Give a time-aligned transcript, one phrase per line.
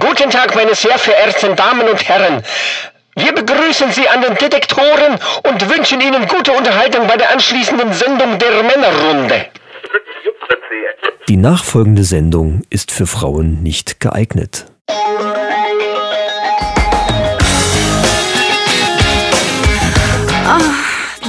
[0.00, 2.42] Guten Tag, meine sehr verehrten Damen und Herren.
[3.16, 8.38] Wir begrüßen Sie an den Detektoren und wünschen Ihnen gute Unterhaltung bei der anschließenden Sendung
[8.38, 9.46] der Männerrunde.
[11.28, 14.66] Die nachfolgende Sendung ist für Frauen nicht geeignet.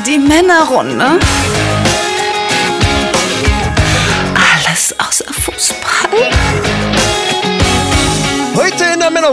[0.06, 1.20] Die Männerrunde.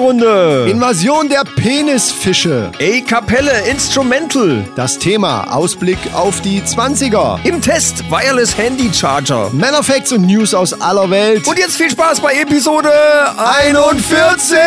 [0.05, 0.71] Männerrunde.
[0.71, 2.71] Invasion der Penisfische.
[2.79, 4.65] Ey Kapelle Instrumental.
[4.77, 7.43] Das Thema Ausblick auf die 20er.
[7.45, 9.51] Im Test Wireless Handy Charger.
[9.53, 11.47] Männerfacts und News aus aller Welt.
[11.47, 12.91] Und jetzt viel Spaß bei Episode
[13.39, 14.59] 41.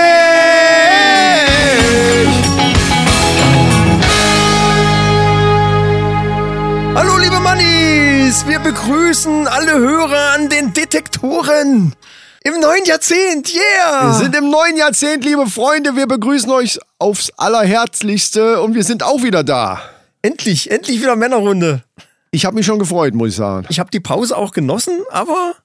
[6.96, 11.94] Hallo liebe Mannis, wir begrüßen alle Hörer an den Detektoren.
[12.48, 14.08] Im neuen Jahrzehnt, yeah!
[14.08, 15.98] Wir sind im neuen Jahrzehnt, liebe Freunde.
[15.98, 19.82] Wir begrüßen euch aufs Allerherzlichste und wir sind auch wieder da.
[20.22, 21.84] Endlich, endlich wieder Männerrunde.
[22.32, 23.68] Ich habe mich schon gefreut, muss ich sagen.
[23.68, 25.56] Ich habe die Pause auch genossen, aber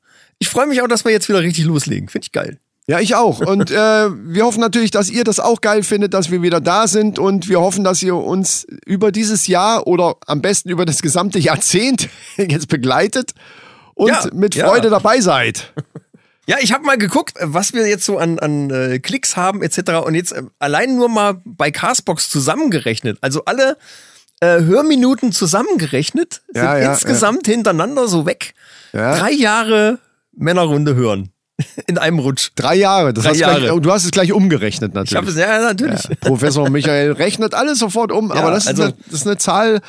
[0.40, 2.08] ich freue mich auch, dass wir jetzt wieder richtig loslegen.
[2.08, 2.58] Finde ich geil.
[2.88, 3.38] Ja, ich auch.
[3.38, 6.88] Und äh, wir hoffen natürlich, dass ihr das auch geil findet, dass wir wieder da
[6.88, 7.20] sind.
[7.20, 11.38] Und wir hoffen, dass ihr uns über dieses Jahr oder am besten über das gesamte
[11.38, 13.34] Jahrzehnt jetzt begleitet
[13.94, 14.66] und Ja, mit ja.
[14.66, 15.72] Freude dabei seid.
[16.48, 20.04] Ja, ich habe mal geguckt, was wir jetzt so an, an äh, Klicks haben etc.
[20.04, 23.18] Und jetzt äh, allein nur mal bei Castbox zusammengerechnet.
[23.20, 23.76] Also alle
[24.40, 28.54] äh, Hörminuten zusammengerechnet sind Ja, ja, insgesamt hintereinander so weg.
[28.92, 29.16] Ja.
[29.18, 29.98] Drei Jahre
[30.32, 31.30] Männerrunde hören.
[31.86, 32.50] In einem Rutsch.
[32.56, 33.12] Drei Jahre.
[33.12, 33.74] Das Drei hast du Gleich, Jahre.
[33.74, 35.12] oh, du hast es gleich umgerechnet natürlich.
[35.12, 36.02] Ich habe es ja natürlich.
[36.04, 39.36] Ja, Professor Michael rechnet alles sofort um, aber das, also- ist eine, das ist eine
[39.36, 39.80] Zahl,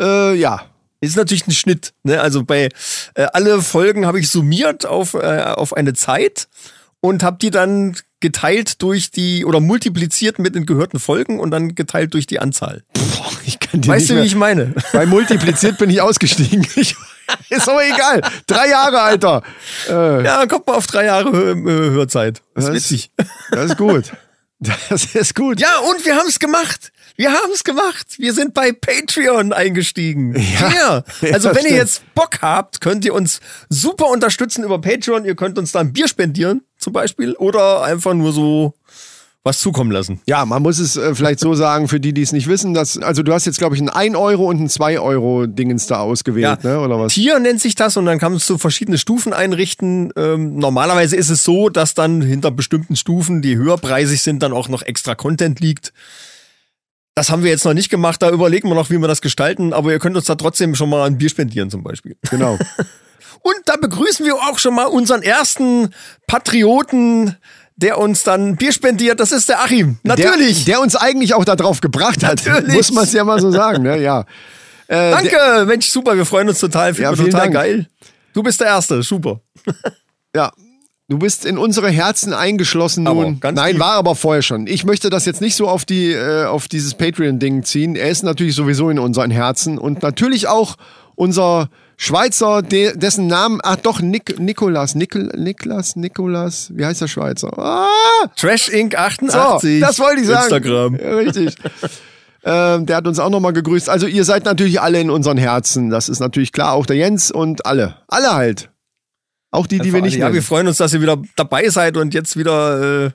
[0.00, 0.62] äh, ja.
[1.00, 1.92] Ist natürlich ein Schnitt.
[2.02, 2.20] Ne?
[2.20, 2.68] Also bei
[3.14, 6.48] äh, alle Folgen habe ich summiert auf, äh, auf eine Zeit
[7.00, 11.76] und habe die dann geteilt durch die oder multipliziert mit den gehörten Folgen und dann
[11.76, 12.82] geteilt durch die Anzahl.
[12.94, 14.74] Boah, ich kann dir Weißt nicht du, wie ich meine?
[14.92, 16.66] Bei multipliziert bin ich ausgestiegen.
[16.76, 16.96] Ich,
[17.50, 18.22] ist aber egal.
[18.46, 19.42] Drei Jahre, Alter.
[19.86, 22.42] Äh, Ja, kommt man auf drei Jahre Hör äh, Hörzeit.
[22.54, 23.10] Das ist Das- witzig.
[23.50, 24.12] das ist gut.
[24.88, 25.60] Das ist gut.
[25.60, 26.90] Ja, und wir haben es gemacht.
[27.18, 28.06] Wir haben es gemacht.
[28.18, 30.36] Wir sind bei Patreon eingestiegen.
[30.36, 31.02] Ja.
[31.20, 31.76] Ja, Also wenn ihr stimmt.
[31.76, 35.24] jetzt Bock habt, könnt ihr uns super unterstützen über Patreon.
[35.24, 38.74] Ihr könnt uns da ein Bier spendieren, zum Beispiel, oder einfach nur so
[39.42, 40.20] was zukommen lassen.
[40.26, 42.98] Ja, man muss es äh, vielleicht so sagen, für die, die es nicht wissen, dass,
[42.98, 45.98] also du hast jetzt, glaube ich, ein 1 Euro und ein 2 Euro Dingens da
[46.00, 46.78] ausgewählt, ne?
[46.80, 47.14] Oder was?
[47.14, 50.12] Tier nennt sich das und dann kann man so verschiedene Stufen einrichten.
[50.16, 54.68] Ähm, normalerweise ist es so, dass dann hinter bestimmten Stufen, die höherpreisig sind, dann auch
[54.68, 55.92] noch extra Content liegt.
[57.18, 59.72] Das haben wir jetzt noch nicht gemacht, da überlegen wir noch, wie wir das gestalten,
[59.72, 62.16] aber ihr könnt uns da trotzdem schon mal ein Bier spendieren zum Beispiel.
[62.30, 62.56] Genau.
[63.42, 65.92] Und da begrüßen wir auch schon mal unseren ersten
[66.28, 67.36] Patrioten,
[67.74, 69.18] der uns dann Bier spendiert.
[69.18, 69.98] Das ist der Achim.
[70.04, 70.64] Natürlich.
[70.64, 72.46] Der, der uns eigentlich auch darauf gebracht hat.
[72.46, 72.72] Natürlich.
[72.76, 74.00] Muss man es ja mal so sagen, ne?
[74.00, 74.24] Ja.
[74.90, 77.52] Äh, Danke, Mensch, super, wir freuen uns total, Ja, finden vielen total Dank.
[77.52, 77.88] geil.
[78.32, 79.42] Du bist der Erste, super.
[80.34, 80.50] Ja.
[81.10, 83.40] Du bist in unsere Herzen eingeschlossen Aber nun.
[83.42, 83.80] Nein, tief.
[83.80, 84.66] war aber vorher schon.
[84.66, 87.96] Ich möchte das jetzt nicht so auf die äh, auf dieses Patreon-Ding ziehen.
[87.96, 90.76] Er ist natürlich sowieso in unseren Herzen und natürlich auch
[91.14, 97.08] unser Schweizer, de, dessen Namen, ach doch, Nik, Nikolas, Nikol, Niklas, Nikolas, wie heißt der
[97.08, 97.58] Schweizer?
[97.58, 97.86] Ah,
[98.36, 98.92] Trash Inc.
[98.92, 99.80] so, 88.
[99.80, 100.42] das wollte ich sagen.
[100.42, 100.96] Instagram.
[100.96, 101.56] Ja, richtig.
[102.44, 103.88] ähm, der hat uns auch nochmal gegrüßt.
[103.88, 105.88] Also ihr seid natürlich alle in unseren Herzen.
[105.88, 106.74] Das ist natürlich klar.
[106.74, 107.96] Auch der Jens und alle.
[108.06, 108.68] Alle halt.
[109.50, 112.12] Auch die, die wir nicht ja, wir freuen uns, dass ihr wieder dabei seid und
[112.12, 113.10] jetzt wieder äh,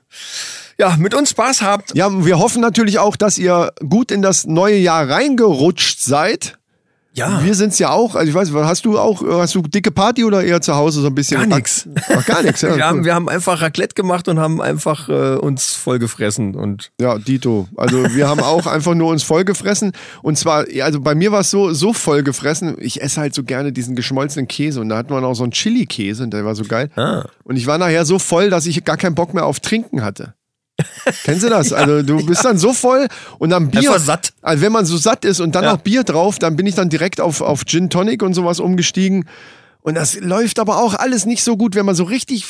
[0.80, 1.96] ja, mit uns Spaß habt.
[1.96, 6.58] Ja, wir hoffen natürlich auch, dass ihr gut in das neue Jahr reingerutscht seid.
[7.14, 7.44] Ja.
[7.44, 8.16] Wir sind's ja auch.
[8.16, 11.08] Also ich weiß, hast du auch, hast du dicke Party oder eher zu Hause so
[11.08, 11.38] ein bisschen?
[11.38, 11.88] Gar nix.
[12.10, 12.62] Ach, gar nichts.
[12.62, 13.06] Ja, wir, haben, cool.
[13.06, 17.68] wir haben einfach Raclette gemacht und haben einfach äh, uns vollgefressen und ja, Dito.
[17.78, 19.92] Also wir haben auch einfach nur uns vollgefressen.
[20.24, 22.78] Und zwar, also bei mir war es so, so vollgefressen.
[22.80, 24.82] Ich esse halt so gerne diesen geschmolzenen Käse.
[24.82, 26.90] Und da hatten wir noch so einen Chili-Käse und der war so geil.
[26.96, 27.26] Ah.
[27.44, 30.34] Und ich war nachher so voll, dass ich gar keinen Bock mehr auf Trinken hatte.
[31.24, 31.72] Kennst du das?
[31.74, 33.08] Also du bist dann so voll
[33.40, 33.92] und dann Bier.
[33.92, 34.34] Einfach satt.
[34.42, 35.74] Also wenn man so satt ist und dann Ja.
[35.74, 39.28] noch Bier drauf, dann bin ich dann direkt auf, auf Gin Tonic und sowas umgestiegen.
[39.82, 42.46] Und das läuft aber auch alles nicht so gut, wenn man so richtig,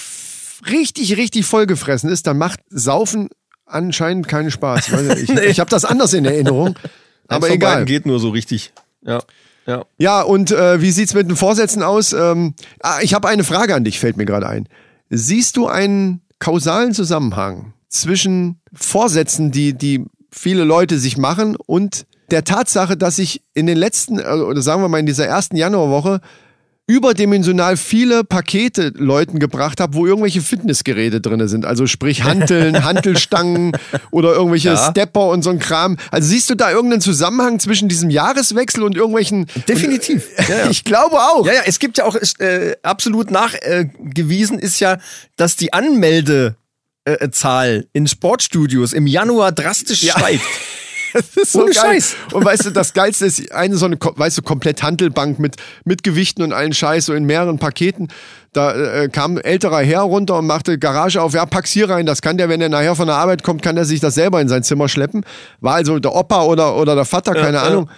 [0.69, 2.27] richtig, richtig vollgefressen ist.
[2.27, 3.29] Dann macht Saufen
[3.65, 4.89] anscheinend keinen Spaß.
[5.17, 5.41] Ich Nee.
[5.45, 6.75] ich habe das anders in Erinnerung.
[7.27, 7.85] Aber Eins egal.
[7.85, 8.71] geht nur so richtig.
[9.01, 9.21] Ja.
[9.65, 9.85] Ja.
[9.97, 12.11] Ja, und äh, wie sieht's mit den Vorsätzen aus?
[12.13, 14.67] Ähm, ah, ich habe eine Frage an dich, fällt mir gerade ein.
[15.09, 22.43] Siehst du einen kausalen Zusammenhang zwischen Vorsätzen, die, die viele Leute sich machen und der
[22.43, 26.19] Tatsache, dass sich in den letzten, äh, oder sagen wir mal in dieser ersten Januarwoche,
[26.85, 31.65] überdimensional viele Pakete Leuten gebracht habe, wo irgendwelche Fitnessgeräte drin sind.
[31.65, 33.71] Also sprich Hanteln, Hantelstangen
[34.11, 34.89] oder irgendwelche Ja.
[34.89, 35.97] Stepper und so ein Kram.
[36.11, 39.45] Also siehst du da irgendeinen Zusammenhang zwischen diesem Jahreswechsel und irgendwelchen...
[39.67, 40.27] Definitiv.
[40.49, 40.65] Ja, ja.
[40.69, 41.45] Ich glaube auch.
[41.45, 44.97] Ja, ja, es gibt ja auch äh, absolut nachgewiesen ist ja,
[45.37, 46.57] dass die Anmeldezahl
[47.05, 50.43] äh, Zahl in Sportstudios im Januar drastisch steigt.
[51.13, 51.83] Das ist so Ohne geil.
[51.93, 52.15] Scheiß.
[52.31, 56.03] Und weißt du, das Geilste ist eine so eine, weißt du, komplett Handelbank mit, mit
[56.03, 58.07] Gewichten und allen Scheiß, so in mehreren Paketen.
[58.51, 61.33] Da äh, kam ein älterer Herr runter und machte Garage auf.
[61.33, 62.07] Ja, pack's hier rein.
[62.07, 64.41] Das kann der, wenn er nachher von der Arbeit kommt, kann er sich das selber
[64.41, 65.23] in sein Zimmer schleppen.
[65.61, 67.63] War also der Opa oder, oder der Vater, keine ja.
[67.63, 67.89] Ahnung.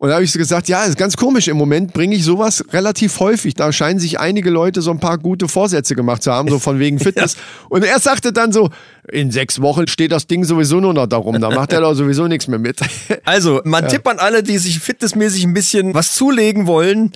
[0.00, 1.48] Und da habe ich so gesagt, ja, ist ganz komisch.
[1.48, 3.54] Im Moment bringe ich sowas relativ häufig.
[3.54, 6.78] Da scheinen sich einige Leute so ein paar gute Vorsätze gemacht zu haben, so von
[6.78, 7.36] wegen Fitness.
[7.68, 8.70] Und er sagte dann so,
[9.10, 11.40] in sechs Wochen steht das Ding sowieso nur noch darum.
[11.40, 12.80] Da macht er doch sowieso nichts mehr mit.
[13.24, 17.12] Also, mein Tipp an alle, die sich fitnessmäßig ein bisschen was zulegen wollen.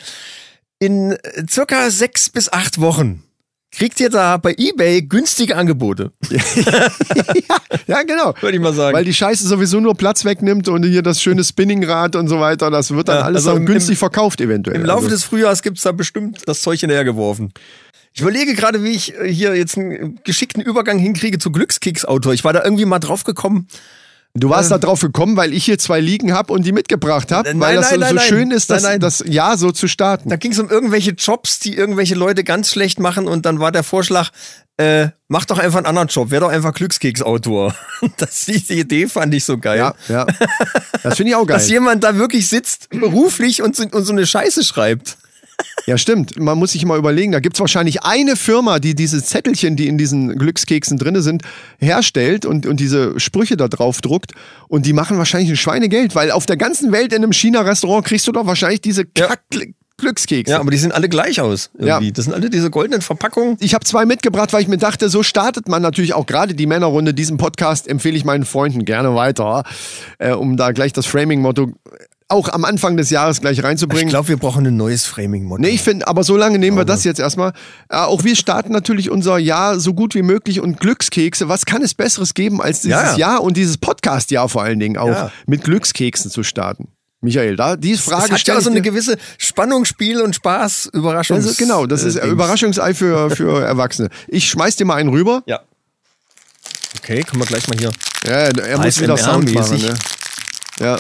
[0.79, 1.17] In
[1.49, 3.23] circa sechs bis acht Wochen
[3.73, 6.13] kriegt ihr da bei eBay günstige Angebote.
[7.87, 8.35] ja, genau.
[8.41, 8.97] Würde ich mal sagen.
[8.97, 12.71] Weil die Scheiße sowieso nur Platz wegnimmt und hier das schöne Spinningrad und so weiter,
[12.71, 14.77] das wird dann Ja, alles also günstig im- verkauft eventuell.
[14.77, 15.11] Im Laufe also.
[15.17, 17.53] des Frühjahrs gibt's da bestimmt das Zeug hinterhergeworfen.
[18.15, 22.35] Ich überlege gerade, wie ich äh, hier jetzt einen geschickten Übergang hinkriege zu Glückskeks-Autor.
[22.35, 23.69] Ich war da irgendwie mal drauf gekommen.
[24.35, 27.53] Du warst da drauf gekommen, weil ich hier zwei liegen habe und die mitgebracht habe,
[27.61, 29.01] weil das nein, so, nein, so schön ist, das, Nein, nein.
[29.01, 30.31] das Jahr so zu starten.
[30.31, 33.73] Da ging es um irgendwelche Jobs, die irgendwelche Leute ganz schlecht machen und dann war
[33.73, 34.31] der Vorschlag,
[34.79, 37.75] äh, mach doch einfach einen anderen Job, wär doch einfach Glückskeks-Autor.
[38.17, 39.79] Das, die Idee fand ich so geil.
[39.79, 40.27] ja, ja.
[41.03, 41.59] Das finde ich auch geil.
[41.59, 45.19] Dass jemand da wirklich sitzt, beruflich und so, und so eine Scheiße schreibt.
[45.87, 46.39] Ja, stimmt.
[46.39, 49.99] Man muss sich mal überlegen, da gibt's wahrscheinlich eine Firma, die diese Zettelchen, die in
[49.99, 51.43] diesen Glückskeksen drinne sind,
[51.79, 54.33] herstellt und, und diese Sprüche da drauf druckt.
[54.69, 58.27] Und die machen wahrscheinlich ein Schweinegeld, weil auf der ganzen Welt in einem China-Restaurant kriegst
[58.29, 59.27] du doch wahrscheinlich diese Ja.
[59.29, 59.41] Kack
[59.99, 60.53] Glückskekse.
[60.53, 61.71] Ja, aber die sind alle gleich aus.
[61.75, 62.07] Irgendwie.
[62.07, 62.13] Ja.
[62.13, 63.57] Das sind alle diese goldenen Verpackungen.
[63.61, 66.67] Ich habe zwei mitgebracht, weil ich mir dachte, so startet man natürlich auch gerade die
[66.67, 67.15] Männerrunde.
[67.15, 69.63] Diesen Podcast empfehle ich meinen Freunden gerne weiter,
[70.19, 71.73] äh, um da gleich das Framing-Motto
[72.33, 74.09] auch am Anfang des Jahres gleich Ich reinzubringen.
[74.09, 75.61] glaube, wir brauchen ein neues Framing-Motto.
[75.63, 77.53] Nee, ich finde, aber so lange nehmen wir das jetzt erstmal.
[77.89, 81.49] Äh, auch wir starten natürlich unser Jahr so gut wie möglich und Glückskekse.
[81.49, 83.17] Was kann es Besseres geben, als dieses Ja, ja.
[83.19, 85.31] Jahr und dieses Podcast-Jahr vor allen Dingen auch Ja.
[85.47, 86.89] mit Glückskeksen zu starten?
[87.25, 90.91] Michael, da diese Frage es hat ja ich so eine gewisse Spannung, Spiel und Spaß,
[90.93, 91.37] Überraschung.
[91.37, 94.09] also, genau, das ist Überraschungsei für, für Erwachsene.
[94.27, 95.45] Ich schmeiß dir mal einen rüber.
[95.47, 95.61] Ja.
[96.99, 97.91] Okay, können wir gleich mal hier
[98.27, 99.79] Ja, er muss wieder Sound machen.
[99.79, 99.95] Ne?
[100.81, 100.93] Ja.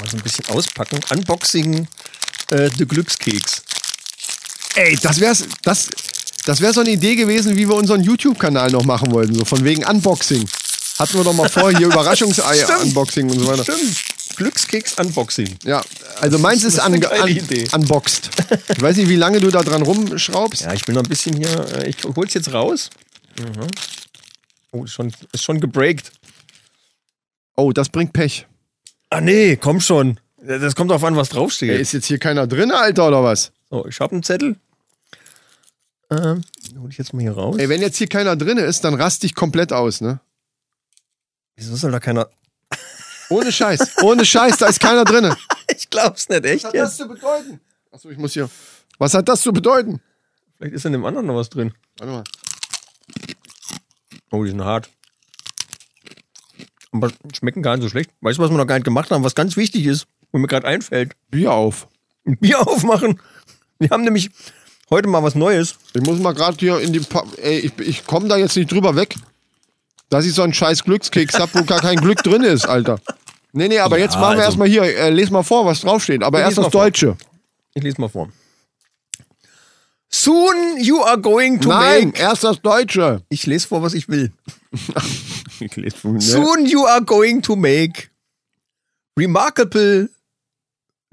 [0.00, 1.00] mal so ein bisschen auspacken.
[1.10, 1.86] Unboxing
[2.50, 3.62] äh, the Glückskeks.
[4.76, 5.88] Ey, das wär's, das,
[6.44, 9.64] das wäre so eine Idee gewesen, wie wir unseren YouTube-Kanal noch machen wollten, so von
[9.64, 10.46] wegen Unboxing.
[10.98, 13.62] Hatten wir doch mal vor, hier Überraschungsei-Unboxing und so weiter.
[13.64, 13.96] Stimmt.
[14.36, 15.56] Glückskeks-Unboxing.
[15.64, 15.82] Ja,
[16.20, 17.66] also meins ist, ist un un Idee.
[17.72, 18.28] unboxed.
[18.68, 20.62] Ich weiß nicht, wie lange du da dran rumschraubst.
[20.62, 21.48] Ja, ich bin noch ein bisschen hier.
[21.74, 22.90] äh, Ich hol's jetzt raus.
[23.38, 23.66] Mhm.
[24.72, 26.12] Oh, ist schon, ist schon gebreakt.
[27.56, 28.46] Oh, das bringt Pech.
[29.10, 30.20] Ah, nee, komm schon.
[30.38, 31.80] Das kommt drauf an, was Ey, draufsteht.
[31.80, 33.52] ist jetzt hier keiner drin, Alter, oder was?
[33.70, 34.56] So, ich habe einen Zettel.
[36.10, 36.42] Ähm,
[36.78, 37.56] hol ich jetzt mal hier raus.
[37.58, 40.20] Ey, wenn jetzt hier keiner drin ist, dann rast dich komplett aus, ne?
[41.56, 42.28] Wieso soll da keiner.
[43.28, 43.98] Ohne Scheiß.
[44.02, 45.34] Ohne Scheiß, da ist keiner drin.
[45.68, 46.96] Ich glaub's nicht, echt jetzt?
[46.96, 47.60] zu bedeuten?
[47.90, 48.48] Achso, ich muss hier.
[48.98, 50.00] Was hat das zu bedeuten?
[50.56, 51.74] Vielleicht ist in dem anderen noch was drin.
[51.98, 52.24] Warte mal.
[54.30, 54.88] Oh, die sind hart.
[56.96, 58.10] Aber schmecken gar nicht so schlecht.
[58.20, 60.46] Weißt du, was wir noch gar nicht gemacht haben, was ganz wichtig ist, wo mir
[60.48, 61.12] gerade einfällt?
[61.30, 61.88] Bier auf.
[62.26, 63.20] Ein Bier aufmachen.
[63.78, 64.30] Wir haben nämlich
[64.90, 65.76] heute mal was Neues.
[65.94, 67.00] Ich muss mal gerade hier in die.
[67.00, 69.14] Pa Ey, ich, ich komme da jetzt nicht drüber weg,
[70.08, 72.98] dass ich so einen scheiß Glückskeks hab, wo gar kein Glück drin ist, Alter.
[73.52, 74.82] Nee, nee, aber Ja, jetzt machen wir also- erstmal hier.
[74.82, 76.22] Äh, les mal vor, was draufsteht.
[76.22, 76.82] Aber erst das mal vor.
[76.84, 77.16] Deutsche.
[77.74, 78.28] Ich lese mal vor.
[80.08, 82.20] Soon you are going to Nein, make.
[82.20, 83.22] erst das Deutsche.
[83.28, 84.32] Ich lese vor, was ich will.
[85.58, 86.20] Ich lese von, ne?
[86.20, 88.10] Soon you are going to make
[89.18, 90.10] remarkable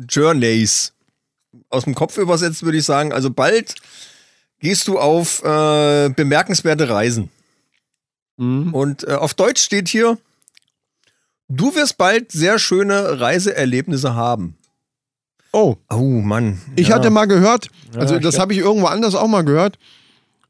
[0.10, 0.92] journeys.
[1.70, 3.76] Aus dem Kopf übersetzt würde ich sagen, also bald
[4.60, 7.30] gehst du auf äh, bemerkenswerte Reisen.
[8.38, 8.74] Mhm.
[8.74, 10.18] Und äh, auf Deutsch steht hier,
[11.48, 14.58] du wirst bald sehr schöne Reiseerlebnisse haben.
[15.54, 16.60] Oh, Oh Mann.
[16.76, 16.96] ich ja.
[16.96, 19.78] hatte mal gehört, also ich das hab- habe ich irgendwo anders auch mal gehört.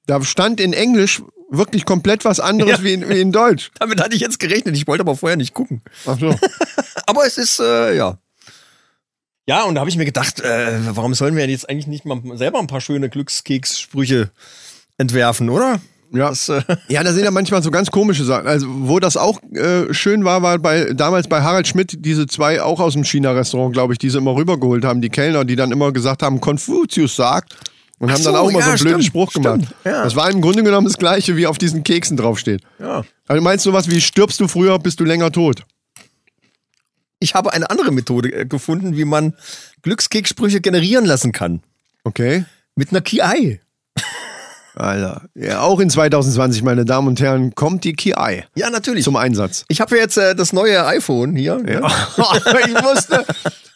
[0.07, 2.83] Da stand in Englisch wirklich komplett was anderes Ja.
[2.83, 3.69] wie, in, wie in Deutsch.
[3.79, 4.75] Damit hatte ich jetzt gerechnet.
[4.75, 5.81] Ich wollte aber vorher nicht gucken.
[6.07, 6.33] Ach so.
[7.05, 8.17] Aber es ist, äh, ja.
[9.45, 12.22] Ja, und da habe ich mir gedacht, äh, warum sollen wir jetzt eigentlich nicht mal
[12.38, 14.31] selber ein paar schöne Glückskeks-Sprüche
[14.98, 15.81] entwerfen, oder?
[16.13, 16.29] Ja.
[16.29, 18.48] Das, äh, Ja, da sind ja manchmal so ganz komische Sachen.
[18.48, 22.62] Also, wo das auch äh, schön war, war bei damals bei Harald Schmidt diese zwei
[22.62, 25.72] auch aus dem China-Restaurant, glaube ich, die sie immer rübergeholt haben, die Kellner, die dann
[25.72, 27.55] immer gesagt haben, Konfuzius sagt.
[28.00, 29.75] Und Ach haben dann so, auch mal ja, so einen blöden stimmt, Spruch stimmt, gemacht.
[29.86, 30.03] ja.
[30.03, 32.62] Das war im Grunde genommen das gleiche, wie auf diesen Keksen draufsteht.
[32.79, 33.03] Ja.
[33.27, 35.63] Also meinst du was wie stirbst du früher, bist du länger tot?
[37.20, 39.34] Ich habe eine andere Methode äh, gefunden, wie man
[39.84, 41.62] Glückskekssprüche generieren lassen kann.
[42.03, 42.43] Okay.
[42.75, 43.60] Mit einer KI.
[44.75, 45.21] Alter.
[45.35, 49.03] Ja, auch in 2020, meine Damen und Herren, kommt die KI Ja, natürlich.
[49.03, 49.65] zum Einsatz.
[49.67, 51.57] Ich habe ja jetzt äh, das neue iPhone hier.
[51.57, 51.81] ne?
[52.65, 53.25] ich wusste,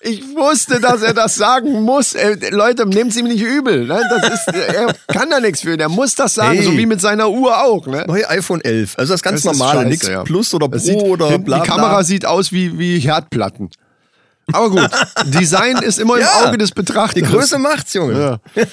[0.01, 2.13] ich wusste, dass er das sagen muss.
[2.15, 3.85] Äh, Leute, nehmt ihm nicht übel.
[3.85, 4.01] Ne?
[4.21, 5.77] Das ist, er kann da nichts für.
[5.77, 6.65] Der muss das sagen, Hey.
[6.65, 7.85] so wie mit seiner Uhr auch.
[7.85, 8.03] Ne?
[8.07, 8.97] Neue iPhone 11.
[8.97, 10.23] Also das ganz Das ist normale, scheiße, nichts ja.
[10.23, 11.75] Plus oder Pro sieht, oder hinten bla, Die bla.
[11.75, 13.69] Kamera sieht aus wie, wie Herdplatten.
[14.51, 14.89] Aber gut,
[15.25, 16.39] Design ist immer Ja.
[16.41, 17.13] im Auge des Betrachters.
[17.15, 18.39] Die Größe macht's, Junge.
[18.55, 18.63] Ja,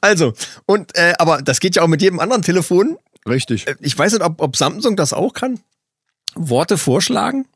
[0.00, 0.32] Also,
[0.66, 2.96] und äh, aber das geht ja auch mit jedem anderen Telefon.
[3.28, 3.66] richtig.
[3.66, 5.60] Äh, Ich weiß nicht, ob, ob Samsung das auch kann.
[6.34, 7.46] Worte vorschlagen?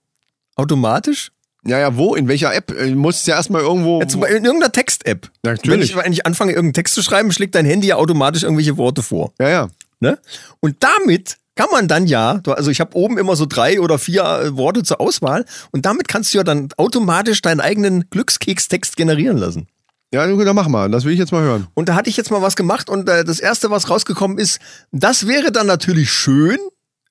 [0.56, 1.30] Automatisch?
[1.66, 2.14] Ja, ja, wo?
[2.14, 2.66] In welcher App?
[2.68, 4.00] Du musst ja erstmal irgendwo.
[4.00, 5.30] Ja, zum Beispiel in irgendeiner Text-App.
[5.42, 5.70] Natürlich.
[5.94, 8.76] Wenn ich, wenn ich anfange, irgendeinen Text zu schreiben, schlägt dein Handy ja automatisch irgendwelche
[8.76, 9.32] Worte vor.
[9.38, 9.68] ja, ja.
[10.00, 10.18] Ne?
[10.61, 14.23] Und damit kann man dann ja, also ich habe oben immer so drei oder vier
[14.25, 19.38] äh, Worte zur Auswahl und damit kannst du ja dann automatisch deinen eigenen Glückskekstext generieren
[19.38, 19.68] lassen.
[20.14, 20.88] Ja, gut, dann mach mal.
[20.90, 21.66] Das will ich jetzt mal hören.
[21.75, 24.61] Und da hatte ich jetzt mal was gemacht und äh, das erste, was rausgekommen ist,
[24.92, 26.59] das wäre dann natürlich schön,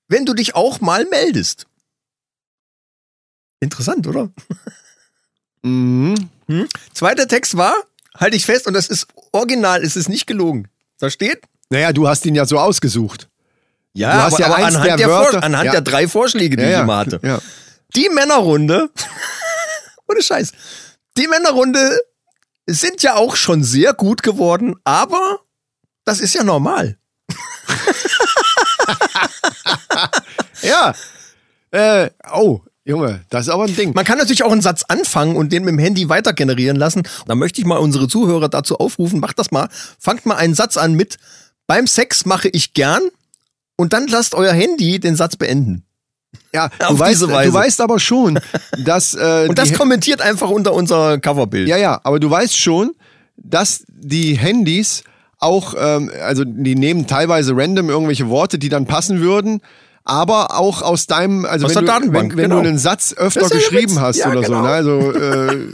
[0.08, 1.68] wenn du dich auch mal meldest.
[3.60, 4.30] Interessant, oder?
[5.64, 6.30] Mhm.
[6.94, 7.74] Zweiter Text war,
[8.18, 10.68] halte ich fest, und das ist original, es ist nicht gelogen.
[11.00, 13.30] Da steht, Naja, du hast ihn ja so ausgesucht.
[13.94, 15.72] ja, Du hast ja aber eins anhand, der der, Wörter- anhand Ja.
[15.72, 17.20] der drei Vorschläge, die ja, ich immer hatte.
[17.24, 17.40] Ja.
[17.96, 18.90] Die Männerrunde,
[20.10, 20.52] ohne Scheiß,
[21.18, 22.00] die Männerrunde
[22.65, 25.39] sind ja auch schon sehr gut geworden, aber
[26.05, 26.98] das ist ja normal.
[30.63, 30.93] Ja.
[31.72, 33.93] Äh, oh, Junge, das ist aber ein Ding.
[33.93, 37.03] Man kann natürlich auch einen Satz anfangen und den mit dem Handy weiter generieren lassen.
[37.27, 39.70] Da möchte ich mal unsere Zuhörer dazu aufrufen, macht das mal.
[40.00, 41.17] Fangt mal einen Satz an mit,
[41.67, 43.01] beim Sex mache ich gern
[43.75, 45.86] und dann lasst euer Handy den Satz beenden.
[46.54, 48.40] Ja, du weißt, du weißt aber schon,
[48.84, 51.68] dass äh, Und das kommentiert einfach unter unser Coverbild.
[51.68, 52.92] ja, ja, aber du weißt schon,
[53.38, 55.04] dass die Handys
[55.40, 59.62] auch, ähm, also die nehmen teilweise random irgendwelche Worte, die dann passen würden,
[60.06, 62.62] aber auch aus deinem, also Aus wenn, der du, Datenbank, wenn, wenn genau.
[62.62, 64.63] du einen Satz öfter geschrieben hast Ja, oder so, genau.
[64.63, 64.70] ne?
[64.70, 65.70] also äh,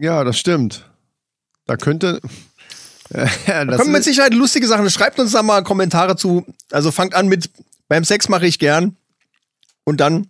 [0.00, 0.90] ja, das stimmt.
[1.66, 2.20] Da könnte
[3.46, 4.88] ja, das Kommen mit Sicherheit lustige Sachen.
[4.90, 6.44] Schreibt uns da mal Kommentare zu.
[6.70, 7.50] Also fangt an mit,
[7.88, 8.96] beim Sex mache ich gern.
[9.84, 10.28] Und dann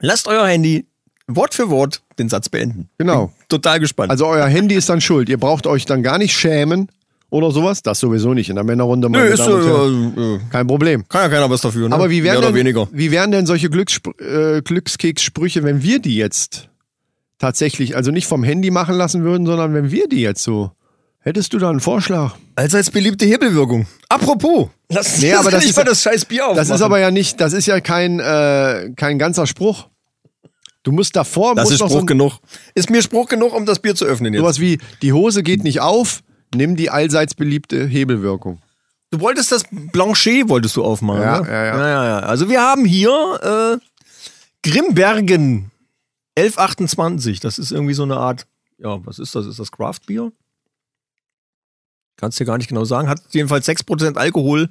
[0.00, 0.86] lasst euer Handy
[1.26, 2.88] Wort für Wort den Satz beenden.
[2.98, 3.26] Genau.
[3.26, 4.10] Bin total gespannt.
[4.10, 5.28] Also euer Handy ist dann schuld.
[5.28, 6.88] Ihr braucht euch dann gar nicht schämen
[7.30, 7.82] oder sowas.
[7.82, 9.08] Das sowieso nicht in der Männerrunde.
[9.08, 10.14] Nö, meine ist, Herren.
[10.18, 11.06] äh, Kein Problem.
[11.08, 11.94] kann ja keiner was dafür, ne?
[11.94, 12.88] Aber wie wären, denn, weniger.
[12.92, 16.68] wie wären denn solche Glückssp äh, Glückskekssprüche, wenn wir die jetzt
[17.38, 20.72] tatsächlich, also nicht vom Handy machen lassen würden, sondern wenn wir die jetzt so.
[21.22, 22.34] Hättest du da einen Vorschlag?
[22.54, 23.86] Allseits beliebte Hebelwirkung.
[24.08, 26.56] Apropos, lass Nee, aber das nicht ist- mal das scheiß Bier aufmachen.
[26.68, 29.88] Das ist aber ja nicht, das ist ja kein, äh, kein ganzer Spruch.
[30.82, 32.38] Du musst davor, das musst ist noch Spruch so ein, genug.
[32.74, 34.40] Ist mir Spruch genug, um das Bier zu öffnen jetzt.
[34.40, 36.22] sowas wie, die Hose geht nicht auf,
[36.54, 38.60] nimm die allseits beliebte Hebelwirkung.
[39.10, 41.48] Du wolltest das Blanchet wolltest du aufmachen, Ja, ne?
[41.48, 41.76] ja, ja.
[41.76, 42.18] ja, ja, ja.
[42.20, 45.70] Also wir haben hier äh, Grimbergen
[46.36, 47.40] 1128.
[47.40, 48.46] Das ist irgendwie so eine Art,
[48.78, 49.46] ja, was ist das?
[49.46, 50.32] Ist das Craftbier?
[52.20, 53.08] Kannst dir gar nicht genau sagen.
[53.08, 54.68] Hat jedenfalls 6% Alkohol.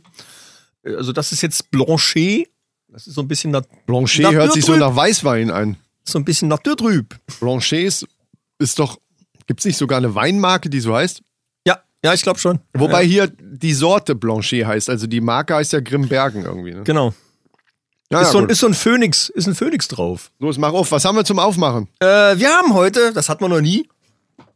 [0.84, 2.48] Äh, Also das ist jetzt Blanchet.
[2.88, 5.77] Das ist so ein bisschen nat Blanchet Nach hört sich so nach Weißwein an.
[6.03, 7.15] so ein bisschen naturtrüb.
[7.39, 8.08] Blanchet ist,
[8.60, 8.98] ist doch,
[9.48, 11.22] gibt's nicht sogar eine Weinmarke, die so heißt?
[11.68, 12.60] Ja, ja, ich glaube schon.
[12.74, 16.74] Wobei ja, hier die Sorte Blanchet heißt, also die Marke heißt ja Grimbergen irgendwie.
[16.74, 16.84] Ne?
[16.84, 17.13] genau.
[18.12, 20.32] Ja, ist, ja, so ein, ist so ein Phönix, ist ein Phönix drauf.
[20.39, 20.91] Los, mach auf.
[20.91, 21.88] Was haben wir zum Aufmachen?
[22.00, 22.06] Äh,
[22.39, 23.88] wir haben heute, das hat man noch nie,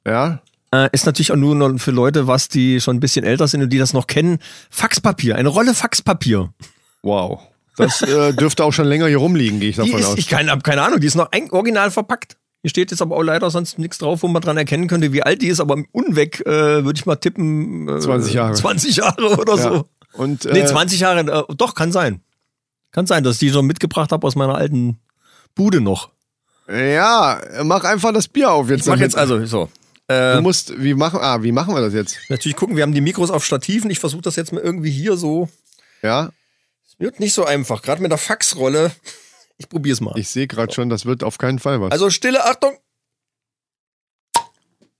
[0.07, 0.41] Ja,
[0.73, 3.61] Äh, ist natürlich auch nur noch für Leute, was die schon ein bisschen älter sind
[3.61, 4.39] und die das noch kennen.
[4.71, 6.51] Faxpapier, eine Rolle Faxpapier.
[7.03, 7.39] wow.
[7.75, 10.17] Das äh, dürfte auch schon länger hier rumliegen, gehe ich davon ist, aus.
[10.17, 12.37] ich keine, hab keine Ahnung, die ist noch ein, original verpackt.
[12.61, 15.23] Hier steht jetzt aber auch leider sonst nichts drauf, wo man dran erkennen könnte, wie
[15.23, 17.89] alt die ist, aber im Unweg äh, würde ich mal tippen.
[17.89, 18.53] Äh, 20 Jahre.
[18.53, 19.61] 20 Jahre oder ja.
[19.61, 19.85] so.
[20.13, 22.21] Und, äh, Nee, 20 Jahre, äh, doch, kann sein.
[22.91, 24.99] Kann sein, dass ich die schon mitgebracht habe aus meiner alten
[25.55, 26.09] Bude noch.
[26.67, 28.81] Ja, mach einfach das Bier auf jetzt.
[28.81, 29.01] Ich mach damit.
[29.11, 29.69] jetzt also so.
[30.07, 32.17] Du Äh, musst, wie machen, ah, wie machen wir das jetzt?
[32.29, 33.89] natürlich gucken, wir haben die Mikros auf Stativen.
[33.89, 35.49] Ich versuche das jetzt mal irgendwie hier so.
[36.01, 36.31] Ja,
[36.97, 38.91] Wird nicht so einfach, gerade mit der Faxrolle.
[39.57, 40.17] Ich probier's mal.
[40.17, 41.91] ich sehe gerade schon, das wird auf keinen Fall was.
[41.91, 42.77] Also stille Achtung.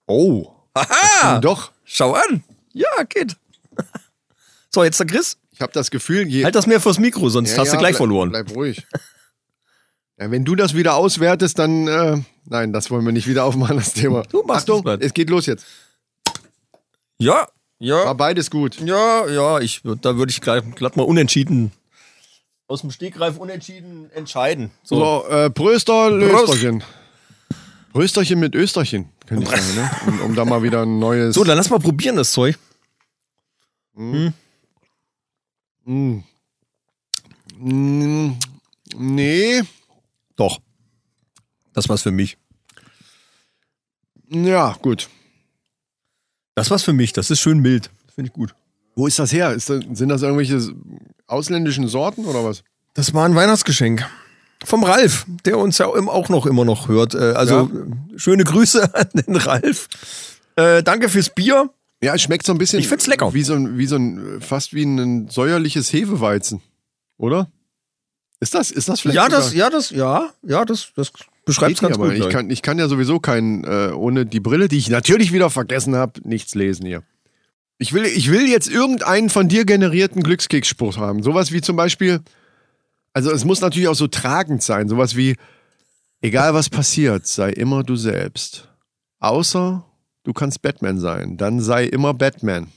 [0.05, 1.39] oh, Aha!
[1.39, 1.71] doch.
[1.85, 2.43] Schau an.
[2.73, 3.35] Ja, geht.
[4.75, 5.37] So, jetzt der Chris.
[5.51, 7.79] Ich habe das Gefühl, je, Halt das mehr vors Mikro, sonst Ja, hast du ja,
[7.79, 8.29] gleich bleib, verloren.
[8.31, 8.87] Bleib ruhig.
[10.19, 13.77] Ja, wenn du das wieder auswertest, dann äh, nein, das wollen wir nicht wieder aufmachen,
[13.77, 14.23] das Thema.
[14.23, 15.65] Du machst Achtung, es geht los jetzt.
[17.17, 17.47] Ja,
[17.79, 18.05] ja.
[18.05, 18.79] War beides gut.
[18.81, 21.71] Ja, ja, ich, da würde ich gleich, glatt mal unentschieden
[22.67, 24.71] aus dem Stegreif unentschieden entscheiden.
[24.83, 26.83] So, So, äh, Pröster, Lösterchen.
[27.91, 29.91] Prösterchen mit Österchen, könnte ich sagen, ne?
[30.07, 31.35] Um, um da mal wieder ein neues.
[31.35, 32.57] so dann lass mal probieren das Zeug.
[33.93, 34.29] Mm.
[35.85, 36.23] Mm,
[38.97, 39.61] nee.
[40.35, 40.59] Doch.
[41.73, 42.37] Das war's für mich.
[44.29, 45.09] Ja, gut.
[46.55, 47.13] Das war's für mich.
[47.13, 47.89] Das ist schön mild.
[48.13, 48.55] Finde ich gut.
[48.95, 49.51] Wo ist das her?
[49.53, 50.59] Ist das, sind das irgendwelche
[51.27, 52.63] ausländischen Sorten oder was?
[52.93, 54.05] Das war ein Weihnachtsgeschenk.
[54.63, 57.15] Vom Ralf, der uns ja auch noch immer noch hört.
[57.15, 59.87] Äh, Also äh, schöne Grüße an den Ralf.
[60.55, 61.69] Äh, danke fürs Bier.
[62.01, 62.79] Ja, es schmeckt so ein bisschen.
[62.79, 63.33] Ich find's lecker.
[63.33, 66.61] Wie so ein, wie so ein, fast wie ein säuerliches Hefeweizen.
[67.17, 67.49] Oder?
[68.43, 69.15] Ist das, ist das vielleicht?
[69.15, 71.13] Ja, das, ja, das, ja, ja, das, das
[71.45, 72.17] beschreibt Geht ganz aber gut.
[72.17, 75.49] ich kann, ich kann ja sowieso kein, äh, ohne die Brille, die ich natürlich wieder
[75.49, 77.03] vergessen habe, nichts lesen hier.
[77.77, 81.23] Ich will, ich will jetzt irgendeinen von dir generierten Glückskeksspruch haben.
[81.23, 82.19] Sowas wie zum Beispiel,
[83.13, 84.89] also es muss natürlich auch so tragend sein.
[84.89, 85.37] Sowas wie,
[86.19, 88.67] egal was passiert, sei immer du selbst.
[89.19, 89.85] Außer
[90.23, 91.37] du kannst Batman sein.
[91.37, 92.67] Dann sei immer Batman.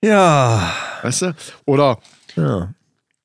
[0.00, 0.72] Ja,
[1.02, 1.34] Weißt du?
[1.64, 1.98] Oder
[2.36, 2.72] ja.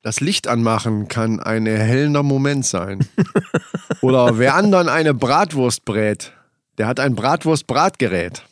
[0.04, 3.08] Das Licht anmachen kann ein erhellender Moment sein.
[4.02, 6.32] Oder wer anderen eine Bratwurst brät,
[6.76, 8.42] der hat ein Bratwurst-Bratgerät.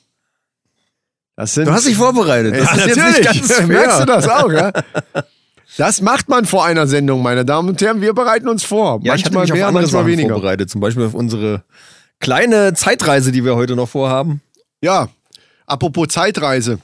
[1.37, 2.55] Das sind, Du hast dich vorbereitet.
[2.57, 3.43] Ja, Das ist jetzt natürlich.
[3.43, 3.61] nicht ganz.
[3.69, 4.73] Merkst du das auch, ja?
[5.79, 8.01] Das macht man vor einer Sendung, meine Damen und Herren.
[8.03, 9.01] Wir bereiten uns vor.
[9.03, 10.35] Ja, manchmal mich mehr, auf andere manchmal Sachen weniger.
[10.35, 10.69] vorbereitet.
[10.71, 11.65] Zum Beispiel auf unsere
[12.21, 14.43] kleine Zeitreise, die wir heute noch vorhaben.
[14.83, 15.09] Ja,
[15.67, 16.79] apropos Zeitreise.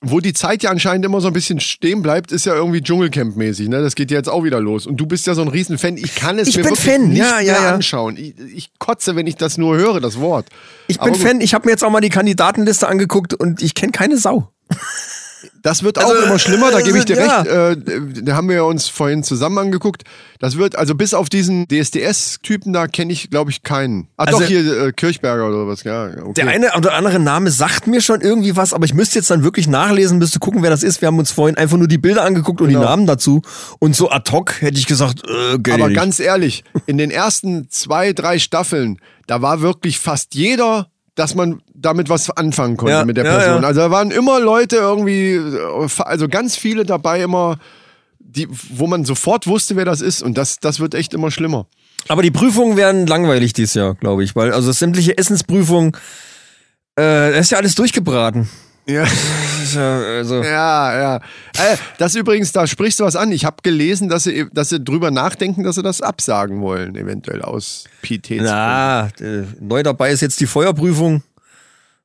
[0.00, 3.68] Wo die Zeit ja anscheinend immer so ein bisschen stehen bleibt, ist ja irgendwie Dschungelcamp-mäßig.
[3.68, 3.82] Ne?
[3.82, 4.86] Das geht ja jetzt auch wieder los.
[4.86, 5.96] Und du bist ja so ein Riesenfan.
[5.96, 7.74] Ich kann es Ich mir bin wirklich Fan, nicht ja, ja, mehr ja.
[7.74, 8.16] anschauen.
[8.16, 10.46] Ich, ich kotze, wenn ich das nur höre, das Wort.
[10.86, 13.60] Ich Aber bin gut, Fan, ich habe mir jetzt auch mal die Kandidatenliste angeguckt und
[13.60, 14.52] ich kenne keine Sau.
[15.62, 17.40] Das wird auch Also, immer schlimmer, da gebe ich dir ja.
[17.42, 17.48] recht.
[17.86, 20.02] Äh, da haben wir uns vorhin zusammen angeguckt.
[20.40, 24.08] Das wird, also bis auf diesen DSDS-Typen, da kenne ich, glaube ich, keinen.
[24.16, 26.06] Ach Also- doch, hier äh, Kirchberger oder was, ja.
[26.22, 26.32] Okay.
[26.36, 29.42] Der eine oder andere Name sagt mir schon irgendwie was, aber ich müsste jetzt dann
[29.42, 31.00] wirklich nachlesen, müsste gucken, wer das ist.
[31.00, 32.80] Wir haben uns vorhin einfach nur die Bilder angeguckt und Genau.
[32.80, 33.42] die Namen dazu.
[33.78, 35.96] Und so ad hoc hätte ich gesagt, äh, geht Aber nicht.
[35.96, 41.60] ganz ehrlich, in den ersten zwei, drei Staffeln, da war wirklich fast jeder, dass man
[41.74, 43.62] damit was anfangen konnte Ja, mit der ja, Person.
[43.62, 43.68] ja.
[43.68, 47.58] Also da waren immer Leute irgendwie, äh, also ganz viele dabei immer,
[48.20, 50.22] die, wo man sofort wusste, wer das ist.
[50.22, 51.66] Und das, das wird echt immer schlimmer.
[52.06, 55.92] Aber die Prüfungen werden langweilig dieses Jahr, glaube ich, weil also sämtliche Essensprüfungen,
[56.94, 58.48] äh, das ist ja alles durchgebraten.
[59.74, 59.98] Ja.
[59.98, 61.16] Also, Ja, ja.
[61.16, 63.30] Äh, das übrigens, da sprichst du was an.
[63.32, 67.42] Ich habe gelesen, dass sie, dass sie drüber nachdenken, dass sie das absagen wollen, eventuell
[67.42, 68.54] aus Pietätsgründen.
[68.54, 71.22] na, äh, neu dabei ist jetzt die Feuerprüfung.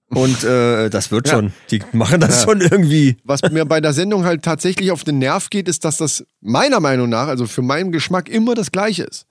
[0.10, 1.36] Und äh, das wird Ja.
[1.36, 1.54] schon.
[1.72, 2.50] Die machen das Ja.
[2.50, 3.16] schon irgendwie.
[3.24, 6.82] Was mir bei der Sendung halt tatsächlich auf den Nerv geht, ist, dass das meiner
[6.82, 9.26] Meinung nach, also für meinen Geschmack, immer das Gleiche ist.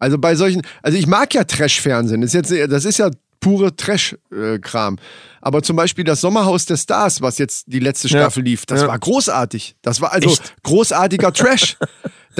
[0.00, 2.20] Also bei solchen, also ich mag ja Trash-Fernsehen.
[2.22, 4.98] Das ist, jetzt, das ist ja pure Trash-Kram.
[5.40, 8.20] Aber zum Beispiel das Sommerhaus der Stars, was jetzt die letzte Ja.
[8.20, 8.88] Staffel lief, das Ja.
[8.88, 9.76] war großartig.
[9.82, 10.54] Das war also Echt?
[10.62, 11.76] großartiger Trash.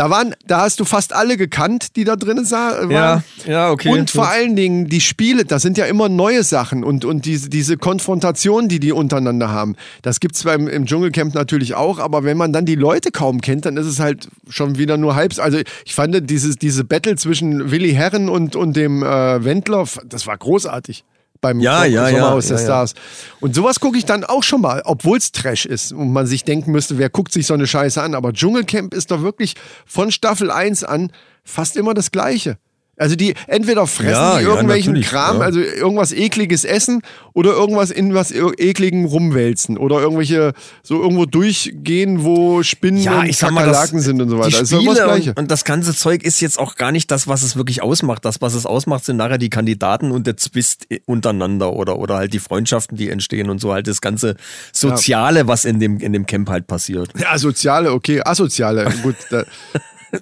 [0.00, 2.90] Da waren, da hast du fast alle gekannt, die da drin sa- waren.
[2.90, 3.90] Ja, ja, okay.
[3.90, 7.50] Und vor allen Dingen die Spiele, das sind ja immer neue Sachen und, und diese,
[7.50, 9.76] diese Konfrontation, die die untereinander haben.
[10.00, 13.42] Das gibt's zwar im, im Dschungelcamp natürlich auch, aber wenn man dann die Leute kaum
[13.42, 15.38] kennt, dann ist es halt schon wieder nur halb.
[15.38, 20.26] Also ich fand dieses, diese Battle zwischen Willi Herren und, und dem äh, Wendler, das
[20.26, 21.04] war großartig.
[21.40, 22.66] Beim Ja, ja, ja, Sommerhaus der ja, ja.
[22.66, 22.94] Stars.
[23.40, 26.44] Und sowas gucke ich dann auch schon mal, obwohl es Trash ist und man sich
[26.44, 28.14] denken müsste, wer guckt sich so eine Scheiße an.
[28.14, 29.54] Aber Dschungelcamp ist doch wirklich
[29.86, 31.10] von Staffel 1 an
[31.44, 32.58] fast immer das Gleiche.
[33.00, 35.44] Also die entweder fressen Ja, die ja, irgendwelchen natürlich, Kram, ja.
[35.46, 37.00] also irgendwas ekliges essen
[37.32, 43.34] oder irgendwas in was ekligen rumwälzen oder irgendwelche so irgendwo durchgehen, wo Spinnen Ja, und
[43.34, 44.50] sag mal, Kakerlaken sind und so weiter.
[44.50, 45.30] die Das Spiele das Gleiche.
[45.30, 48.24] und, und das ganze Zeug ist jetzt auch gar nicht das, was es wirklich ausmacht.
[48.26, 52.34] Das, was es ausmacht, sind nachher die Kandidaten und der Zwist untereinander oder, oder halt
[52.34, 54.36] die Freundschaften, die entstehen und so halt das ganze
[54.72, 57.10] Soziale, was in dem, in dem Camp halt passiert.
[57.18, 59.16] ja, soziale, okay, asoziale, gut.
[59.30, 59.44] Da,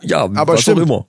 [0.02, 0.78] Ja, Aber was stimmt.
[0.80, 1.06] auch immer.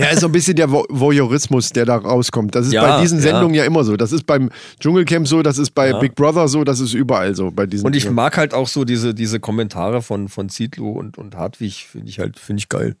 [0.00, 2.54] Ja, ist so ein bisschen der Vo- Voyeurismus, der da rauskommt.
[2.54, 3.22] Das ist Ja, bei diesen ja.
[3.24, 3.64] Sendungen ja.
[3.64, 3.96] immer so.
[3.96, 7.50] Das ist beim Dschungelcamp so, das ist bei Big Brother so, das ist überall so.
[7.50, 8.10] Bei diesen Und ich ja.
[8.10, 12.18] mag halt auch so diese, diese Kommentare von, von Zietlow und, und Hartwig, finde ich
[12.18, 12.96] halt, finde ich geil.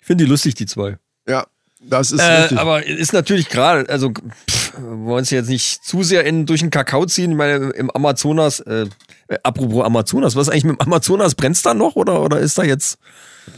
[0.00, 0.96] Ich finde die lustig, die zwei.
[1.28, 1.46] ja,
[1.80, 2.58] das ist Äh, richtig.
[2.58, 6.70] aber ist natürlich gerade, also pff, wollen uns jetzt nicht zu sehr in, durch den
[6.70, 7.32] Kakao ziehen.
[7.32, 8.86] Ich meine, im Amazonas, äh,
[9.28, 11.34] äh, apropos Amazonas, was ist eigentlich mit dem Amazonas?
[11.34, 12.98] Brennt's da noch oder, oder ist da jetzt,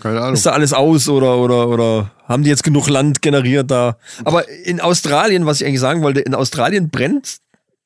[0.01, 0.35] Keine Ahnung.
[0.35, 3.97] ist da alles aus oder, oder, oder haben die jetzt genug Land generiert da?
[4.25, 7.39] Aber in Australien, was ich eigentlich sagen wollte, in Australien brennt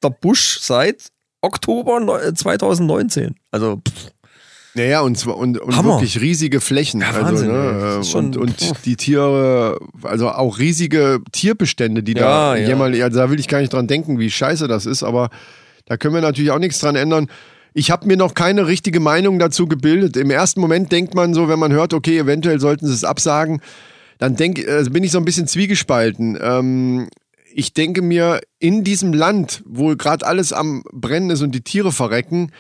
[0.03, 1.09] der Busch seit
[1.41, 3.35] Oktober neu- 2019.
[3.51, 4.11] Also pff,
[4.75, 5.95] Ja, ja, und zwar und, und Hammer.
[5.95, 7.01] wirklich riesige Flächen.
[7.03, 7.57] Ja, also, Wahnsinn, ey.
[7.57, 12.69] ne, und, und die Tiere, also auch riesige Tierbestände, die da Ja, ja.
[12.69, 15.29] jemand, ja, da will ich gar nicht dran denken, wie scheiße das ist, aber
[15.87, 17.29] da können wir natürlich auch nichts dran ändern.
[17.75, 20.17] Ich habe mir noch keine richtige Meinung dazu gebildet.
[20.17, 23.61] Im ersten Moment denkt man so, wenn man hört, okay, eventuell sollten sie es absagen,
[24.19, 26.39] dann denk, äh, bin ich so ein bisschen zwiegespalten.
[26.41, 27.09] Ähm,
[27.55, 31.93] ich denke mir, in diesem Land, wo gerade alles am Brennen ist und die Tiere
[31.93, 32.53] verrecken,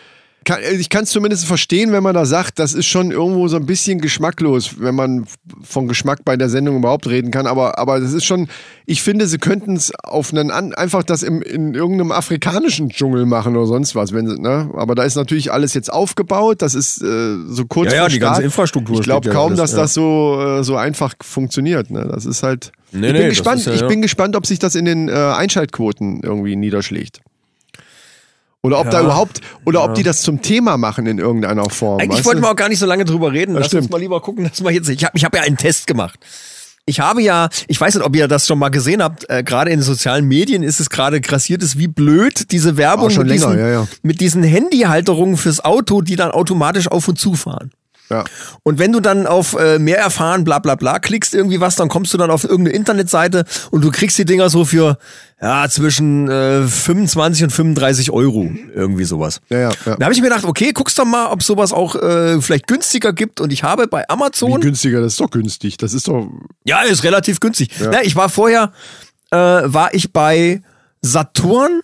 [0.44, 3.48] kann, also ich kann es zumindest verstehen, wenn man da sagt, das ist schon irgendwo
[3.48, 5.26] so ein bisschen geschmacklos, wenn man
[5.62, 7.46] von Geschmack bei der Sendung überhaupt reden kann.
[7.46, 8.48] Aber, aber das ist schon,
[8.87, 13.57] ich finde, sie könnten es auf einen einfach das im, in irgendeinem afrikanischen Dschungel machen
[13.57, 14.12] oder sonst was.
[14.12, 14.70] Wenn ne?
[14.74, 16.62] Aber da ist natürlich alles jetzt aufgebaut.
[16.62, 18.44] Das ist äh, so kurz Ja, ja, die ganze Start.
[18.44, 19.78] Infrastruktur Ich glaube steht ja kaum, alles, dass ja.
[19.78, 21.90] das so, äh, so einfach funktioniert.
[21.90, 22.09] Ne?
[22.11, 22.72] Das ist halt.
[22.90, 23.61] Nee, ich bin nee, gespannt.
[23.61, 27.20] ist ja, ich bin gespannt, ob sich das in den äh, Einschaltquoten irgendwie niederschlägt.
[28.62, 32.01] Oder ob Ja, da überhaupt, oder ob die das zum Thema machen in irgendeiner Form.
[32.01, 32.46] Eigentlich wollten du?
[32.46, 33.55] wir auch gar nicht so lange drüber reden.
[33.55, 33.90] Das Lass uns stimmt.
[33.92, 34.88] mal lieber gucken, dass wir jetzt.
[34.88, 36.18] Ich habe ich hab ja einen Test gemacht.
[36.85, 39.70] Ich habe ja, ich weiß nicht, ob ihr das schon mal gesehen habt, äh, gerade
[39.70, 43.27] in den sozialen Medien ist es gerade grassiert ist, wie blöd diese Werbung Ah, schon
[43.27, 43.88] mit, länger, diesen, ja, ja.
[44.03, 47.70] mit diesen Handyhalterungen fürs Auto, die dann automatisch auf und zu fahren.
[48.12, 48.25] Ja.
[48.62, 51.88] Und wenn du dann auf äh, mehr erfahren, bla bla bla, klickst irgendwie was, dann
[51.88, 54.98] kommst du dann auf irgendeine Internetseite und du kriegst die Dinger so für
[55.40, 59.40] ja zwischen äh, 25 und 35 Euro, irgendwie sowas.
[59.48, 59.96] Ja, ja, ja.
[59.96, 63.12] Da habe ich mir gedacht, okay, guckst doch mal, ob sowas auch äh, vielleicht günstiger
[63.12, 63.40] gibt.
[63.40, 65.79] Und ich habe bei Wie Amazon, günstiger, das ist doch günstig.
[65.79, 66.31] Das ist doch.
[66.64, 67.70] ja, ist relativ günstig.
[67.81, 68.72] Na, ich war vorher,
[69.31, 70.62] äh, war ich bei
[71.01, 71.83] Saturn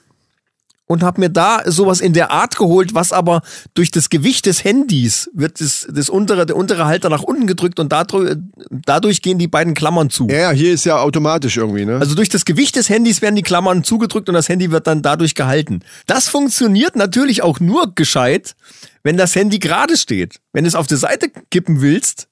[0.89, 3.43] und habe mir da sowas in der Art geholt, was aber
[3.75, 7.79] durch das Gewicht des Handys wird das, das untere, der untere Halter nach unten gedrückt
[7.79, 8.37] und dadurch,
[8.71, 10.27] dadurch gehen die beiden Klammern zu.
[10.29, 11.99] Ja, ja, hier ist ja automatisch irgendwie, ne?
[12.01, 15.03] Also durch das Gewicht des Handys werden die Klammern zugedrückt und das Handy wird dann
[15.03, 15.81] dadurch gehalten.
[16.07, 18.57] Das funktioniert natürlich auch nur gescheit,
[19.03, 20.41] wenn das Handy gerade steht.
[20.53, 22.28] Wenn du es auf die Seite kippen willst,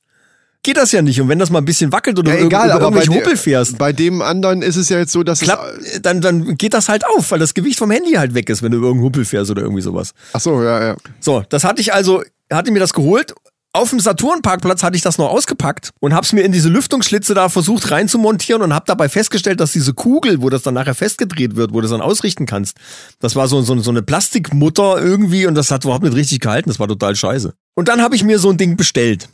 [0.67, 1.21] geht das ja nicht.
[1.21, 3.37] Und wenn das mal ein bisschen wackelt oder ja, egal, über aber bei, irgendwelche Huppel
[3.37, 6.03] fährst, bei dem anderen ist es ja jetzt so, dass klapp, es.
[6.03, 8.73] dann, dann geht das halt auf, weil das Gewicht vom Handy halt weg ist, wenn
[8.73, 10.13] du über irgendeinen Huppel fährst oder irgendwie sowas.
[10.33, 10.97] Ach so, ja, ja.
[11.21, 13.33] So, das hatte ich also, hatte mir das geholt.
[13.73, 17.49] Auf dem Saturn-Parkplatz hatte ich das noch ausgepackt und hab's mir in diese Lüftungsschlitze da
[17.49, 21.73] versucht reinzumontieren und hab dabei festgestellt, dass diese Kugel, wo das dann nachher festgedreht wird,
[21.73, 22.77] wo du das dann ausrichten kannst,
[23.21, 26.71] das war so, so, so eine Plastikmutter irgendwie und das hat überhaupt nicht richtig gehalten.
[26.71, 27.53] Das war total scheiße.
[27.75, 29.29] Und dann habe ich mir so ein Ding bestellt.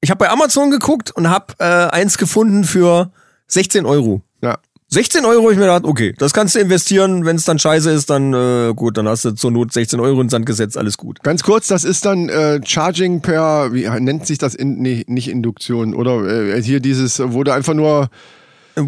[0.00, 3.12] Ich habe bei Amazon geguckt und habe äh, eins gefunden für
[3.48, 4.22] 16 Euro.
[4.42, 4.58] ja.
[4.92, 8.10] 16 Euro ich mir gedacht, okay, das kannst du investieren, wenn es dann scheiße ist,
[8.10, 11.22] dann äh, gut, dann hast du zur Not 16 Euro ins Sand gesetzt, alles gut.
[11.22, 14.56] Ganz kurz, das ist dann äh, Charging per, wie nennt sich das?
[14.56, 18.10] In, nee, nicht Induktion, oder äh, hier dieses, wo du einfach nur.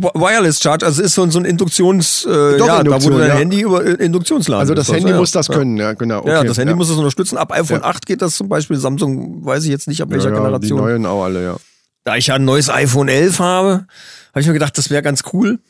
[0.00, 2.94] Wi- Wireless Charge, also ist so, ein- so ein Induktions, äh, Doch, ja, da wo
[2.94, 3.34] Induktion, du dein ja.
[3.34, 4.60] Handy über äh, Induktionsladen.
[4.60, 5.16] Also das Handy ja.
[5.16, 5.54] muss das ja.
[5.54, 6.20] können, ja, genau.
[6.20, 6.76] Okay, ja, das Handy ja.
[6.76, 7.36] muss das unterstützen.
[7.38, 7.86] Ab iPhone Ja.
[7.86, 8.76] 8 geht das zum Beispiel.
[8.76, 10.78] Samsung weiß ich jetzt nicht, ab welcher ja, ja, Die Generation.
[10.78, 11.56] neuen auch alle, ja.
[12.04, 13.86] Da ich ja ein neues iPhone 11 habe,
[14.32, 15.58] habe ich mir gedacht, das wäre ganz cool.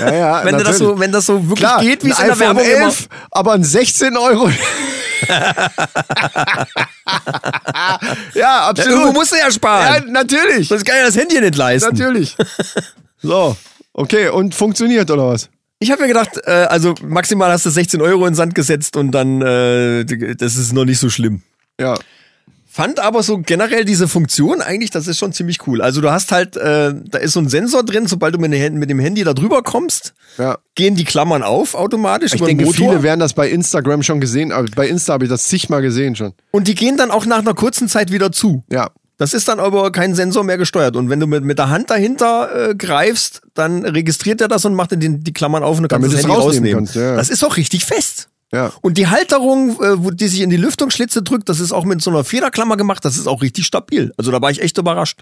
[0.00, 2.30] Ja, ja, wenn, du das so, wenn das so wirklich Klar, geht, wie es ein
[2.30, 4.50] in der iPhone Werbung 11, aber ein 16 Euro.
[8.34, 8.68] ja, immer.
[8.68, 8.76] absolut.
[8.76, 10.12] Ja, irgendwo musst du ja ja, sparen.
[10.12, 10.68] natürlich.
[10.68, 11.90] Sonst kann ja das Handy nicht leisten.
[11.96, 12.36] Natürlich.
[13.24, 13.56] So,
[13.94, 15.48] okay, und funktioniert oder was?
[15.80, 18.96] Ich habe mir gedacht, äh, also maximal hast du 16 Euro in den Sand gesetzt
[18.96, 20.04] und dann, äh,
[20.36, 21.42] das ist noch nicht so schlimm.
[21.80, 21.94] Ja.
[22.70, 25.80] Fand aber so generell diese Funktion eigentlich, das ist schon ziemlich cool.
[25.80, 28.98] Also du hast halt, äh, da ist so ein Sensor drin, sobald du mit, dem
[28.98, 30.58] Handy da drüber kommst, Ja.
[30.74, 32.88] gehen die Klammern auf automatisch Ich denke, Motor.
[32.88, 36.16] viele werden das bei Instagram schon gesehen, aber bei Insta habe ich das zigmal gesehen
[36.16, 36.32] schon.
[36.50, 38.64] und die gehen dann auch nach einer kurzen Zeit wieder zu.
[38.70, 38.90] Ja.
[39.16, 40.96] Das ist dann aber kein Sensor mehr gesteuert.
[40.96, 44.74] Und wenn du mit, mit der Hand dahinter äh, greifst, dann registriert er das und
[44.74, 47.14] macht dir die, die Klammern auf und du kannst Damit das Handy rausnehmen kannst, ja.
[47.14, 48.28] Das ist auch richtig fest.
[48.52, 48.72] Ja.
[48.82, 52.02] Und die Halterung, äh, wo die sich in die Lüftungsschlitze drückt, das ist auch mit
[52.02, 54.12] so einer Federklammer gemacht, das ist auch richtig stabil.
[54.16, 55.20] Also da war ich echt überrascht.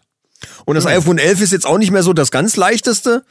[0.64, 3.24] Und das iPhone 11 ist jetzt auch nicht mehr so das ganz leichteste.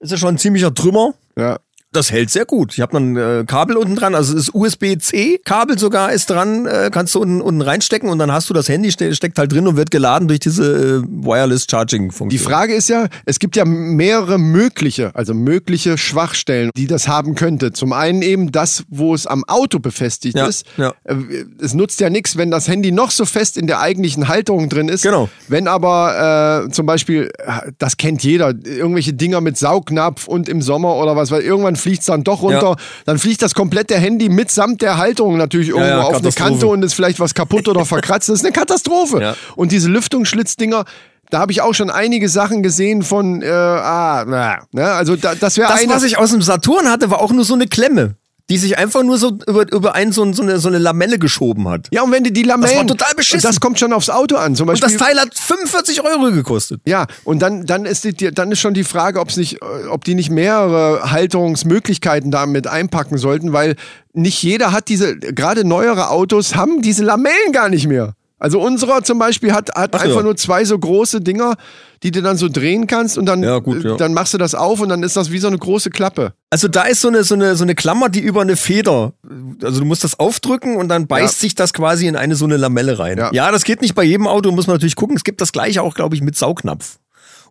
[0.00, 1.14] Ist ja schon ein ziemlicher Trümmer.
[1.38, 1.58] Ja.
[1.92, 2.74] Das hält sehr gut.
[2.74, 6.90] Ich habe dann äh, Kabel unten dran, also es ist USB-C-Kabel sogar ist dran, äh,
[6.92, 9.66] kannst du unten, unten reinstecken und dann hast du das Handy, ste steckt halt drin
[9.66, 12.28] und wird geladen durch diese äh, Wireless Charging-Funktion.
[12.28, 17.34] Die Frage ist ja, es gibt ja mehrere mögliche, also mögliche Schwachstellen, die das haben
[17.34, 17.72] könnte.
[17.72, 20.66] Zum einen eben das, wo es am Auto befestigt Ja, ist.
[20.76, 20.92] ja.
[21.04, 21.14] Äh,
[21.60, 24.88] Es nutzt ja nichts, wenn das Handy noch so fest in der eigentlichen Halterung drin
[24.88, 25.02] ist.
[25.02, 25.28] Genau.
[25.48, 30.60] Wenn aber äh, zum Beispiel, äh, das kennt jeder, irgendwelche Dinger mit Saugnapf und im
[30.62, 32.76] Sommer oder was, weil irgendwann fliegt es dann doch runter, Ja.
[33.04, 36.32] dann fliegt das komplette Handy mitsamt der Halterung natürlich irgendwo ja, auf eine.
[36.32, 38.28] Kante und ist vielleicht was kaputt oder verkratzt.
[38.28, 39.22] Das ist eine Katastrophe.
[39.22, 39.36] Ja.
[39.54, 40.84] Und diese Lüftungsschlitzdinger,
[41.30, 44.84] da habe ich auch schon einige Sachen gesehen von, äh, ah, na, ne?
[44.84, 45.92] also da, das wäre das, eine.
[45.92, 48.16] was ich aus dem Saturn hatte, war auch nur so eine Klemme.
[48.48, 51.68] Die sich einfach nur so über, über einen so, so, eine, so eine Lamelle geschoben
[51.68, 51.88] hat.
[51.90, 52.72] Ja, und wenn du die Lamellen.
[52.72, 53.48] Das war total beschissen.
[53.48, 54.54] Das kommt schon aufs Auto an.
[54.54, 56.80] Zum Und Beispiel, das Teil hat 45 Euro gekostet.
[56.86, 60.04] Ja, und dann, dann, ist die, dann ist schon die Frage, ob's nicht, äh, ob
[60.04, 63.74] die nicht mehrere Halterungsmöglichkeiten damit einpacken sollten, weil
[64.12, 68.14] nicht jeder hat diese, gerade neuere Autos haben diese Lamellen gar nicht mehr.
[68.38, 70.22] Also unserer zum Beispiel hat, hat Ach einfach ja.
[70.22, 71.54] nur zwei so große Dinger,
[72.02, 73.94] die du dann so drehen kannst und dann, Ja, gut, ja.
[73.94, 76.34] äh, dann machst du das auf und dann ist das wie so eine große Klappe.
[76.50, 79.14] Also da ist so eine, so eine, so eine Klammer, die über eine Feder,
[79.62, 81.40] also du musst das aufdrücken und dann beißt Ja.
[81.40, 83.16] sich das quasi in eine so eine Lamelle rein.
[83.16, 83.30] Ja.
[83.32, 83.50] Ja.
[83.50, 85.16] das geht nicht bei jedem Auto, muss man natürlich gucken.
[85.16, 86.98] Es gibt das gleiche auch, glaube ich, mit Saugnapf.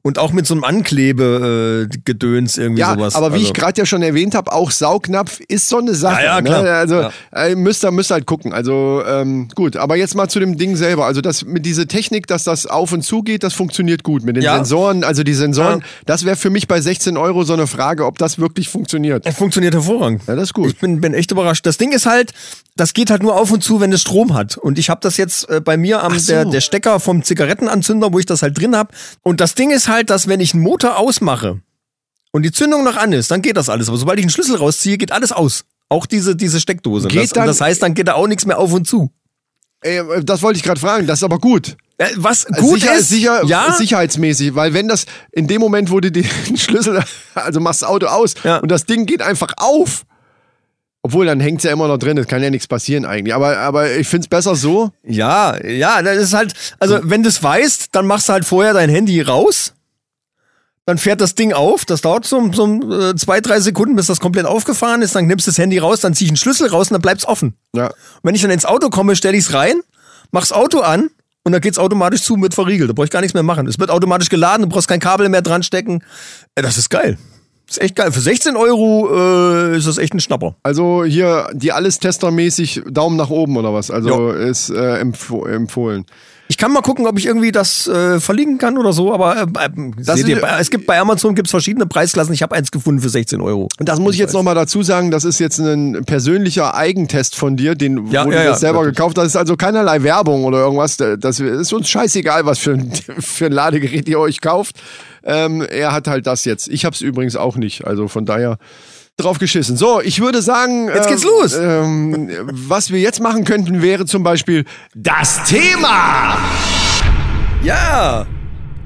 [0.01, 3.15] Und auch mit so einem Anklebe-Gedöns irgendwie Ja, sowas.
[3.15, 6.23] aber wie also, ich gerade ja schon erwähnt habe, auch Saugnapf ist so eine Sache.
[6.23, 6.63] Ja, ja, klar.
[6.63, 6.71] Ne?
[6.71, 7.11] Also Ja.
[7.31, 8.53] äh, müsst ihr müsst halt gucken.
[8.53, 11.05] Also ähm, gut, aber jetzt mal zu dem Ding selber.
[11.05, 14.23] Also das mit dieser Technik, dass das auf und zu geht, das funktioniert gut.
[14.23, 14.55] Mit den Ja.
[14.57, 18.17] Sensoren, also die Sensoren, das wäre für mich bei 16 Euro so eine Frage, ob
[18.17, 19.25] das wirklich funktioniert.
[19.25, 20.21] Er funktioniert hervorragend.
[20.27, 20.67] Ja, das ist gut.
[20.67, 21.65] Ich bin, bin echt überrascht.
[21.65, 22.31] Das Ding ist halt,
[22.75, 24.57] das geht halt nur auf und zu, wenn es Strom hat.
[24.57, 26.31] Und ich habe das jetzt äh, bei mir am so.
[26.33, 28.93] der, der Stecker vom Zigarettenanzünder, wo ich das halt drin habe.
[29.21, 31.61] Und das Ding ist halt, dass wenn ich einen Motor ausmache
[32.31, 33.87] und die Zündung noch an ist, dann geht das alles.
[33.87, 35.63] Aber sobald ich einen Schlüssel rausziehe, geht alles aus.
[35.87, 37.07] Auch diese, diese Steckdose.
[37.07, 39.09] Geht das, dann- und das heißt, dann geht da auch nichts mehr auf und zu.
[39.81, 41.07] Äh, das wollte ich gerade fragen.
[41.07, 41.77] Das ist aber gut.
[41.97, 46.01] Äh, was gut sicher, ist, sicher, ja, sicherheitsmäßig, weil wenn das in dem Moment, wo
[46.01, 46.25] du den
[46.57, 47.01] Schlüssel,
[47.35, 48.57] also machst das Auto aus Ja.
[48.57, 50.05] und das Ding geht einfach auf.
[51.05, 53.35] Obwohl, dann hängt's ja immer noch drin, es kann ja nichts passieren eigentlich.
[53.35, 54.89] Aber, aber ich find's besser so.
[55.03, 58.73] Ja, ja, das ist halt, also wenn du es weißt, dann machst du halt vorher
[58.73, 59.73] dein Handy raus,
[60.87, 64.19] dann fährt das Ding auf, das dauert so, so äh, zwei, drei Sekunden, bis das
[64.19, 66.89] komplett aufgefahren ist, dann nimmst du das Handy raus, dann zieh ich einen Schlüssel raus
[66.89, 67.53] und dann bleibt's offen.
[67.75, 67.89] Ja.
[67.89, 69.75] Und wenn ich dann ins Auto komme, stelle ich's rein,
[70.31, 71.11] mach's Auto an
[71.43, 72.89] und dann geht's automatisch zu, wird verriegelt.
[72.89, 73.67] Da brauch ich gar nichts mehr machen.
[73.67, 76.03] Es wird automatisch geladen, du brauchst kein Kabel mehr dran stecken.
[76.55, 77.19] Äh, Das ist geil.
[77.67, 78.11] Ist echt geil.
[78.11, 80.55] Für 16 Euro äh, ist das echt ein Schnapper.
[80.61, 83.89] Also hier die alles testermäßig Daumen nach oben oder was?
[83.89, 86.05] Also ist äh, empf empfohlen.
[86.47, 89.45] Ich kann mal gucken, ob ich irgendwie das äh, verlinken kann oder so, aber äh,
[89.97, 92.33] seht ist- ihr, bei, es gibt bei Amazon gibt's verschiedene Preisklassen.
[92.35, 93.67] Ich habe eins gefunden für 16 Euro.
[93.79, 97.57] Und das muss ich jetzt nochmal dazu sagen, das ist jetzt ein persönlicher Eigentest von
[97.57, 98.95] dir, den Ja, wo ja, du das selber natürlich.
[98.97, 99.23] gekauft hast.
[99.23, 100.97] Das ist also keinerlei Werbung oder irgendwas.
[100.97, 104.75] Das ist uns scheißegal, was für ein, für ein Ladegerät ihr euch kauft.
[105.23, 106.67] Ähm, er hat halt das jetzt.
[106.67, 107.87] Ich hab's übrigens auch nicht.
[107.87, 108.57] Also von daher
[109.17, 109.77] drauf geschissen.
[109.77, 110.89] So, ich würde sagen.
[110.89, 111.53] Jetzt geht's ähm, los.
[111.53, 116.37] Ähm, was wir jetzt machen könnten, wäre zum Beispiel das Thema.
[117.63, 118.25] Ja,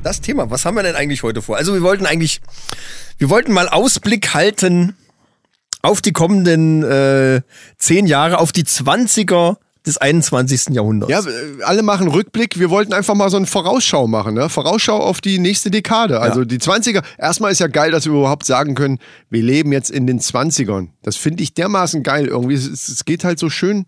[0.04, 0.50] das Thema.
[0.52, 1.58] Was haben wir denn eigentlich heute vor?
[1.58, 2.42] Also wir wollten eigentlich,
[3.18, 4.96] wir wollten mal Ausblick halten
[5.82, 7.42] auf die kommenden äh,
[7.78, 9.58] zehn Jahre, auf die 20er
[9.90, 10.70] des 21.
[10.70, 11.12] Jahrhunderts.
[11.12, 11.22] Ja,
[11.66, 12.60] alle machen Rückblick.
[12.60, 14.50] Wir wollten einfach mal so eine Vorausschau machen, ne?
[14.50, 16.22] Vorausschau auf die nächste Dekade.
[16.22, 17.04] Also die 20er.
[17.18, 19.00] Erstmal ist ja geil, dass wir überhaupt sagen können,
[19.30, 20.90] wir leben jetzt in den 20ern.
[21.04, 22.56] Das finde ich dermaßen geil irgendwie.
[22.56, 23.86] Es, es geht halt so schön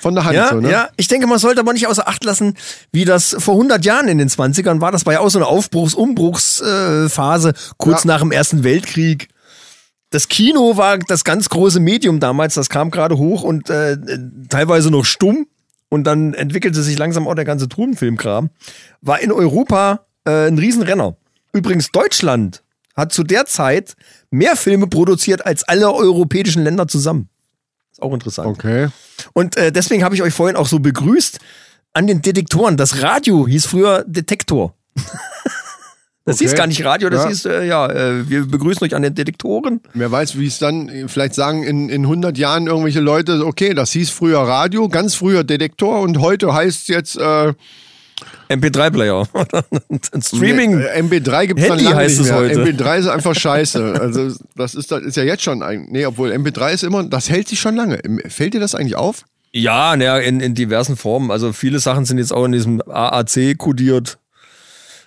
[0.00, 0.36] von der Hand.
[0.36, 0.70] Ja, so, ne?
[0.70, 2.54] ja, ich denke, man sollte aber nicht außer Acht lassen,
[2.92, 4.92] wie das vor 100 Jahren in den 20ern war.
[4.92, 8.08] Das war ja auch so eine Aufbruchs-Umbruchsphase, äh, kurz Ja.
[8.08, 9.28] nach dem Ersten Weltkrieg.
[10.14, 13.98] Das Kino war das ganz große Medium damals, das kam gerade hoch und äh,
[14.48, 15.48] teilweise noch stumm.
[15.88, 18.50] Und dann entwickelte sich langsam auch der ganze Trudenfilmkram.
[19.00, 21.16] War in Europa äh, ein Riesenrenner.
[21.52, 22.62] Übrigens, Deutschland
[22.94, 23.96] hat zu der Zeit
[24.30, 27.28] mehr Filme produziert als alle europäischen Länder zusammen.
[27.90, 28.46] Ist auch interessant.
[28.46, 28.90] Okay.
[29.32, 31.40] Und äh, deswegen habe ich euch vorhin auch so begrüßt
[31.92, 32.76] an den Detektoren.
[32.76, 34.74] Das Radio hieß früher Detektor.
[36.26, 36.44] Das Okay.
[36.46, 37.28] hieß gar nicht Radio, das Ja.
[37.28, 39.80] hieß, äh, ja, äh, wir begrüßen euch an den Detektoren.
[39.92, 43.74] Wer weiß, wie es dann, äh, vielleicht sagen in, in 100 Jahren irgendwelche Leute, okay,
[43.74, 47.52] das hieß früher Radio, ganz früher Detektor und heute heißt es jetzt äh,
[48.48, 49.26] MP3-Player.
[50.22, 50.80] Streaming.
[50.80, 52.64] Äh, MB3 gibt's dann Handy lange heißt nicht es heute.
[52.64, 54.00] MB3 ist einfach scheiße.
[54.00, 55.86] Also das ist, das ist ja jetzt schon ein.
[55.90, 58.00] Nee, obwohl MB3 ist immer, das hält sich schon lange.
[58.28, 59.24] Fällt dir das eigentlich auf?
[59.52, 61.30] Ja, naja, in, in diversen Formen.
[61.30, 64.18] Also viele Sachen sind jetzt auch in diesem AAC kodiert.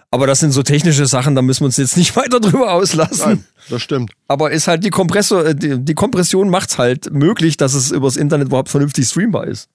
[0.09, 3.25] Aber das sind so technische Sachen, da müssen wir uns jetzt nicht weiter drüber auslassen.
[3.29, 4.11] Nein, das stimmt.
[4.27, 8.15] Aber ist halt die Kompressor, äh, die, die Kompression macht's halt möglich, dass es übers
[8.15, 9.69] Internet überhaupt vernünftig streambar ist.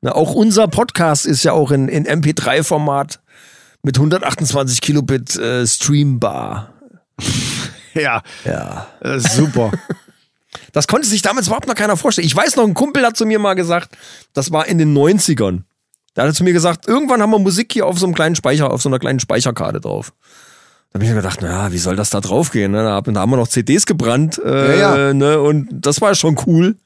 [0.00, 3.20] Na, auch unser Podcast ist ja auch in, in MP3-Format
[3.82, 6.74] mit 128 Kilobit äh, streambar.
[7.94, 8.86] Ja, Ja.
[9.00, 9.72] ist super.
[10.72, 12.26] Das konnte sich damals überhaupt noch keiner vorstellen.
[12.26, 13.96] Ich weiß noch, ein Kumpel hat zu mir mal gesagt,
[14.32, 15.62] das war in den 90ern.
[16.14, 18.34] Da hat er zu mir gesagt, irgendwann haben wir Musik hier auf so einem kleinen
[18.34, 20.12] Speicher, auf so einer kleinen Speicherkarte drauf.
[20.90, 22.72] Da habe ich mir gedacht, naja, wie soll das da drauf gehen?
[22.72, 22.82] Ne?
[22.82, 25.14] Da haben wir noch CDs gebrannt äh, Ja, ja.
[25.14, 25.40] Ne?
[25.40, 26.76] und das war schon cool.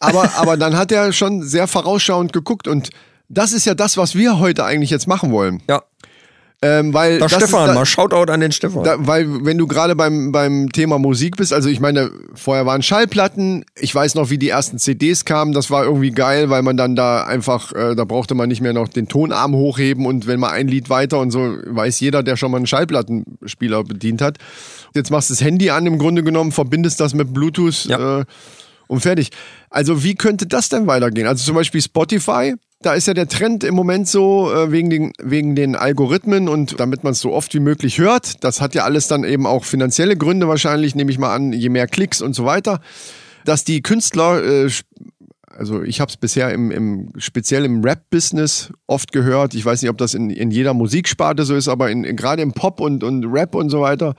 [0.00, 2.90] aber, aber dann hat er schon sehr vorausschauend geguckt und
[3.28, 5.62] das ist ja das, was wir heute eigentlich jetzt machen wollen.
[5.68, 5.82] Ja.
[6.60, 8.82] Ähm, weil Da Stefan, da, mal Shoutout an den Stefan.
[8.82, 12.82] da, weil wenn du gerade beim, beim Thema Musik bist, also ich meine, vorher waren
[12.82, 16.76] Schallplatten, ich weiß noch, wie die ersten CDs kamen, das war irgendwie geil, weil man
[16.76, 20.40] dann da einfach, äh, da brauchte man nicht mehr noch den Tonarm hochheben und wenn
[20.40, 24.38] mal ein Lied weiter und so, weiß jeder, der schon mal einen Schallplattenspieler bedient hat.
[24.94, 28.20] Jetzt machst du das Handy an, im Grunde genommen, verbindest das mit Bluetooth Ja.
[28.20, 28.24] äh,
[28.88, 29.30] und fertig.
[29.70, 31.28] Also wie könnte das denn weitergehen?
[31.28, 35.12] Also zum Beispiel Spotify, da ist ja der Trend im Moment so äh, wegen, den,
[35.22, 38.42] wegen den Algorithmen und damit man es so oft wie möglich hört.
[38.44, 41.68] Das hat ja alles dann eben auch finanzielle Gründe wahrscheinlich, nehme ich mal an, je
[41.68, 42.80] mehr Klicks und so weiter,
[43.44, 44.70] dass die Künstler, äh,
[45.56, 49.54] also ich habe es bisher im, im speziell im Rap-Business oft gehört.
[49.54, 52.42] Ich weiß nicht, ob das in, in jeder Musiksparte so ist, aber in, in, gerade
[52.42, 54.14] im Pop und, und Rap und so weiter.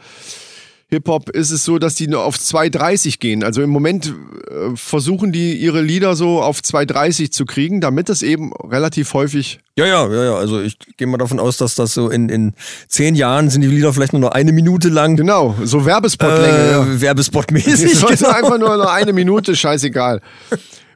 [0.92, 3.44] Hip-Hop ist es so, dass die nur auf 2,30 gehen.
[3.44, 4.08] Also im Moment
[4.50, 9.60] äh, versuchen die ihre Lieder so auf 2,30 zu kriegen, damit es eben relativ häufig.
[9.78, 10.36] Ja, ja, ja, ja.
[10.36, 12.54] Also ich gehe mal davon aus, dass das so in, in
[12.88, 15.16] zehn Jahren sind die Lieder vielleicht nur noch eine Minute lang.
[15.16, 16.58] Genau, so Werbespotlänge.
[16.58, 17.02] Äh, ja.
[17.02, 18.00] Werbespotmäßig.
[18.10, 18.30] Genau.
[18.32, 20.22] einfach nur noch eine Minute, scheißegal.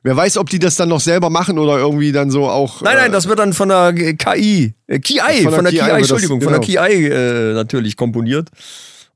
[0.01, 2.81] Wer weiß, ob die das dann noch selber machen oder irgendwie dann so auch.
[2.81, 5.71] Nein, äh, nein, das wird dann von der KI, äh, KI, Von der von der
[5.71, 6.65] KI KI, wird das- Entschuldigung, von genau.
[6.65, 8.49] der KI äh, natürlich komponiert.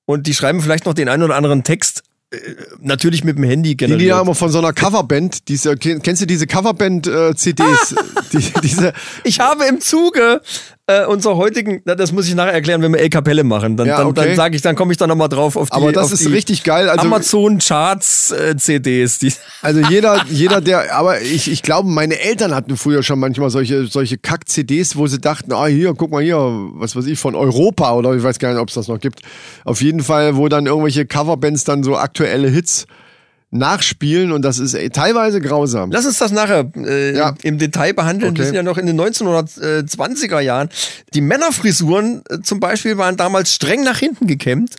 [0.08, 2.02] Und die schreiben vielleicht noch den einen oder anderen Text,
[2.82, 4.02] natürlich mit dem Handy Die generiert.
[4.02, 7.96] Lieder haben wir von so einer Coverband, diese, kennst du diese Coverband-CDs?
[8.34, 10.42] die, diese, Ich habe im Zuge
[10.90, 13.76] äh, unserer heutigen, na, das muss ich nachher erklären, wenn wir El Capelle machen.
[13.76, 14.28] Dann, Ja, dann, okay.
[14.28, 16.30] dann sage ich, dann komme ich da nochmal drauf auf die, aber das ist die
[16.30, 16.88] richtig geil.
[16.88, 19.20] Also, Amazon Charts äh, CDs.
[19.20, 23.50] Die, Also jeder, jeder, der, aber ich, ich glaube, meine Eltern hatten früher schon manchmal
[23.50, 27.36] solche, solche Kack-CDs, wo sie dachten, ah, hier, guck mal hier, was weiß ich, von
[27.36, 29.20] Europa oder ich weiß gar nicht, ob es das noch gibt.
[29.66, 32.88] Auf jeden Fall, wo dann irgendwelche Coverbands dann so aktuelle Hits
[33.52, 35.92] nachspielen und das ist ey, teilweise grausam.
[35.92, 37.34] Lass uns das nachher äh, Ja.
[37.44, 38.36] im Detail behandeln.
[38.36, 38.46] Wir Okay.
[38.48, 40.70] sind ja noch in den 1920er Jahren.
[41.14, 44.76] Die Männerfrisuren äh, zum Beispiel waren damals streng nach hinten gekämmt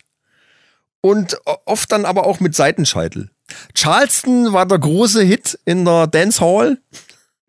[1.01, 3.31] und oft dann aber auch mit Seitenscheitel.
[3.75, 6.79] Charleston war der große Hit in der Dance Hall.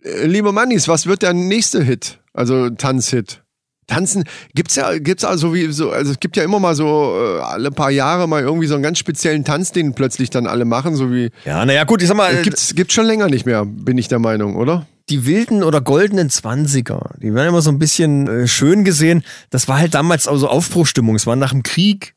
[0.04, 2.20] Äh, Liebe Mannis, was wird der nächste Hit?
[2.34, 3.42] Also Tanzhit.
[3.90, 4.24] Tanzen
[4.56, 7.72] gibt's ja gibt's also wie so also es gibt ja immer mal so äh, alle
[7.72, 11.12] paar Jahre mal irgendwie so einen ganz speziellen Tanz, den plötzlich dann alle machen, so
[11.12, 13.98] wie Ja, naja, gut, ich sag mal, äh, gibt's gibt's schon länger nicht mehr, bin
[13.98, 14.86] ich der Meinung, oder?
[15.10, 19.24] die wilden oder goldenen Zwanziger, die werden immer so ein bisschen äh, schön gesehen.
[19.50, 21.16] Das war halt damals auch so Aufbruchstimmung.
[21.16, 22.14] Es war nach dem Krieg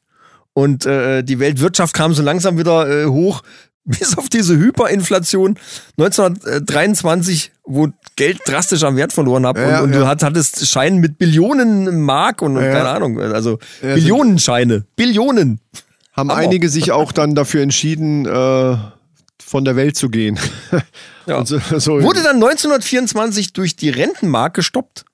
[0.53, 3.43] und äh, die Weltwirtschaft kam so langsam wieder äh, hoch.
[3.85, 5.59] Bis auf diese Hyperinflation
[5.99, 10.01] 1923, wo Geld drastisch am Wert verloren hat Ja, und, und ja.
[10.01, 12.73] du hat, hattest Scheine mit Billionen Mark und, und Ja.
[12.73, 15.61] keine Ahnung, also Ja, Billionenscheine, Billionen.
[16.13, 16.41] Haben Hammer.
[16.41, 18.77] einige sich auch dann dafür entschieden, äh,
[19.45, 20.39] von der Welt zu gehen.
[21.45, 25.05] So, so, Wurde dann 1924 durch die Rentenmark gestoppt.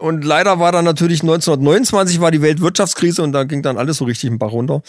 [0.00, 4.06] Und leider war dann natürlich 1929 war die Weltwirtschaftskrise und da ging dann alles so
[4.06, 4.82] richtig im Bach runter.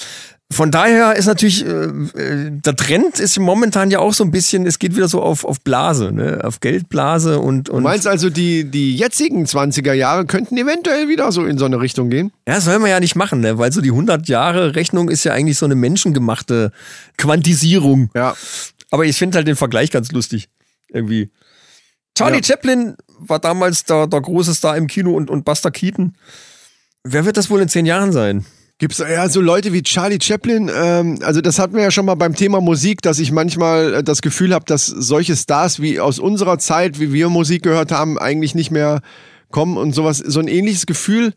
[0.49, 4.65] Von daher ist natürlich, äh, äh, der Trend ist momentan ja auch so ein bisschen,
[4.65, 6.39] es geht wieder so auf, auf Blase, ne?
[6.45, 11.29] auf Geldblase und, du und meinst also, die, die jetzigen 20er Jahre könnten eventuell wieder
[11.33, 12.31] so in so eine Richtung gehen?
[12.47, 13.57] ja, soll man ja nicht machen, ne?
[13.57, 16.71] weil so die 100 Jahre Rechnung ist ja eigentlich so eine menschengemachte
[17.17, 18.09] Quantisierung.
[18.15, 18.33] Ja.
[18.91, 20.47] Aber ich finde halt den Vergleich ganz lustig.
[20.87, 21.31] Irgendwie.
[22.17, 22.43] Charlie Ja.
[22.43, 22.95] Chaplin
[23.27, 26.15] war damals der, der große Star im Kino und, und Buster Keaton.
[27.03, 28.45] Wer wird das wohl in zehn Jahren sein?
[28.77, 32.15] Gibt's ja so Leute wie Charlie Chaplin, ähm, also das hatten wir ja schon mal
[32.15, 36.17] beim Thema Musik, dass ich manchmal äh, das Gefühl habe, dass solche Stars wie aus
[36.17, 39.01] unserer Zeit, wie wir Musik gehört haben, eigentlich nicht mehr
[39.51, 40.17] kommen und sowas.
[40.17, 41.33] So ein ähnliches Gefühl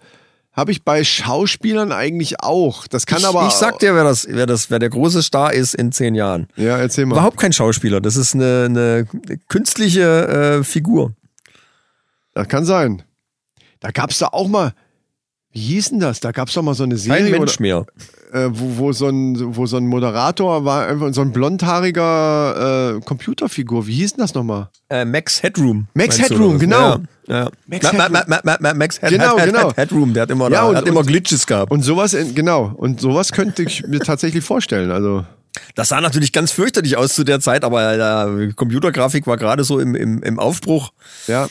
[0.54, 2.86] habe ich bei Schauspielern eigentlich auch.
[2.86, 3.46] Das kann ich, aber.
[3.48, 6.46] ich sag dir, wer das, wer das, wer der große Star ist in zehn Jahren.
[6.56, 7.16] Ja, erzähl mal.
[7.16, 8.00] Überhaupt kein Schauspieler.
[8.00, 9.06] Das ist eine, eine
[9.48, 11.12] künstliche äh, Figur.
[12.34, 13.02] Das kann sein.
[13.80, 14.72] Da gab's da auch mal.
[15.52, 16.18] Wie hieß denn das?
[16.18, 17.86] Da gab's doch mal so eine Kein Serie, Mensch mehr.
[18.32, 23.00] äh, wo, wo, so ein, wo so ein Moderator war, einfach so ein blondhaariger äh,
[23.04, 23.86] Computerfigur.
[23.86, 24.68] Wie hieß denn das nochmal?
[24.90, 25.86] Äh, Max Headroom.
[25.94, 26.96] Max Headroom, genau.
[27.28, 27.50] Ja, ja.
[27.66, 28.24] Max Ma- ma- Headroom.
[28.28, 29.66] ma- ma- ma- Max Head, Genau, Head, Head, genau.
[29.68, 31.70] Head, Headroom, der hat immer, Ja, und- hat immer und- Glitches gehabt.
[31.70, 32.72] Und sowas, in, genau.
[32.76, 34.90] Und sowas könnte ich mir tatsächlich vorstellen.
[34.90, 35.24] Also,
[35.76, 39.78] Das sah natürlich ganz fürchterlich aus zu der Zeit, aber äh, Computergrafik war gerade so
[39.78, 40.92] im, im, im Aufbruch.
[41.28, 41.46] ja.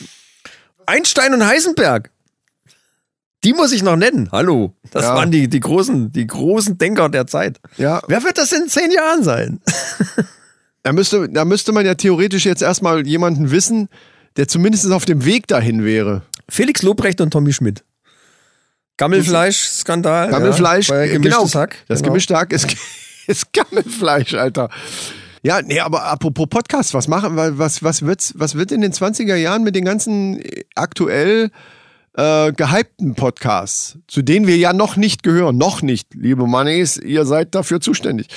[0.86, 2.10] Einstein und Heisenberg.
[3.44, 4.30] Die muss ich noch nennen.
[4.32, 4.74] Hallo.
[4.90, 5.14] Das Ja.
[5.14, 7.60] waren die, die großen, die großen Denker der Zeit.
[7.76, 8.00] Ja.
[8.08, 9.60] Wer wird das in zehn Jahren sein?
[10.82, 13.88] Da müsste, da müsste man ja theoretisch jetzt erstmal jemanden wissen,
[14.36, 16.22] der zumindest auf dem Weg dahin wäre.
[16.48, 17.84] Felix Lobrecht und Tommy Schmidt.
[18.96, 20.30] Gammelfleisch-Skandal.
[20.30, 21.48] Gammelfleisch, ja, genau.
[21.52, 21.76] Hack.
[21.88, 22.12] Das genau.
[22.12, 22.74] gemischte Hack ist,
[23.26, 24.70] ist Gammelfleisch, Alter.
[25.44, 29.36] Ja, nee, aber apropos Podcast, was machen, was, was wird's, was wird in den 20er
[29.36, 31.50] Jahren mit den ganzen äh, aktuell
[32.16, 37.26] äh, gehypten Podcasts, zu denen wir ja noch nicht gehören, noch nicht, liebe Mannis, ihr
[37.26, 38.28] seid dafür zuständig.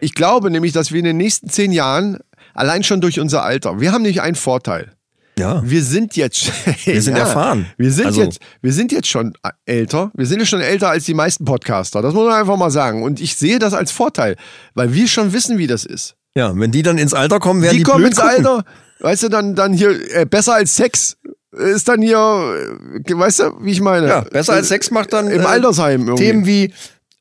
[0.00, 2.18] Ich glaube nämlich, dass wir in den nächsten zehn Jahren,
[2.52, 4.92] allein schon durch unser Alter, wir haben nämlich einen Vorteil.
[5.38, 5.62] Ja.
[5.64, 6.50] Wir sind jetzt,
[6.86, 7.66] Wir sind erfahren.
[7.76, 9.34] Wir sind Also- jetzt, wir sind jetzt schon
[9.66, 10.10] älter.
[10.14, 12.02] Wir sind ja schon älter als die meisten Podcaster.
[12.02, 13.02] Das muss man einfach mal sagen.
[13.04, 14.36] Und ich sehe das als Vorteil,
[14.74, 16.16] weil wir schon wissen, wie das ist.
[16.36, 18.46] Ja, wenn die dann ins Alter kommen, werden Die, die, kommen blöd ins gucken.
[18.46, 18.64] Alter,
[19.00, 21.16] weißt du, dann, dann hier, äh, besser als Sex
[21.50, 24.06] ist dann hier, äh, weißt du, wie ich meine?
[24.06, 26.24] Ja, besser als Sex macht dann Im äh, Altersheim irgendwie.
[26.24, 26.74] Themen wie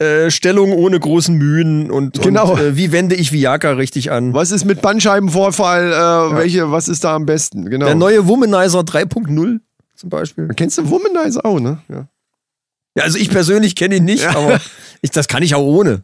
[0.03, 2.51] äh, Stellung ohne großen Mühen und, Genau.
[2.51, 4.33] und äh, wie wende ich Viagra richtig an.
[4.33, 5.93] Was ist mit Bandscheibenvorfall?
[5.93, 7.69] Äh, Welche, was ist da am besten?
[7.69, 7.85] Genau.
[7.85, 9.59] Der neue Womanizer 3.0
[9.95, 10.49] zum Beispiel.
[10.57, 11.79] Kennst du Womanizer auch, ne?
[11.87, 12.07] Ja.
[12.97, 14.59] Ja, also ich persönlich kenne ihn nicht, aber
[15.01, 16.03] ich, das kann ich auch ohne.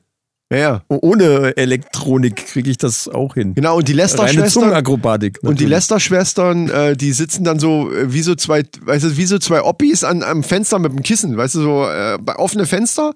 [0.51, 0.81] Ja, ja.
[0.89, 3.55] Ohne Elektronik kriege ich das auch hin.
[3.55, 4.63] Genau, und die Lester-Schwestern.
[4.63, 5.39] Zungenakrobatik.
[5.43, 5.65] Und die.
[5.65, 9.63] Lester-Schwestern, äh, die sitzen dann so äh, wie so zwei, weißt du, wie so zwei
[9.63, 13.13] Oppis an am Fenster mit dem Kissen, weißt du, so äh, offene Fenster,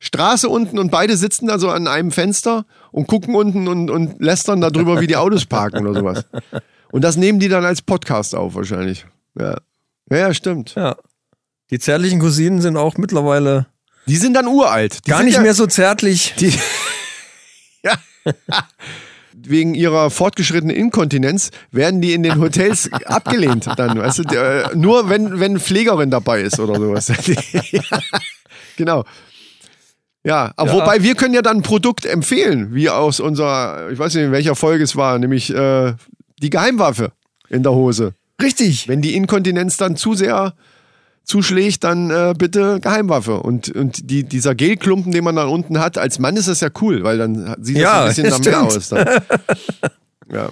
[0.00, 4.22] Straße unten und beide sitzen da so an einem Fenster und gucken unten und, und
[4.22, 6.24] lästern da drüber, wie die Autos parken oder sowas.
[6.90, 9.04] Und das nehmen die dann als Podcast auf wahrscheinlich.
[9.38, 9.58] Ja,
[10.10, 10.74] ja, ja stimmt.
[10.74, 10.96] Ja.
[11.70, 13.66] Die zärtlichen Cousinen sind auch mittlerweile
[14.08, 15.06] Die sind dann uralt.
[15.06, 16.34] Die gar nicht ja, mehr so zärtlich.
[16.40, 16.52] Die,
[17.84, 17.92] ja.
[19.34, 25.08] Wegen ihrer fortgeschrittenen Inkontinenz werden die in den Hotels abgelehnt dann, weißt du, der, nur
[25.08, 27.08] wenn, wenn Pflegerin dabei ist oder sowas.
[27.72, 27.82] ja,
[28.76, 29.04] genau.
[30.24, 30.76] Ja, aber Ja.
[30.80, 34.32] wobei wir können ja dann ein Produkt empfehlen, wie aus unserer, ich weiß nicht, in
[34.32, 35.94] welcher Folge es war, nämlich äh,
[36.42, 37.12] die Geheimwaffe
[37.48, 38.14] in der Hose.
[38.42, 38.88] Richtig.
[38.88, 40.54] Wenn die Inkontinenz dann zu sehr
[41.28, 43.40] zuschlägt, dann äh, bitte Geheimwaffe.
[43.40, 46.70] Und, und die, dieser Gelklumpen, den man dann unten hat, als Mann ist das ja
[46.80, 48.88] cool, weil dann sieht das Ja, ein bisschen nach mehr aus.
[48.88, 49.06] Dann.
[50.30, 50.50] Ja,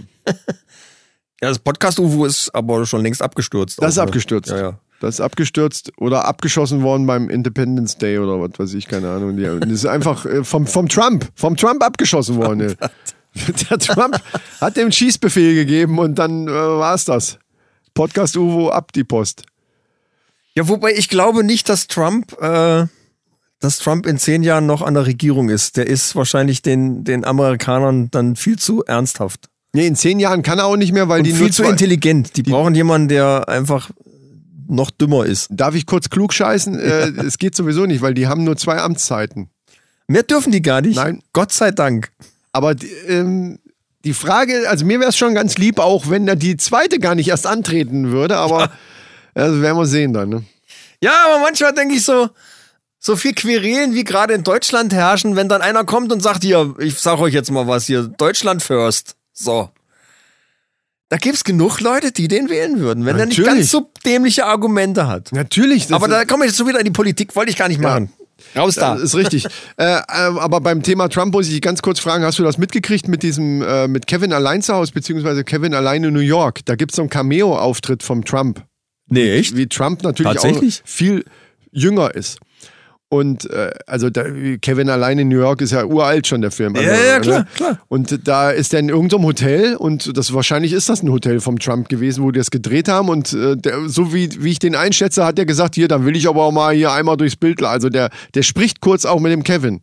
[1.42, 3.80] Ja, das Podcast-UFO ist aber schon längst abgestürzt.
[3.82, 4.02] das ist ne?
[4.04, 4.50] abgestürzt.
[4.50, 4.78] Ja, ja.
[5.00, 9.36] Das ist abgestürzt oder abgeschossen worden beim Independence Day oder was weiß ich, keine Ahnung.
[9.60, 12.74] Das ist einfach äh, vom, vom Trump, vom Trump abgeschossen worden.
[13.70, 14.18] Der Trump
[14.62, 17.38] hat dem Schießbefehl gegeben und dann äh, war es das.
[17.92, 19.44] Podcast UFO ab die Post.
[20.56, 22.86] Ja, wobei ich glaube nicht, dass Trump, äh,
[23.60, 25.76] dass Trump in zehn Jahren noch an der Regierung ist.
[25.76, 29.48] Der ist wahrscheinlich den, den Amerikanern dann viel zu ernsthaft.
[29.72, 32.36] Nee, in zehn Jahren kann er auch nicht mehr, weil Und die viel zu intelligent.
[32.36, 33.90] Die, brauchen jemanden, der einfach
[34.66, 35.48] noch dümmer ist.
[35.50, 36.78] Darf ich kurz klug scheißen?
[36.78, 39.50] Äh, es geht sowieso nicht, weil die haben nur zwei Amtszeiten.
[40.08, 40.96] Mehr dürfen die gar nicht.
[40.96, 41.22] Nein.
[41.34, 42.10] Gott sei Dank.
[42.52, 43.58] Aber die, ähm,
[44.06, 47.14] die Frage, also mir wäre es schon ganz lieb, auch wenn er die zweite gar
[47.14, 48.70] nicht erst antreten würde, aber
[49.42, 50.28] also werden wir sehen dann.
[50.28, 50.44] Ne?
[51.02, 52.28] Ja, aber manchmal denke ich so,
[52.98, 56.74] so viel Querelen, wie gerade in Deutschland herrschen, wenn dann einer kommt und sagt, hier,
[56.78, 59.14] ich sag euch jetzt mal was hier, Deutschland first.
[59.32, 59.70] So.
[61.08, 63.60] Da gibt's genug Leute, die den wählen würden, wenn er nicht Natürlich.
[63.60, 65.30] ganz so dämliche Argumente hat.
[65.32, 65.86] Natürlich.
[65.86, 67.80] das Aber da komme ich jetzt so wieder in die Politik, wollte ich gar nicht
[67.80, 68.10] machen.
[68.56, 68.94] Raus da.
[68.94, 69.46] Das ist richtig.
[69.76, 72.58] äh, äh, aber beim Thema Trump muss ich dich ganz kurz fragen, hast du das
[72.58, 76.64] mitgekriegt mit diesem, äh, mit Kevin allein zu Hause, beziehungsweise Kevin allein in New York?
[76.64, 78.64] Da gibt's so einen Cameo-Auftritt vom Trump.
[79.08, 79.56] Nee, echt?
[79.56, 81.24] Wie Trump natürlich auch viel
[81.70, 82.38] jünger ist.
[83.08, 84.24] Und äh, also da,
[84.60, 86.74] Kevin allein in New York ist ja uralt schon der Film.
[86.74, 87.46] Ja, Also, ja, klar, ne?
[87.54, 87.78] klar.
[87.86, 91.60] Und da ist er in irgendeinem Hotel und das wahrscheinlich ist das ein Hotel vom
[91.60, 93.08] Trump gewesen, wo die das gedreht haben.
[93.08, 96.16] Und äh, der, so wie, wie ich den einschätze, hat er gesagt, hier, dann will
[96.16, 97.62] ich aber auch mal hier einmal durchs Bild.
[97.62, 99.82] Also der, der spricht kurz auch mit dem Kevin.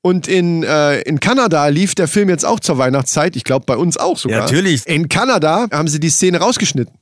[0.00, 3.34] Und in, äh, in Kanada lief der Film jetzt auch zur Weihnachtszeit.
[3.34, 4.38] Ich glaube, bei uns auch sogar.
[4.38, 4.86] Ja, natürlich.
[4.86, 6.94] In Kanada haben sie die Szene rausgeschnitten.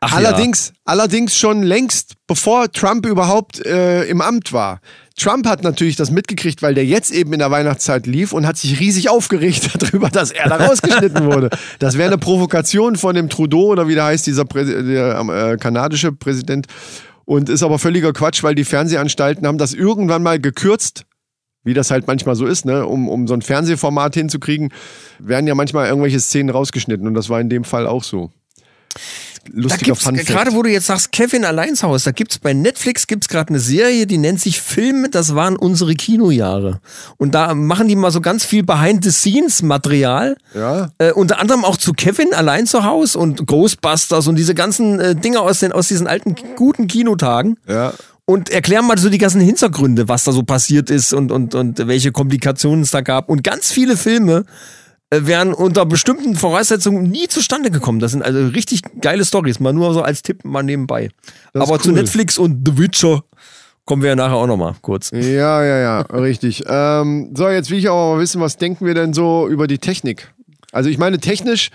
[0.00, 4.80] Ach allerdings, allerdings schon längst, bevor Trump überhaupt äh, im Amt war.
[5.18, 8.58] Trump hat natürlich das mitgekriegt, weil der jetzt eben in der Weihnachtszeit lief und hat
[8.58, 11.48] sich riesig aufgeregt darüber, dass er da rausgeschnitten wurde.
[11.78, 15.56] Das wäre eine Provokation von dem Trudeau oder wie der heißt, dieser Präsi der, äh,
[15.56, 16.66] kanadische Präsident.
[17.24, 21.06] Und ist aber völliger Quatsch, weil die Fernsehanstalten haben das irgendwann mal gekürzt
[21.64, 24.72] wie das halt manchmal so ist, ne, um, um so ein Fernsehformat hinzukriegen,
[25.18, 28.30] werden ja manchmal irgendwelche Szenen rausgeschnitten und das war in dem Fall auch so.
[29.52, 30.28] Lustiger Fun Fact.
[30.28, 34.06] gerade wo du jetzt sagst, Kevin Alleinshaus, da gibt's bei Netflix gibt's gerade eine Serie,
[34.06, 36.80] die nennt sich Filme, das waren unsere Kinojahre.
[37.16, 40.36] Und da machen die mal so ganz viel Behind-the-Scenes-Material.
[40.54, 40.90] Ja.
[40.98, 45.14] Äh, unter anderem auch zu Kevin allein zu Haus und Ghostbusters und diese ganzen äh,
[45.14, 47.56] Dinge aus, den, aus diesen alten guten Kinotagen.
[47.68, 47.92] Ja.
[48.24, 51.86] Und erklären mal so die ganzen Hintergründe, was da so passiert ist und, und, und
[51.86, 53.28] welche Komplikationen es da gab.
[53.28, 54.44] Und ganz viele Filme
[55.26, 58.00] wären unter bestimmten Voraussetzungen nie zustande gekommen.
[58.00, 59.60] Das sind also richtig geile Stories.
[59.60, 61.10] Mal nur so als Tipp mal nebenbei.
[61.52, 61.96] Das Aber zu cool.
[61.96, 63.22] Netflix und The Witcher
[63.84, 65.10] kommen wir ja nachher auch nochmal kurz.
[65.12, 66.64] Ja, ja, ja, richtig.
[66.66, 69.78] Ähm, so, jetzt will ich aber mal wissen, was denken wir denn so über die
[69.78, 70.32] Technik?
[70.72, 71.70] Also ich meine, technisch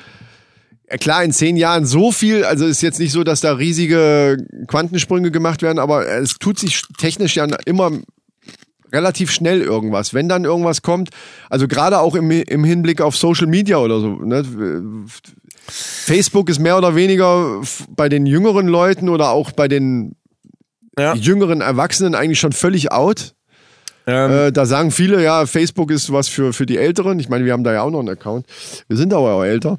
[0.99, 4.37] klar, in zehn Jahren so viel, also ist jetzt nicht so, dass da riesige
[4.67, 7.91] Quantensprünge gemacht werden, aber es tut sich technisch ja immer
[8.91, 10.13] relativ schnell irgendwas.
[10.13, 11.09] Wenn dann irgendwas kommt,
[11.49, 14.15] also gerade auch im, im Hinblick auf Social Media oder so.
[14.15, 14.45] Ne?
[15.67, 20.15] Facebook ist mehr oder weniger bei den jüngeren Leuten oder auch bei den
[20.97, 21.15] ja.
[21.15, 23.33] jüngeren Erwachsenen eigentlich schon völlig out.
[24.07, 24.31] Ähm.
[24.31, 27.19] Äh, da sagen viele, ja, Facebook ist was für, für die Älteren.
[27.19, 28.45] Ich meine, wir haben da ja auch noch einen Account.
[28.87, 29.77] Wir sind aber auch älter.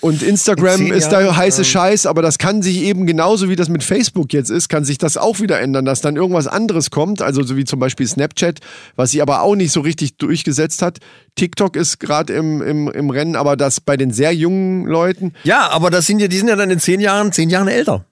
[0.00, 1.64] Und Instagram ist da heiße ähm.
[1.64, 4.96] Scheiß, aber das kann sich eben genauso wie das mit Facebook jetzt ist, kann sich
[4.96, 8.60] das auch wieder ändern, dass dann irgendwas anderes kommt, also so wie zum Beispiel Snapchat,
[8.96, 10.98] was sich aber auch nicht so richtig durchgesetzt hat.
[11.36, 15.34] TikTok ist gerade im, im, im Rennen, aber das bei den sehr jungen Leuten.
[15.44, 18.06] Ja, aber das sind ja, die sind ja dann in zehn Jahren, zehn Jahren älter.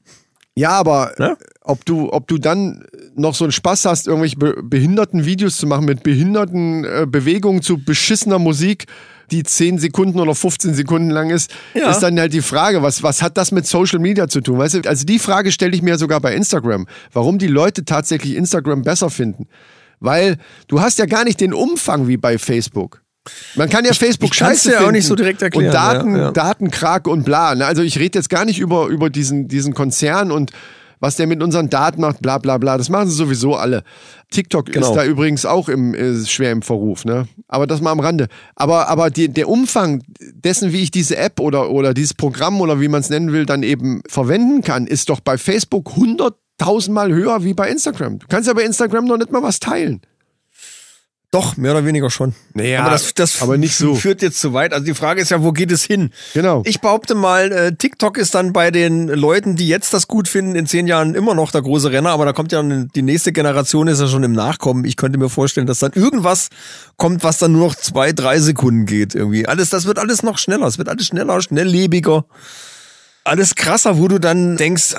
[0.58, 1.36] Ja, aber ja?
[1.62, 2.84] ob du, ob du dann
[3.14, 7.78] noch so einen Spaß hast, irgendwelche behinderten Videos zu machen mit behinderten äh, Bewegungen zu
[7.78, 8.86] beschissener Musik,
[9.30, 11.90] die 10 Sekunden oder 15 Sekunden lang ist, ja.
[11.90, 14.58] ist dann halt die Frage, was, was hat das mit Social Media zu tun?
[14.58, 18.34] Weißt du, also die Frage stelle ich mir sogar bei Instagram, warum die Leute tatsächlich
[18.34, 19.46] Instagram besser finden.
[20.00, 20.36] Weil
[20.68, 23.02] du hast ja gar nicht den Umfang wie bei Facebook.
[23.56, 25.66] Man kann ja Facebook ich, ich scheiße ja auch nicht so direkt erklären.
[25.66, 26.30] Und Daten, ja, ja.
[26.30, 27.54] Datenkrag und bla.
[27.54, 27.66] Ne?
[27.66, 30.52] Also ich rede jetzt gar nicht über, über diesen, diesen Konzern und
[31.00, 32.76] was der mit unseren Daten macht, bla bla bla.
[32.78, 33.82] Das machen sie sowieso alle.
[34.30, 34.88] TikTok genau.
[34.88, 37.26] ist da übrigens auch im, äh, schwer im Verruf, ne?
[37.48, 38.28] Aber das mal am Rande.
[38.56, 42.80] Aber, aber die, der Umfang dessen, wie ich diese App oder, oder dieses Programm oder
[42.80, 47.44] wie man es nennen will, dann eben verwenden kann, ist doch bei Facebook hunderttausendmal höher
[47.44, 48.18] wie bei Instagram.
[48.18, 50.02] Du kannst ja bei Instagram noch nicht mal was teilen.
[51.30, 52.34] Doch, mehr oder weniger schon.
[52.54, 53.94] Naja, aber das, das aber nicht so.
[53.94, 54.72] führt jetzt zu weit.
[54.72, 56.10] Also die Frage ist ja, wo geht es hin?
[56.32, 56.62] Genau.
[56.64, 60.54] Ich behaupte mal, äh, TikTok ist dann bei den Leuten, die jetzt das gut finden,
[60.56, 63.88] in zehn Jahren immer noch der große Renner, aber da kommt ja die nächste Generation,
[63.88, 64.86] ist ja schon im Nachkommen.
[64.86, 66.48] Ich könnte mir vorstellen, dass dann irgendwas
[66.96, 69.46] kommt, was dann nur noch zwei, drei Sekunden geht irgendwie.
[69.46, 70.66] Alles, das wird alles noch schneller.
[70.66, 72.24] Es wird alles schneller, schnelllebiger
[73.28, 74.98] alles krasser, wo du dann denkst, äh,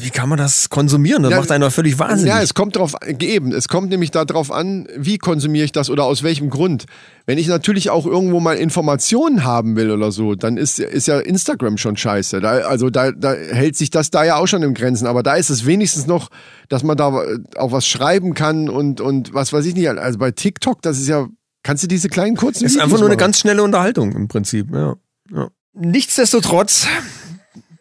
[0.00, 1.22] wie kann man das konsumieren?
[1.22, 2.32] Das ja, macht einer völlig wahnsinnig.
[2.32, 3.52] Ja, es kommt drauf eben.
[3.52, 6.86] Es kommt nämlich darauf an, wie konsumiere ich das oder aus welchem Grund.
[7.26, 11.20] Wenn ich natürlich auch irgendwo mal Informationen haben will oder so, dann ist, ist ja
[11.20, 12.40] Instagram schon scheiße.
[12.40, 15.06] Da, also da, da hält sich das da ja auch schon im Grenzen.
[15.06, 16.28] Aber da ist es wenigstens noch,
[16.68, 17.22] dass man da
[17.56, 19.88] auch was schreiben kann und, und was weiß ich nicht.
[19.88, 21.28] Also bei TikTok, das ist ja,
[21.62, 22.64] kannst du diese kleinen kurzen.
[22.64, 24.96] Es ist einfach nur eine ganz schnelle Unterhaltung im Prinzip, ja.
[25.32, 25.48] ja.
[25.72, 26.86] Nichtsdestotrotz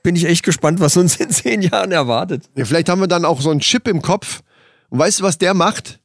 [0.04, 2.50] bin ich echt gespannt, was uns in zehn Jahren erwartet.
[2.56, 4.41] Ja, vielleicht haben wir dann auch so einen Chip im Kopf.
[4.89, 6.00] Und weißt du, was der macht?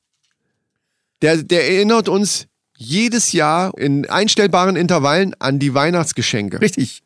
[1.23, 6.61] Der, der erinnert uns jedes Jahr in einstellbaren Intervallen an die Weihnachtsgeschenke.
[6.61, 7.03] Richtig.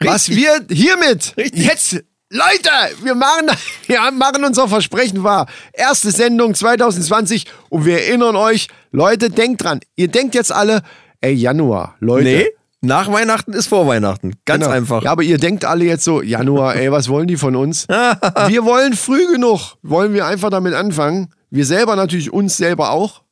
[0.00, 0.14] Richtig.
[0.14, 1.64] Was wir hiermit Richtig.
[1.64, 2.70] jetzt Leute,
[3.02, 3.48] wir machen,
[3.86, 5.46] wir machen unser Versprechen wahr.
[5.72, 9.80] Erste Sendung 2020 und wir erinnern euch, Leute, denkt dran.
[9.96, 10.82] Ihr denkt jetzt alle,
[11.20, 12.24] ey, Januar, Leute.
[12.24, 12.46] Nee,
[12.80, 14.34] nach Weihnachten ist vor Weihnachten.
[14.44, 14.76] Ganz genau.
[14.76, 15.02] einfach.
[15.02, 17.88] Ja, aber ihr denkt alle jetzt so, Januar, ey, was wollen die von uns?
[17.88, 19.76] wir wollen früh genug.
[19.82, 21.28] Wollen wir einfach damit anfangen.
[21.50, 23.22] Wir selber natürlich uns selber auch.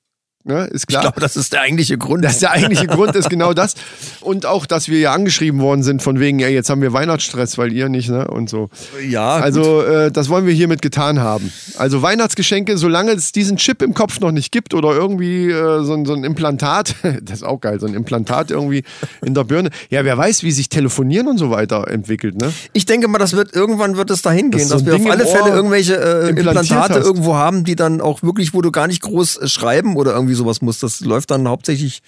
[0.48, 1.00] Ne, ist klar.
[1.00, 2.24] Ich glaube, das ist der eigentliche Grund.
[2.24, 3.74] Das ist der eigentliche Grund ist genau das.
[4.20, 7.58] Und auch, dass wir ja angeschrieben worden sind von wegen, ja, jetzt haben wir Weihnachtsstress,
[7.58, 8.28] weil ihr nicht, ne?
[8.28, 8.70] Und so.
[9.08, 9.34] Ja.
[9.38, 11.52] Also, äh, das wollen wir hiermit getan haben.
[11.78, 16.04] Also Weihnachtsgeschenke, solange es diesen Chip im Kopf noch nicht gibt oder irgendwie äh, so,
[16.04, 18.84] so ein Implantat, das ist auch geil, so ein Implantat irgendwie
[19.24, 19.70] in der Birne.
[19.90, 22.52] Ja, wer weiß, wie sich Telefonieren und so weiter entwickelt, ne?
[22.72, 25.06] Ich denke mal, das wird irgendwann wird es dahin gehen, das dass so wir Ding
[25.06, 27.04] auf alle Fälle irgendwelche äh, Implantate hast.
[27.04, 30.35] irgendwo haben, die dann auch wirklich, wo du gar nicht groß äh, schreiben oder irgendwie
[30.36, 30.78] sowas muss.
[30.78, 32.02] Das läuft dann hauptsächlich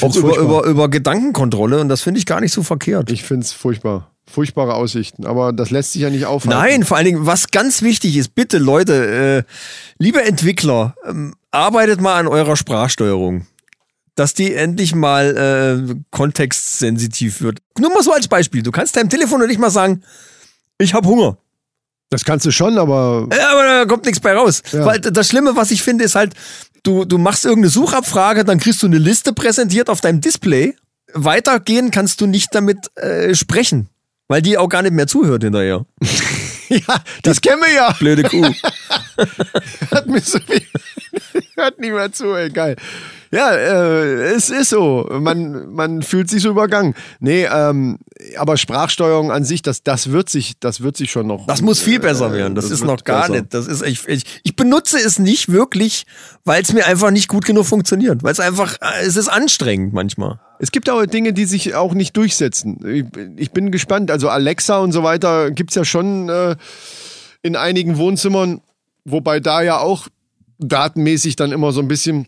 [0.00, 3.10] auch über, über, über Gedankenkontrolle und das finde ich gar nicht so verkehrt.
[3.10, 4.10] Ich finde es furchtbar.
[4.26, 6.58] Furchtbare Aussichten, aber das lässt sich ja nicht aufhalten.
[6.58, 9.52] Nein, vor allen Dingen, was ganz wichtig ist, bitte Leute, äh,
[9.98, 13.46] liebe Entwickler, ähm, arbeitet mal an eurer Sprachsteuerung
[14.18, 15.36] dass die endlich mal
[15.88, 17.60] äh, kontextsensitiv wird.
[17.78, 18.62] Nur mal so als Beispiel.
[18.62, 20.02] Du kannst deinem Telefon nicht mal sagen,
[20.78, 21.38] ich habe Hunger.
[22.10, 23.28] Das kannst du schon, aber.
[23.30, 24.62] Ja, aber da kommt nichts bei raus.
[24.72, 24.84] Ja.
[24.86, 26.34] Weil das Schlimme, was ich finde, ist halt,
[26.88, 30.74] du, du machst irgendeine Suchabfrage, dann kriegst du eine Liste präsentiert auf deinem Display.
[31.12, 33.88] Weitergehen kannst du nicht damit äh, sprechen,
[34.26, 35.84] weil die auch gar nicht mehr zuhört hinterher.
[36.68, 37.92] ja, das kennen wir ja.
[37.98, 38.42] Blöde Kuh.
[39.90, 40.62] Hat mir so viel.
[41.54, 42.76] Hört nicht mehr zu, ey, geil.
[43.30, 45.06] Ja, äh, es ist so.
[45.10, 46.94] Man, man fühlt sich so übergangen.
[47.20, 47.98] Nee, ähm,
[48.36, 51.46] aber Sprachsteuerung an sich, das, das wird sich, das wird sich schon noch.
[51.46, 52.54] Das muss viel besser werden.
[52.54, 53.32] Das, das ist noch gar besser.
[53.40, 53.54] nicht.
[53.54, 56.06] Das ist ich, ich, ich benutze es nicht wirklich,
[56.44, 58.22] weil es mir einfach nicht gut genug funktioniert.
[58.22, 60.40] Weil es einfach, es ist anstrengend manchmal.
[60.58, 62.80] Es gibt auch Dinge, die sich auch nicht durchsetzen.
[62.86, 63.04] Ich,
[63.36, 64.10] ich bin gespannt.
[64.10, 66.56] Also Alexa und so weiter gibt's ja schon äh,
[67.42, 68.60] in einigen Wohnzimmern,
[69.04, 70.08] wobei da ja auch
[70.58, 72.26] datenmäßig dann immer so ein bisschen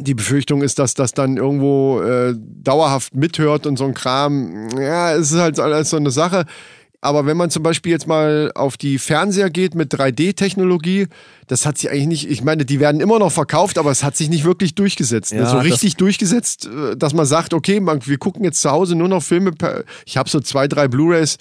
[0.00, 4.68] Die Befürchtung ist, dass das dann irgendwo äh, dauerhaft mithört und so ein Kram.
[4.78, 6.44] Ja, es ist halt alles so eine Sache.
[7.02, 11.06] Aber wenn man zum Beispiel jetzt mal auf die Fernseher geht mit 3D-Technologie,
[11.46, 14.16] das hat sich eigentlich nicht, ich meine, die werden immer noch verkauft, aber es hat
[14.16, 15.32] sich nicht wirklich durchgesetzt.
[15.32, 18.70] Ja, so das- richtig durchgesetzt, äh, dass man sagt, okay, man, wir gucken jetzt zu
[18.70, 19.52] Hause nur noch Filme.
[19.52, 21.38] Per, ich habe so zwei, drei Blu-rays,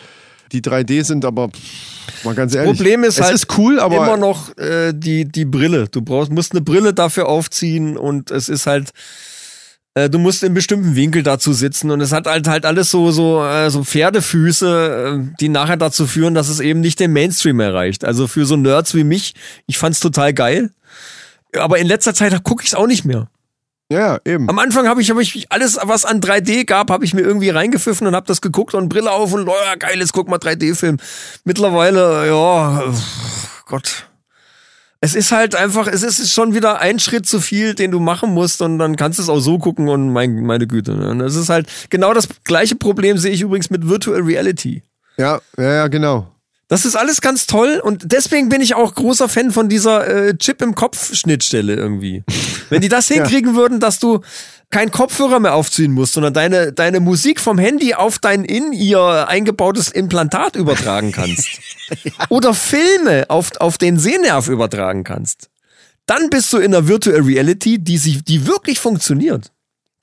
[0.50, 2.76] die 3D sind, aber pff, mal ganz ehrlich.
[2.76, 5.88] Problem ist es halt ist cool, aber immer noch äh, die, die Brille.
[5.88, 8.92] Du brauchst, musst eine Brille dafür aufziehen und es ist halt,
[9.94, 13.12] äh, du musst in bestimmten Winkel dazu sitzen und es hat halt halt alles so,
[13.12, 17.60] so, äh, so Pferdefüße, äh, die nachher dazu führen, dass es eben nicht den Mainstream
[17.60, 18.06] erreicht.
[18.06, 19.34] Also für so Nerds wie mich,
[19.68, 20.72] ich fand's total geil.
[21.58, 23.28] Aber in letzter Zeit gucke ich es auch nicht mehr.
[23.92, 24.48] Ja, eben.
[24.50, 27.50] Am Anfang habe ich, hab ich alles, was an 3D gab, habe ich mir irgendwie
[27.50, 30.38] reingepfiffen und habe das geguckt und Brille auf und oh, ja, geil, jetzt guck mal
[30.38, 30.98] 3D-Film.
[31.44, 32.84] Mittlerweile, ja,
[33.66, 34.06] Gott.
[35.02, 38.32] Es ist halt einfach, es ist schon wieder ein Schritt zu viel, den du machen
[38.32, 40.94] musst und dann kannst du es auch so gucken und mein, meine Güte.
[40.96, 41.10] Ne?
[41.10, 44.84] Und es ist halt genau das gleiche Problem sehe ich übrigens mit Virtual Reality.
[45.18, 46.28] Ja, ja, ja, genau.
[46.70, 50.38] Das ist alles ganz toll und deswegen bin ich auch großer Fan von dieser äh,
[50.38, 52.24] Chip im Kopf Schnittstelle irgendwie.
[52.70, 54.22] Wenn die das hinkriegen würden, dass du
[54.70, 59.28] kein Kopfhörer mehr aufziehen musst, sondern deine deine Musik vom Handy auf dein in ihr
[59.28, 61.48] eingebautes Implantat übertragen kannst
[62.30, 65.50] oder Filme auf auf den Sehnerv übertragen kannst,
[66.06, 69.52] dann bist du in einer Virtual Reality, die sich die wirklich funktioniert.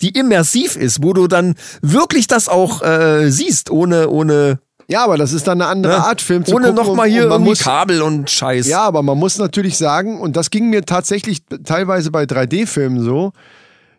[0.02, 4.58] Die immersiv ist, wo du dann wirklich das auch äh, siehst, ohne ohne
[4.88, 6.04] Ja, aber das ist dann eine andere Ne?
[6.04, 8.68] Art, Film zu Ohne nochmal hier und irgendwie muss, Kabel und Scheiß.
[8.68, 13.32] Ja, aber man muss natürlich sagen, und das ging mir tatsächlich teilweise bei 3D-Filmen so,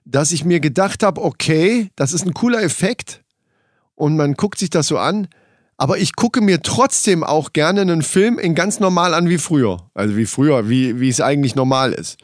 [0.06, 3.22] dass ich mir gedacht habe, okay, das ist ein cooler Effekt
[3.96, 5.28] und man guckt sich das so an,
[5.76, 9.90] aber ich gucke mir trotzdem auch gerne einen Film in ganz normal an wie früher.
[9.94, 12.18] Also wie früher, wie, wie es eigentlich normal ist.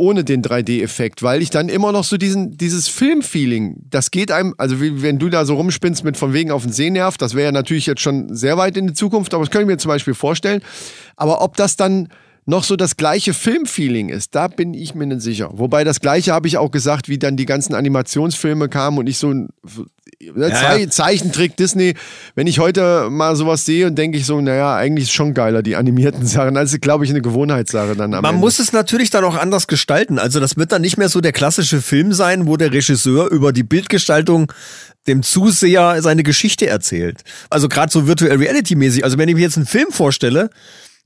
[0.00, 4.54] Ohne den 3D-Effekt, weil ich dann immer noch so diesen, dieses Filmfeeling, das geht einem,
[4.56, 7.46] also wie, wenn du da so rumspinnst mit von wegen auf den Sehnerv, das wäre
[7.46, 9.90] ja natürlich jetzt schon sehr weit in die Zukunft, aber das kann ich mir zum
[9.90, 10.62] Beispiel vorstellen.
[11.16, 12.08] Aber ob das dann
[12.46, 15.50] noch so das gleiche Filmfeeling ist, da bin ich mir nicht sicher.
[15.52, 19.18] Wobei das gleiche habe ich auch gesagt, wie dann die ganzen Animationsfilme kamen und ich
[19.18, 19.30] so
[20.20, 21.94] ne, Zei Zeichentrick Disney,
[22.34, 25.62] wenn ich heute mal sowas sehe und denke ich so, naja, eigentlich ist schon geiler,
[25.62, 26.56] die animierten Sachen.
[26.56, 28.40] Ist, glaube ich, eine Gewohnheitssache dann am Man Ende.
[28.40, 30.18] muss es natürlich dann auch anders gestalten.
[30.18, 33.52] Also das wird dann nicht mehr so der klassische Film sein, wo der Regisseur über
[33.52, 34.52] die Bildgestaltung
[35.06, 37.22] dem Zuseher seine Geschichte erzählt.
[37.48, 39.04] Also gerade so Virtual Reality mäßig.
[39.04, 40.50] Also wenn ich mir jetzt einen Film vorstelle,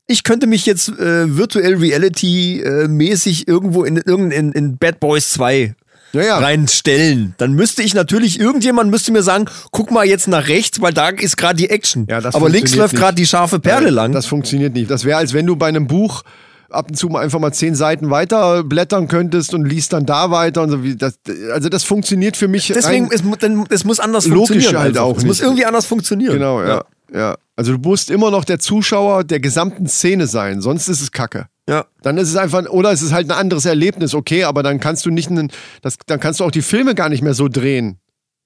[0.06, 5.30] ich könnte mich jetzt äh, Virtual Reality äh, mäßig irgendwo in in, in Bad Boys
[5.30, 5.74] 2
[6.14, 6.38] Ja, ja.
[6.38, 7.34] reinstellen.
[7.38, 11.08] Dann müsste ich natürlich, irgendjemand müsste mir sagen, guck mal jetzt nach rechts, weil da
[11.08, 12.06] ist gerade die Action.
[12.08, 14.12] Ja, das Aber links läuft gerade die scharfe Perle lang.
[14.12, 14.90] Das funktioniert nicht.
[14.90, 16.22] Das wäre, als wenn du bei einem Buch
[16.70, 20.30] ab und zu mal einfach mal zehn Seiten weiter blättern könntest und liest dann da
[20.30, 21.18] weiter und so wie das.
[21.52, 22.68] Also das funktioniert für mich.
[22.68, 23.22] Deswegen, es,
[23.70, 24.78] es muss anders Logisch funktionieren.
[24.78, 25.02] halt einfach.
[25.02, 25.44] auch Es muss nicht.
[25.44, 26.34] irgendwie anders funktionieren.
[26.34, 26.84] genau, ja.
[27.12, 27.36] ja.
[27.56, 31.46] Also du musst immer noch der Zuschauer der gesamten Szene sein, sonst ist es Kacke.
[31.68, 31.86] Ja.
[32.02, 35.06] Dann ist es einfach, oder es ist halt ein anderes Erlebnis, okay, aber dann kannst
[35.06, 35.50] du nicht, einen,
[35.82, 37.98] das, dann kannst du auch die Filme gar nicht mehr so drehen.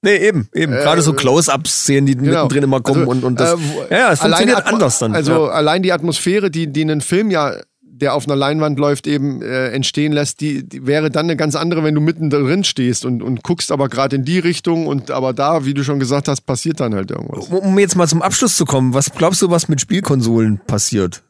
[0.03, 0.71] Nee, eben, eben.
[0.73, 3.59] Gerade so Close-Ups-Szenen, die mittendrin immer kommen Also, und, und das.
[3.91, 5.13] äh, ja, es funktioniert Atmo- anders dann.
[5.13, 5.53] Also ja.
[5.53, 9.71] allein die Atmosphäre, die, die einen Film ja, der auf einer Leinwand läuft, eben äh,
[9.71, 13.25] entstehen lässt, die, die wäre dann eine ganz andere, wenn du mitten drin stehst und,
[13.25, 16.43] und guckst aber gerade in die Richtung und aber da, wie du schon gesagt hast,
[16.43, 17.49] passiert dann halt irgendwas.
[17.49, 21.25] Um- Um jetzt mal zum Abschluss zu kommen, was glaubst du, was mit Spielkonsolen passiert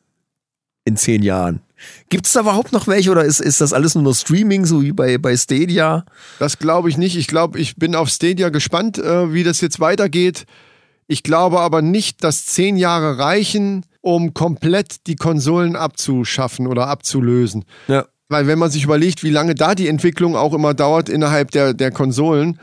[0.85, 1.63] in zehn Jahren?
[2.09, 4.83] Gibt es da überhaupt noch welche oder ist, ist das alles nur noch Streaming, so
[4.83, 6.05] wie bei, bei Stadia?
[6.39, 7.17] Das glaube ich nicht.
[7.17, 10.45] Ich glaube, ich bin auf Stadia gespannt, äh, wie das jetzt weitergeht.
[11.07, 17.65] Ich glaube aber nicht, dass zehn Jahre reichen, um komplett die Konsolen abzuschaffen oder abzulösen.
[17.89, 18.07] Ja.
[18.29, 21.73] Weil wenn man sich überlegt, wie lange da die Entwicklung auch immer dauert innerhalb der,
[21.73, 22.61] der Konsolen,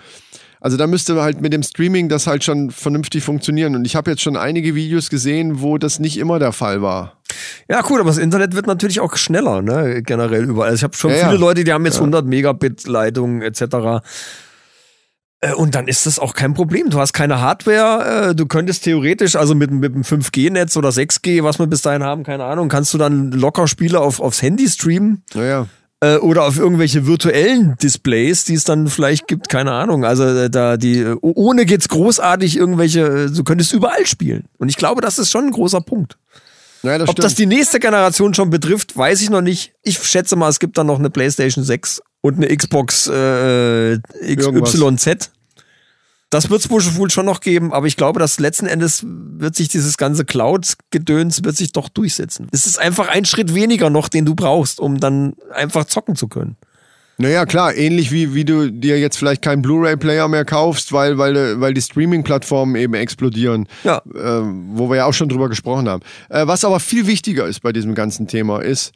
[0.66, 3.76] also da müsste halt mit dem Streaming das halt schon vernünftig funktionieren.
[3.76, 7.22] Und ich habe jetzt schon einige Videos gesehen, wo das nicht immer der Fall war.
[7.70, 10.70] Ja, cool, aber das Internet wird natürlich auch schneller, ne, generell überall.
[10.72, 11.39] Also ich habe schon Ja, viele ja.
[11.39, 14.01] Leute, die haben jetzt 100 Megabit Leitungen etc.
[15.41, 16.89] Äh, Und dann ist das auch kein Problem.
[16.89, 18.30] Du hast keine Hardware.
[18.32, 22.03] äh, Du könntest theoretisch, also mit, mit einem 5G-Netz oder 6G, was wir bis dahin
[22.03, 25.68] haben, keine Ahnung, kannst du dann locker Spiele auf, aufs Handy streamen Naja.
[26.06, 30.06] Äh, oder auf irgendwelche virtuellen Displays, die es dann vielleicht gibt, keine Ahnung.
[30.06, 33.32] Also äh, da die äh, ohne geht's großartig irgendwelche.
[33.32, 34.45] Du könntest überall spielen.
[34.58, 36.18] Und ich glaube, das ist schon ein großer Punkt.
[36.84, 39.74] Naja, das Ob das die nächste Generation schon betrifft, weiß ich noch nicht.
[39.82, 45.32] Ich schätze mal, es gibt dann noch eine PlayStation 6 und eine Xbox äh, XYZ.
[46.30, 49.69] Das wird es wohl schon noch geben, aber ich glaube, dass letzten Endes wird sich
[49.69, 52.47] dieses ganze Cloud-Gedöns wird sich doch durchsetzen.
[52.51, 56.28] Es ist einfach ein Schritt weniger noch, den du brauchst, um dann einfach zocken zu
[56.28, 56.57] können.
[57.17, 61.61] Naja, klar, ähnlich wie, wie du dir jetzt vielleicht keinen Blu-ray-Player mehr kaufst, weil, weil,
[61.61, 63.67] weil die Streaming-Plattformen eben explodieren.
[63.86, 64.01] Ja.
[64.13, 64.41] Äh,
[64.73, 66.03] wo wir ja auch schon drüber gesprochen haben.
[66.30, 68.91] Äh, was aber viel wichtiger ist bei diesem ganzen Thema ist,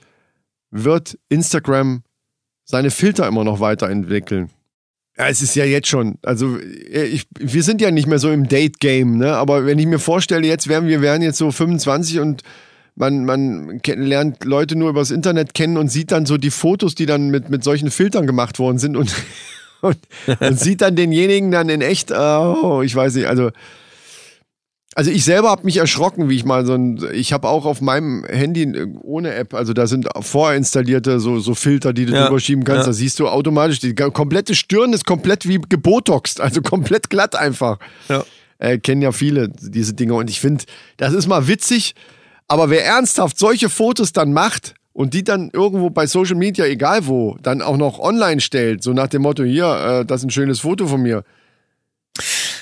[0.71, 2.03] wird Instagram
[2.65, 4.49] seine Filter immer noch weiterentwickeln.
[5.19, 8.31] Ja, es ist ja jetzt schon, also äh, ich, wir sind ja nicht mehr so
[8.31, 9.35] im Date-Game, ne?
[9.35, 12.43] Aber wenn ich mir vorstelle, jetzt wären wir wären jetzt so 25 und
[12.95, 17.05] man, man lernt Leute nur übers Internet kennen und sieht dann so die Fotos, die
[17.05, 19.13] dann mit, mit solchen Filtern gemacht worden sind und,
[19.81, 19.97] und,
[20.39, 23.51] und sieht dann denjenigen dann in echt, oh, ich weiß nicht, also
[24.95, 27.79] also ich selber habe mich erschrocken, wie ich mal so ein, ich habe auch auf
[27.79, 32.25] meinem Handy äh, ohne App, also da sind vorinstallierte so, so Filter, die du Ja,
[32.25, 32.87] drüber schieben kannst, ja.
[32.87, 37.77] da siehst du automatisch, die komplette Stirn ist komplett wie gebotoxt, also komplett glatt einfach.
[38.07, 38.23] Ja.
[38.57, 40.65] Äh, kennen ja viele diese Dinge und ich finde,
[40.97, 41.95] das ist mal witzig,
[42.47, 47.05] aber wer ernsthaft solche Fotos dann macht und die dann irgendwo bei Social Media, egal
[47.05, 50.31] wo, dann auch noch online stellt, so nach dem Motto, hier, äh, das ist ein
[50.31, 51.23] schönes Foto von mir.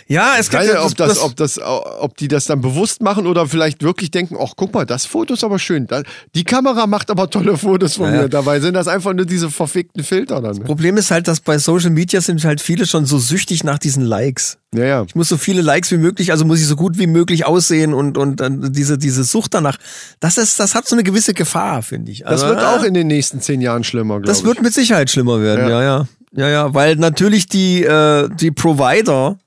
[0.09, 3.45] Ja, es gibt ja ob, das, ob, das, ob die das dann bewusst machen oder
[3.47, 5.87] vielleicht wirklich denken, ach guck mal, das Foto ist aber schön.
[6.33, 8.29] Die Kamera macht aber tolle Fotos von Ja, mir.
[8.29, 10.55] Dabei sind das einfach nur diese verfickten Filter dann.
[10.57, 10.63] Ne?
[10.65, 14.03] Problem ist halt, dass bei Social Media sind halt viele schon so süchtig nach diesen
[14.03, 14.57] Likes.
[14.73, 15.03] Ja, ja.
[15.07, 17.93] Ich muss so viele Likes wie möglich, also muss ich so gut wie möglich aussehen
[17.93, 19.77] und und dann diese diese Sucht danach.
[20.19, 22.19] Das ist, das hat so eine gewisse Gefahr, finde ich.
[22.19, 24.45] Das Also, wird äh, auch in den nächsten zehn Jahren schlimmer, glaube Das ich.
[24.45, 25.81] wird mit Sicherheit schlimmer werden, Ja.
[25.81, 26.07] ja, ja.
[26.35, 29.39] Ja, ja, weil natürlich die, äh, die Provider,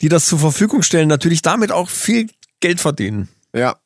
[0.00, 2.28] die das zur Verfügung stellen, natürlich damit auch viel
[2.60, 3.28] Geld verdienen.
[3.54, 3.76] Ja.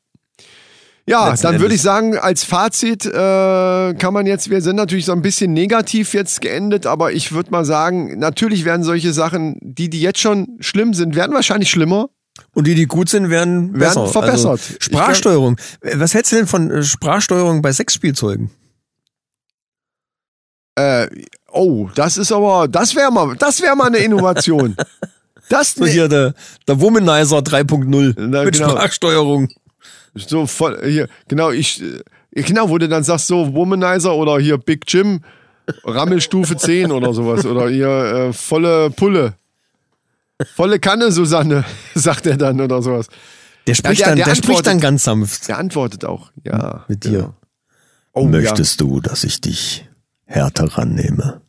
[1.06, 5.04] Ja, Letzten dann würde ich sagen, als Fazit äh, kann man jetzt, wir sind natürlich
[5.04, 9.58] so ein bisschen negativ jetzt geendet, aber ich würde mal sagen, natürlich werden solche Sachen,
[9.60, 12.08] die, die jetzt schon schlimm sind, werden wahrscheinlich schlimmer.
[12.54, 14.06] Und die, die gut sind, werden, besser.
[14.06, 14.52] verbessert.
[14.52, 15.56] Also, Sprachsteuerung.
[15.82, 18.50] Was hältst du denn von äh, Sprachsteuerung bei Sexspielzeugen?
[20.76, 21.08] Äh,
[21.52, 24.74] oh, das ist aber, das wäre mal, das wäre mal eine Innovation.
[25.48, 26.34] Das So hier der,
[26.66, 28.70] der Womanizer 3.0 Na, mit genau.
[28.70, 29.48] Sprachsteuerung.
[30.14, 34.58] so voll hier, genau, ich äh, genau, wo du dann sagst so Womanizer oder hier
[34.58, 35.20] Big Jim
[35.84, 39.34] Rammelstufe 10 oder sowas oder hier äh, volle Pulle.
[40.56, 41.64] Volle Kanne, Susanne,
[41.94, 43.06] sagt er dann oder sowas.
[43.66, 45.48] Der spricht, der- dann, der spricht dann ganz sanft.
[45.48, 46.84] Der antwortet auch, ja.
[46.88, 47.10] Mit dir.
[47.10, 47.34] Genau.
[48.12, 49.88] Oh, Möchtest du, dass ich dich
[50.26, 51.40] härter rannehme?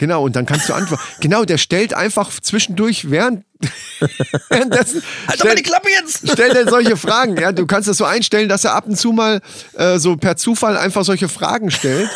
[0.00, 1.02] Genau, und dann kannst du antworten.
[1.20, 3.44] genau, der stellt einfach zwischendurch während
[4.48, 6.28] währenddessen Halt doch mal die Klappe jetzt!
[6.30, 7.36] stellt er solche Fragen.
[7.36, 9.40] Ja, du kannst das so einstellen, dass er ab und zu mal
[9.74, 12.10] äh, so per Zufall einfach solche Fragen stellt.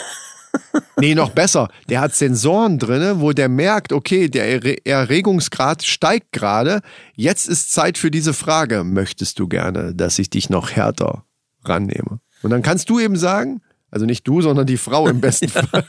[0.99, 1.69] Nee, noch besser.
[1.89, 6.81] Der hat Sensoren drinne, wo der merkt, okay, der Erre- Erregungsgrad steigt gerade.
[7.15, 8.85] Jetzt ist Zeit für diese Frage.
[8.85, 11.25] Möchtest du gerne, dass ich dich noch härter
[11.65, 12.21] rannehme?
[12.43, 13.63] Und dann kannst du eben sagen,
[13.95, 15.85] also nicht du, sondern die Frau im besten Fall.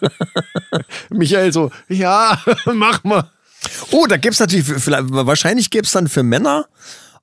[1.10, 2.39] Michael so, ja,
[2.74, 3.32] mach mal.
[3.91, 6.68] Oh, da gibt's natürlich, vielleicht, wahrscheinlich gibt's dann für Männer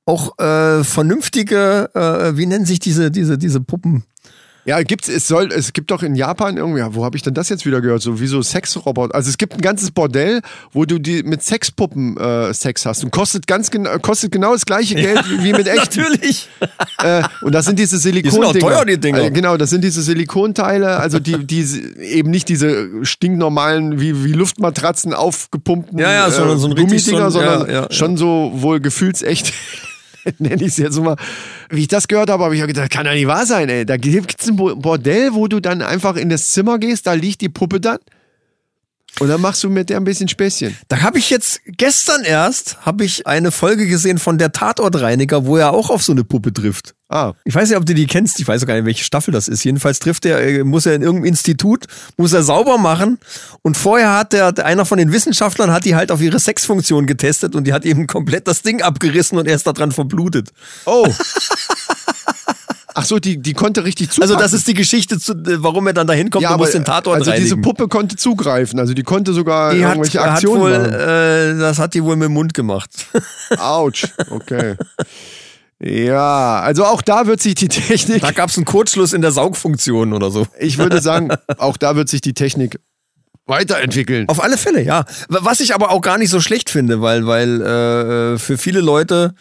[0.05, 4.03] auch äh, vernünftige, äh, wie nennen sich diese, diese, diese Puppen?
[4.65, 7.35] Ja, gibt's, es soll, es gibt doch in Japan irgendwie, ja, wo habe ich denn
[7.35, 8.01] das jetzt wieder gehört?
[8.01, 9.13] So wie so Sexroboter.
[9.13, 10.41] Also es gibt ein ganzes Bordell,
[10.73, 14.65] wo du die mit Sexpuppen äh, Sex hast und kostet ganz genau, kostet genau das
[14.65, 16.01] gleiche Geld wie, wie mit echten.
[16.01, 16.49] Natürlich.
[16.99, 19.23] Äh, und das sind diese sind auch teuer, die Dinger.
[19.23, 21.67] Äh, genau, das sind diese Silikonteile, also die, die
[22.01, 27.31] eben nicht diese stinknormalen, wie, wie Luftmatratzen aufgepumpten Ja, ja, sondern so ein richtig Gummidinger,
[27.33, 27.93] so ein- ja, sondern ja, ja.
[27.93, 29.53] schon so wohl gefühlsecht.
[30.39, 31.16] Nenne ich es jetzt mal.
[31.70, 33.85] Wie ich das gehört habe, habe ich auch gedacht, kann ja nicht wahr sein, ey.
[33.87, 37.12] Da gibt es ein Bo- Bordell, wo du dann einfach in das Zimmer gehst, da
[37.14, 37.99] liegt die Puppe dann.
[39.20, 40.75] Und dann machst du mit der ein bisschen Späßchen.
[40.89, 45.59] Da habe ich jetzt gestern erst habe ich eine Folge gesehen von der Tatortreiniger, wo
[45.59, 46.95] er auch auf so eine Puppe trifft.
[47.13, 48.41] Ah, Ich weiß nicht, ob du die kennst.
[48.41, 49.63] Ich weiß gar nicht, welche Staffel das ist.
[49.65, 51.85] Jedenfalls trifft er, äh, muss er in irgendeinem Institut,
[52.17, 53.19] muss er sauber machen.
[53.61, 57.55] Und vorher hat der, einer von den Wissenschaftlern hat die halt auf ihre Sexfunktion getestet
[57.55, 60.51] und die hat eben komplett das Ding abgerissen und er ist daran verblutet.
[60.87, 61.07] oh.
[62.95, 64.31] Ach so, die, die konnte richtig zupacken.
[64.35, 66.85] Also das ist die Geschichte, zu, äh, warum er dann dahin kommt und muss den
[66.85, 67.63] Tatort also diese reinigen.
[67.63, 70.93] Puppe konnte zugreifen, also die konnte sogar die hat, irgendwelche hat Aktionen wohl, machen.
[70.93, 72.91] äh, das hat die wohl mit dem Mund gemacht.
[73.59, 74.77] Autsch, okay.
[75.85, 79.33] Ja, also auch da wird sich die Technik, Da gab es einen Kurzschluss in der
[79.33, 80.47] Saugfunktion oder so.
[80.61, 82.78] ich würde sagen, auch da wird sich die Technik
[83.47, 84.28] weiterentwickeln.
[84.28, 85.05] Auf alle Fälle, ja.
[85.28, 89.35] Was ich aber auch gar nicht so schlecht finde, weil, weil äh, für viele Leute,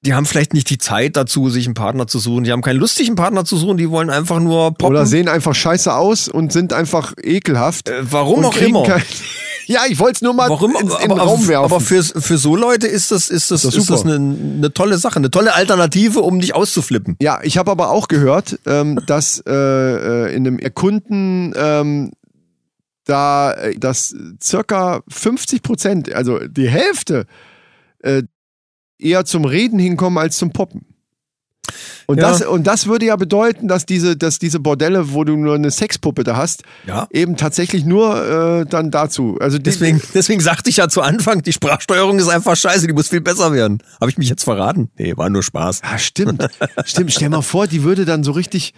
[0.00, 2.44] die haben vielleicht nicht die Zeit dazu, sich einen Partner zu suchen.
[2.44, 4.86] Die haben keinen lustigen Partner zu suchen, die wollen einfach nur poppen.
[4.86, 7.90] Oder sehen einfach scheiße aus und sind einfach ekelhaft.
[7.90, 8.86] Äh, warum auch immer.
[9.68, 10.74] Ja, ich wollte es nur mal Warum?
[10.76, 11.64] ins, in aber, Raum werfen.
[11.64, 14.72] aber für, für so Leute ist das, ist das, Das ist ist das eine, eine
[14.72, 17.16] tolle Sache, eine tolle Alternative, um dich auszuflippen.
[17.20, 22.12] Ja, ich habe aber auch gehört, ähm, dass äh, äh, in einem Erkunden ähm,
[23.04, 27.26] da äh, dass circa 50 Prozent, also die Hälfte,
[28.00, 28.22] äh,
[28.98, 30.86] eher zum Reden hinkommen als zum Poppen.
[32.06, 32.30] Und, Ja.
[32.30, 35.70] das, und das würde ja bedeuten, dass diese, dass diese Bordelle, wo du nur eine
[35.70, 37.06] Sexpuppe da hast, Ja.
[37.10, 39.36] eben tatsächlich nur äh, dann dazu.
[39.40, 43.08] Also Deswegen, deswegen sagte ich ja zu Anfang, die Sprachsteuerung ist einfach scheiße, die muss
[43.08, 43.82] viel besser werden.
[44.00, 44.90] Habe ich mich jetzt verraten?
[44.96, 45.82] Nee, war nur Spaß.
[45.82, 46.48] Ja, stimmt.
[46.84, 47.12] stimmt.
[47.12, 48.74] Stell mal vor, die würde dann so richtig.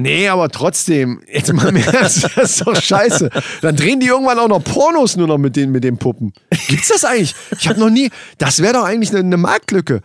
[0.00, 3.30] Nee, aber trotzdem, jetzt mal mehr, das ist doch scheiße.
[3.62, 6.32] Dann drehen die irgendwann auch noch Pornos nur noch mit den, mit den Puppen.
[6.68, 7.34] Gibt's das eigentlich?
[7.58, 10.00] Ich habe noch nie, das wäre doch eigentlich eine, eine Marktlücke.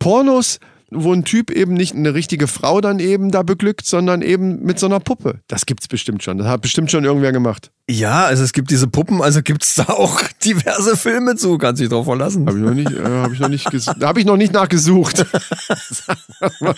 [0.00, 0.58] Pornos,
[0.90, 4.78] wo ein Typ eben nicht eine richtige Frau dann eben da beglückt, sondern eben mit
[4.78, 5.40] so einer Puppe.
[5.48, 6.38] Das gibt's bestimmt schon.
[6.38, 7.70] Das hat bestimmt schon irgendwer gemacht.
[7.88, 11.88] Ja, also es gibt diese Puppen, also gibt's da auch diverse Filme zu, kannst dich
[11.88, 12.46] drauf verlassen.
[12.46, 15.26] Habe ich noch nicht, äh, habe ich noch nicht, habe ich noch nicht nachgesucht.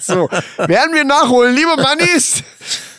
[0.00, 0.28] So.
[0.58, 2.42] Werden wir nachholen, liebe Mannis.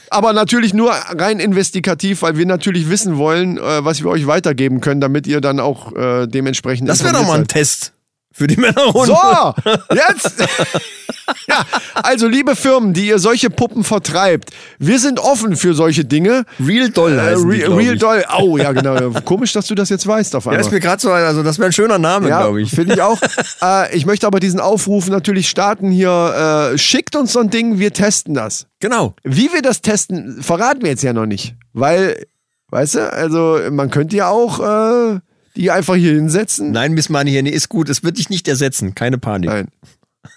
[0.09, 4.81] Aber natürlich nur rein investigativ, weil wir natürlich wissen wollen, äh, was wir euch weitergeben
[4.81, 6.89] können, damit ihr dann auch äh, dementsprechend.
[6.89, 7.93] Das wäre doch mal ein Test
[8.31, 9.07] für die Männerrunde.
[9.13, 10.39] So, jetzt.
[11.47, 11.65] ja,
[11.95, 16.45] also liebe Firmen, die ihr solche Puppen vertreibt, wir sind offen für solche Dinge.
[16.65, 17.99] Real Doll Äh, glaub Real ich.
[17.99, 18.23] Doll.
[18.39, 19.11] Oh, ja, genau.
[19.21, 20.65] Komisch, dass du das jetzt weißt auf Ja, einmal.
[20.65, 22.69] ist mir gerade so, also das wäre ein schöner Name, Ja, glaube ich.
[22.71, 23.19] finde ich auch.
[23.61, 26.71] äh, ich möchte aber diesen Aufruf natürlich starten hier.
[26.73, 28.67] Äh, schickt uns so ein Ding, wir testen das.
[28.79, 29.15] Genau.
[29.23, 31.55] Wie wir das testen, verraten wir jetzt ja noch nicht.
[31.73, 32.25] Weil,
[32.69, 35.19] weißt du, also man könnte ja auch äh,
[35.59, 36.71] die einfach hier hinsetzen.
[36.71, 37.89] Nein, Miss Money, nee, ist gut.
[37.89, 38.95] Es wird dich nicht ersetzen.
[38.95, 39.49] Keine Panik.
[39.49, 39.67] Nein.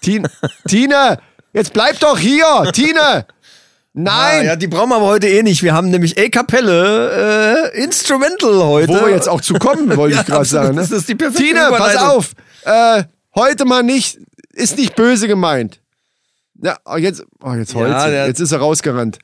[0.01, 0.29] Tine,
[0.66, 1.18] Tine,
[1.53, 3.01] jetzt bleib doch hier, Tine.
[3.01, 3.25] Ah,
[3.95, 4.47] Nein.
[4.47, 5.62] ja, die brauchen wir aber heute eh nicht.
[5.62, 8.89] Wir haben nämlich A Kapelle äh, Instrumental heute.
[8.89, 10.75] Wo wir jetzt auch zu kommen, wollte Ja, ich gerade sagen.
[10.75, 10.81] Ne?
[10.81, 12.33] Das ist die perfekte Tine, pass auf.
[12.64, 13.05] Äh,
[13.35, 14.18] heute mal nicht,
[14.53, 15.81] ist nicht böse gemeint.
[16.62, 19.18] Ja, oh, jetzt, oh, jetzt heult Ja, der- Jetzt ist er rausgerannt.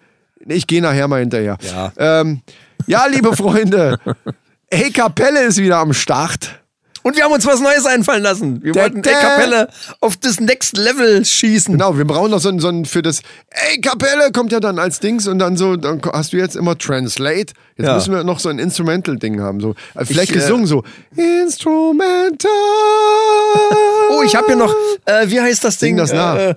[0.47, 1.57] Ich gehe nachher mal hinterher.
[1.63, 1.93] Ja.
[1.97, 2.43] Ähm,
[2.87, 3.99] ja, liebe Freunde,
[4.71, 6.61] hey Kapelle ist wieder am Start.
[7.05, 8.63] Und wir haben uns was Neues einfallen lassen.
[8.63, 8.99] Wir wollten.
[8.99, 9.69] A Kapelle
[10.01, 11.73] auf das Next Level schießen.
[11.73, 14.79] Genau, wir brauchen noch so ein, so ein für das, ey Kapelle kommt ja dann
[14.79, 17.55] als Dings und dann so, dann hast du jetzt immer Translate.
[17.77, 17.95] Jetzt Ja.
[17.95, 19.61] müssen wir noch so ein Instrumental-Ding haben.
[19.61, 20.83] So, äh, vielleicht Ich, äh, gesungen so,
[21.17, 22.51] Instrumental.
[24.11, 24.75] Oh, ich habe hier noch,
[25.07, 25.97] äh, wie heißt das Sing Ding?
[25.99, 26.37] das nach.
[26.37, 26.55] Äh,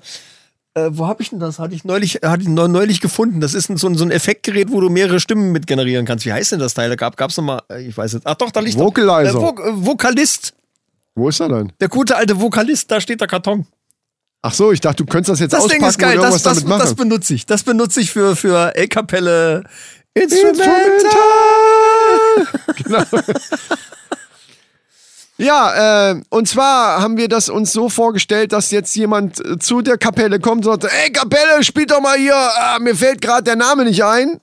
[0.73, 1.59] äh, wo habe ich denn das?
[1.59, 3.41] Hatte ich neulich, hatte ich neu- neulich gefunden.
[3.41, 6.25] Das ist ein, so, ein, so ein Effektgerät, wo du mehrere Stimmen mit generieren kannst.
[6.25, 6.89] Wie heißt denn das Teil?
[6.89, 8.27] Da gab es noch mal, äh, ich weiß jetzt.
[8.27, 9.33] Ach doch, da liegt Vocalizer.
[9.33, 10.53] Doch, äh, Vo äh, Vokalist.
[11.15, 11.73] Wo ist er denn?
[11.81, 13.67] Der gute alte Vokalist, da steht der Karton.
[14.43, 16.41] Ach so, ich dachte, du könntest das jetzt Das auspacken Ding ist geil, und das,
[16.41, 17.45] das, das benutze ich.
[17.45, 19.63] Das benutze ich für, für A-Kapelle
[20.13, 20.81] Instrumental.
[20.97, 21.21] Instrumental.
[22.83, 23.03] genau.
[25.41, 29.81] Ja, äh, und zwar haben wir das uns so vorgestellt, dass jetzt jemand äh, zu
[29.81, 33.43] der Kapelle kommt und sagt, ey Kapelle, spielt doch mal hier, ah, mir fällt gerade
[33.43, 34.39] der Name nicht ein.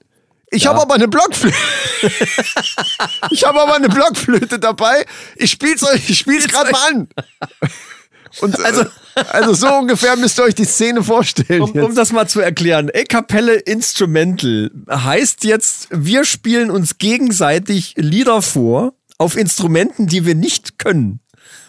[0.51, 1.55] Ich habe aber eine Blockflöte.
[3.31, 5.05] ich habe aber eine Blockflöte dabei.
[5.37, 7.07] Ich spiel's euch, ich spiel's gerade mal an.
[8.41, 8.85] Und also,
[9.15, 11.61] also so ungefähr müsst ihr euch die Szene vorstellen.
[11.61, 17.95] Um, um das mal zu erklären, A Kapelle Instrumental heißt jetzt, wir spielen uns gegenseitig
[17.97, 21.19] Lieder vor auf Instrumenten, die wir nicht können.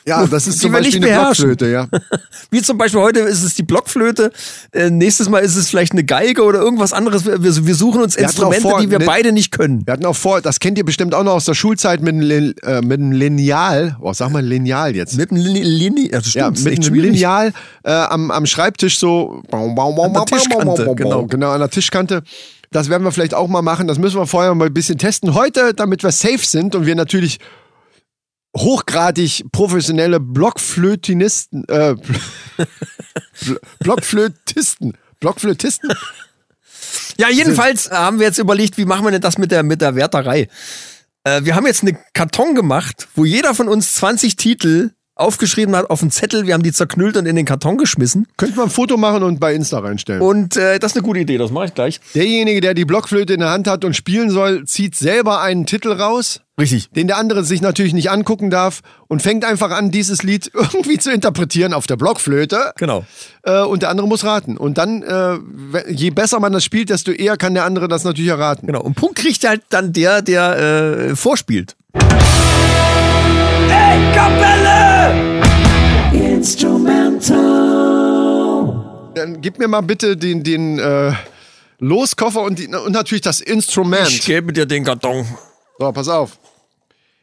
[0.06, 1.20] ja, das ist die zum Beispiel eine.
[1.20, 1.88] Blockflöte, ja.
[2.50, 4.30] Wie zum Beispiel heute ist es die Blockflöte,
[4.72, 7.26] äh, nächstes Mal ist es vielleicht eine Geige oder irgendwas anderes.
[7.26, 9.84] Wir, wir suchen uns Wir Instrumente, vor, die wir ne- beide nicht können.
[9.84, 12.54] Wir hatten auch vor, das kennt ihr bestimmt auch noch aus der Schulzeit mit einem,
[12.62, 13.96] äh, mit einem Lineal.
[14.00, 15.16] Oh, sag mal Lineal jetzt.
[15.16, 15.42] Mit einem
[16.14, 17.12] also ja, ist mit einem schwierig.
[17.12, 19.42] Lineal äh, am, am Schreibtisch so.
[19.50, 21.26] An der Tischkante, genau.
[21.26, 22.22] Genau, an der Tischkante.
[22.72, 23.88] Das werden wir vielleicht auch mal machen.
[23.88, 25.34] Das müssen wir vorher mal ein bisschen testen.
[25.34, 27.38] Heute, damit wir safe sind und wir natürlich
[28.56, 31.94] hochgradig professionelle Blockflötinisten, äh,
[33.40, 35.92] Bl- Blockflötisten, Blockflötisten?
[37.16, 39.94] Ja, jedenfalls haben wir jetzt überlegt, wie machen wir denn das mit der, mit der
[39.94, 40.48] Wärterei?
[41.24, 44.90] Äh, wir haben jetzt einen Karton gemacht, wo jeder von uns 20 Titel
[45.20, 46.46] aufgeschrieben hat auf einen Zettel.
[46.46, 48.26] Wir haben die zerknüllt und in den Karton geschmissen.
[48.36, 50.22] Könnten wir ein Foto machen und bei Insta reinstellen.
[50.22, 52.00] Und äh, das ist eine gute Idee, das mache ich gleich.
[52.14, 55.92] Derjenige, der die Blockflöte in der Hand hat und spielen soll, zieht selber einen Titel
[55.92, 56.90] raus, Richtig.
[56.90, 60.98] den der andere sich natürlich nicht angucken darf und fängt einfach an, dieses Lied irgendwie
[60.98, 62.72] zu interpretieren auf der Blockflöte.
[62.76, 63.04] Genau.
[63.42, 64.56] Äh, und der andere muss raten.
[64.56, 65.38] Und dann, äh,
[65.90, 68.66] je besser man das spielt, desto eher kann der andere das natürlich erraten.
[68.66, 68.80] Genau.
[68.82, 71.76] Und Punkt kriegt halt dann der, der äh, vorspielt.
[79.14, 81.12] Dann gib mir mal bitte den, den äh,
[81.78, 84.08] Loskoffer und, die, und natürlich das Instrument.
[84.08, 85.26] Ich gebe dir den Karton.
[85.78, 86.38] So, pass auf.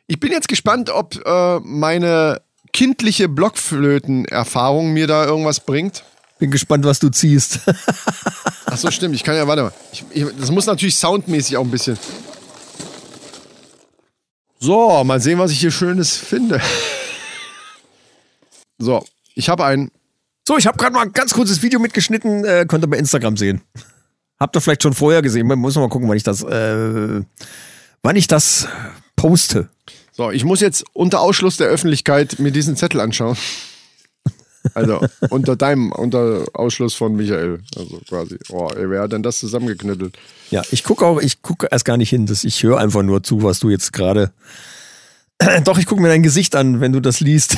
[0.07, 2.41] Ich bin jetzt gespannt, ob äh, meine
[2.73, 6.03] kindliche Blockflötenerfahrung mir da irgendwas bringt.
[6.39, 7.59] Bin gespannt, was du ziehst.
[8.65, 9.15] Ach so, stimmt.
[9.15, 9.73] Ich kann ja, warte mal.
[9.91, 11.97] Ich, ich, das muss natürlich soundmäßig auch ein bisschen.
[14.59, 16.61] So, mal sehen, was ich hier Schönes finde.
[18.77, 19.03] So,
[19.35, 19.91] ich habe einen.
[20.47, 23.35] So, ich habe gerade mal ein ganz kurzes Video mitgeschnitten, äh, könnt ihr bei Instagram
[23.35, 23.61] sehen.
[24.39, 25.47] Habt ihr vielleicht schon vorher gesehen.
[25.47, 27.21] Muss mal gucken, wann ich das, äh,
[28.01, 28.67] wann ich das
[29.15, 29.69] poste.
[30.13, 33.37] So, ich muss jetzt unter Ausschluss der Öffentlichkeit mir diesen Zettel anschauen.
[34.73, 34.99] Also
[35.29, 37.59] unter deinem, unter Ausschluss von Michael.
[37.75, 38.37] Also quasi.
[38.49, 40.17] Oh, ey, wer hat denn das zusammengeknüttelt?
[40.49, 43.23] Ja, ich gucke auch, ich gucke erst gar nicht hin, das, ich höre einfach nur
[43.23, 44.31] zu, was du jetzt gerade.
[45.63, 47.57] Doch, ich gucke mir dein Gesicht an, wenn du das liest.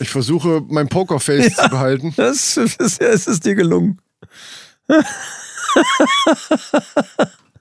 [0.00, 2.14] Ich versuche mein Pokerface zu behalten.
[2.16, 4.00] Das, das, es ist dir gelungen.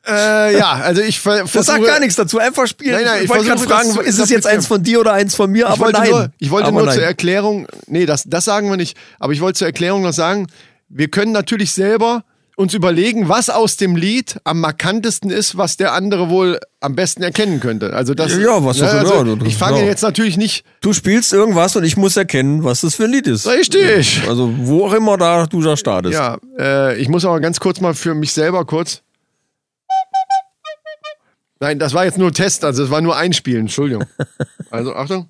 [0.08, 1.76] Äh, ja, also ich ver Das versuche.
[1.76, 2.94] sagt gar nichts dazu, einfach spielen.
[2.94, 5.02] Nein, nein, ich ich wollte gerade das fragen, zu ist es jetzt eins von dir
[5.02, 5.66] oder eins von mir?
[5.66, 6.10] Ich aber wollte nein.
[6.10, 6.96] nur, ich wollte aber nur nein.
[6.96, 10.48] zur Erklärung, nee, das, das sagen wir nicht, aber ich wollte zur Erklärung noch sagen,
[10.88, 12.24] wir können natürlich selber
[12.58, 17.22] uns überlegen, was aus dem Lied am markantesten ist, was der andere wohl am besten
[17.22, 17.94] erkennen könnte.
[17.94, 19.86] Also das, Ja, was ne, also das- ich fange ja.
[19.86, 23.28] jetzt natürlich nicht Du spielst irgendwas und ich muss erkennen, was das für ein Lied
[23.28, 23.48] ist.
[23.48, 24.24] richtig.
[24.28, 26.16] Also wo auch immer da du da startest.
[26.16, 29.02] Ja, äh, ich muss aber ganz kurz mal für mich selber kurz.
[31.60, 34.06] Nein, das war jetzt nur Test, also es war nur Einspielen, Entschuldigung.
[34.70, 35.28] Also Achtung.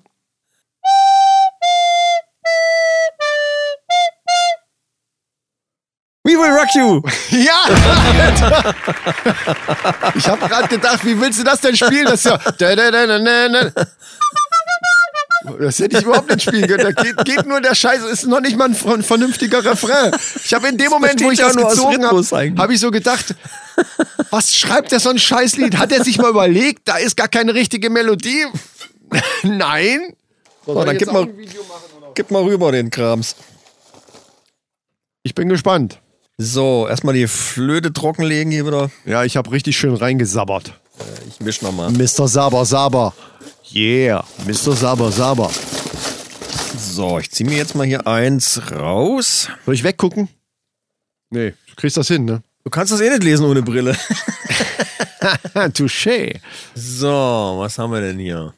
[6.24, 7.00] We will rock you.
[7.30, 7.62] Ja!
[8.20, 8.74] Alter.
[10.14, 12.04] ich habe gerade gedacht, wie willst du das denn spielen?
[12.04, 12.36] Das ist ja.
[12.58, 13.84] Da, da, da, da, da, da.
[15.60, 16.92] Das hätte ich überhaupt nicht spielen können.
[16.94, 18.02] Da geht, geht nur der Scheiß.
[18.04, 20.12] Ist noch nicht mal ein ver- vernünftiger Refrain.
[20.44, 22.22] Ich habe in dem Moment, wo ich das gezogen habe,
[22.60, 23.34] habe ich so gedacht,
[24.30, 25.78] was schreibt der so ein Scheißlied?
[25.78, 26.82] Hat er sich mal überlegt?
[26.86, 28.46] Da ist gar keine richtige Melodie.
[29.44, 30.14] Nein.
[30.66, 31.26] So, dann gib mal,
[32.14, 33.36] gib mal rüber den Krams.
[35.22, 36.00] Ich bin gespannt.
[36.40, 38.90] So, erstmal die Flöte trockenlegen hier wieder.
[39.04, 40.72] Ja, ich habe richtig schön reingesabbert.
[41.28, 41.90] Ich misch nochmal.
[41.90, 42.28] Mr.
[42.28, 43.12] Saber Saber.
[43.74, 44.72] Yeah, Mr.
[44.74, 45.50] Saber Saber.
[46.76, 49.48] So, ich zieh mir jetzt mal hier eins raus.
[49.66, 50.28] Soll ich weggucken?
[51.30, 52.42] Nee, du kriegst das hin, ne?
[52.64, 53.92] Du kannst das eh nicht lesen ohne Brille.
[55.74, 56.38] Touché.
[56.74, 58.54] So, was haben wir denn hier?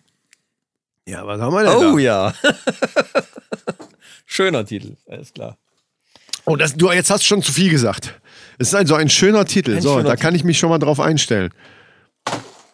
[1.06, 1.98] Ja, was haben wir denn Oh da?
[1.98, 2.34] ja.
[4.26, 5.56] Schöner Titel, alles klar.
[6.44, 8.20] Oh, das, du, jetzt hast du schon zu viel gesagt.
[8.58, 9.76] Es ist also ein schöner Titel.
[9.76, 11.50] Ein so, schöner da kann ich mich schon mal drauf einstellen.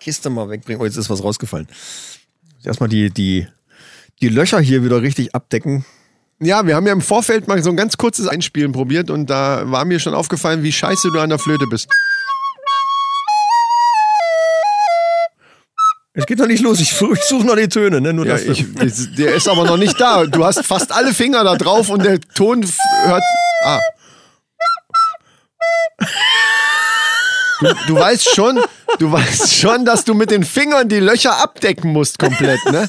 [0.00, 0.80] Kiste mal wegbringen.
[0.80, 1.68] Oh, jetzt ist was rausgefallen.
[2.64, 3.46] Erstmal die, die,
[4.20, 5.84] die Löcher hier wieder richtig abdecken.
[6.40, 9.70] Ja, wir haben ja im Vorfeld mal so ein ganz kurzes Einspielen probiert und da
[9.70, 11.88] war mir schon aufgefallen, wie scheiße du an der Flöte bist.
[16.18, 16.80] Es geht noch nicht los.
[16.80, 18.12] Ich, ich suche noch die Töne, ne?
[18.12, 18.42] Nur Ja, das.
[18.42, 20.24] ich, das- der ist aber noch nicht da.
[20.24, 22.66] Du hast fast alle Finger da drauf und der Ton
[23.04, 23.22] hört.
[23.64, 23.80] Ah.
[27.60, 28.60] Du, du weißt schon,
[28.98, 32.88] du weißt schon, dass du mit den Fingern die Löcher abdecken musst komplett, ne?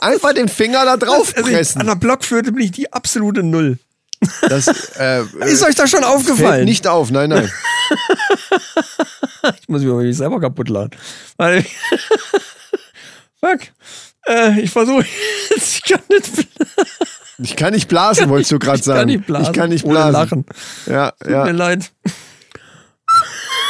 [0.00, 1.86] Einfach den Finger da drauf also ich, an pressen.
[1.86, 3.78] der Blockflöte bin ich die absolute Null.
[4.48, 4.66] Das
[4.98, 6.64] äh, Ist euch das schon fällt aufgefallen?
[6.64, 7.50] nicht auf, nein, nein.
[9.60, 10.98] Ich muss mich aber nicht selber kaputt laden.
[13.40, 13.60] Fuck.
[14.26, 15.06] Äh, ich versuche
[15.50, 16.48] jetzt, ich kann nicht,
[17.38, 19.06] Ich kann nicht blasen, wolltest du gerade ich kann sagen.
[19.10, 19.46] nicht blasen.
[19.46, 20.12] Ich kann nicht blasen.
[20.12, 20.44] lachen.
[20.86, 21.50] Ja, Tut mir ja.
[21.50, 21.92] leid.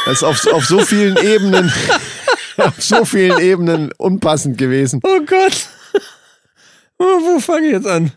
[0.05, 1.71] Das ist auf, auf so vielen Ebenen,
[2.57, 5.01] auf so vielen Ebenen unpassend gewesen.
[5.03, 5.69] Oh Gott.
[6.97, 8.11] Wo fange ich jetzt an?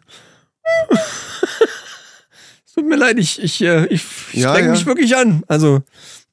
[2.66, 4.70] Es tut mir leid, ich, ich, äh, ich Ja, streng ja.
[4.72, 5.44] mich wirklich an.
[5.48, 5.82] Also,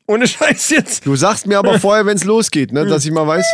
[0.09, 1.05] ohne Scheiß jetzt.
[1.05, 3.45] Du sagst mir aber vorher, wenn es losgeht, ne, dass ich mal weiß.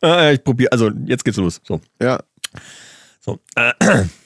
[0.00, 0.72] Ah, ja, ich probiere.
[0.72, 1.60] Also, jetzt geht's los.
[1.62, 1.80] So.
[2.00, 2.18] Ja.
[3.20, 3.38] so.
[3.54, 3.72] Äh.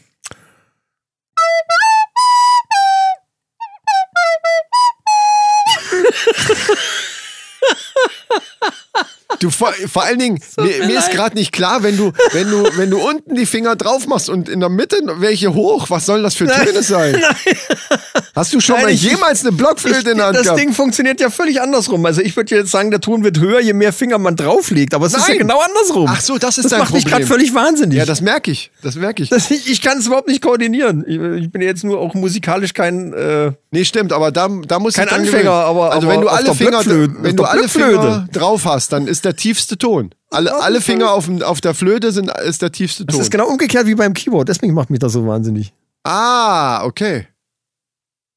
[9.40, 12.64] Du vor, vor allen Dingen, mir, mir ist gerade nicht klar, wenn du, wenn du,
[12.76, 16.22] wenn du unten die Finger drauf machst und in der Mitte welche hoch, was sollen
[16.22, 17.22] das für Töne sein?
[18.34, 20.60] Hast du schon Nein, mal ich- jemals eine Blockflöte in der Hand das gehabt?
[20.60, 22.04] Ding funktioniert ja völlig andersrum.
[22.06, 24.94] Also ich würde jetzt sagen, der Ton wird höher, je mehr Finger man drauflegt.
[24.94, 25.38] Aber es ist ja Nein.
[25.38, 26.06] genau andersrum.
[26.10, 27.98] Ach so, das ist das dein macht mich gerade völlig wahnsinnig.
[27.98, 28.70] ja, das merke ich.
[28.82, 29.30] Das merke ich.
[29.30, 31.04] Das, ich ich kann es überhaupt nicht koordinieren.
[31.06, 33.12] Ich, ich bin jetzt nur auch musikalisch kein.
[33.12, 36.28] Äh, Nee, stimmt, aber da, da muss Kein ich Anfänger, aber- also aber wenn du
[36.28, 40.14] alle Finger, wenn du alle Finger drauf hast, dann ist der tiefste Ton.
[40.30, 43.22] Alle, alle Finger auf, dem- auf der Flöte sind ist der tiefste das Ton.
[43.22, 44.48] ist genau umgekehrt wie beim Keyboard.
[44.48, 45.72] Deswegen macht mich das so wahnsinnig.
[46.04, 47.26] ah, okay.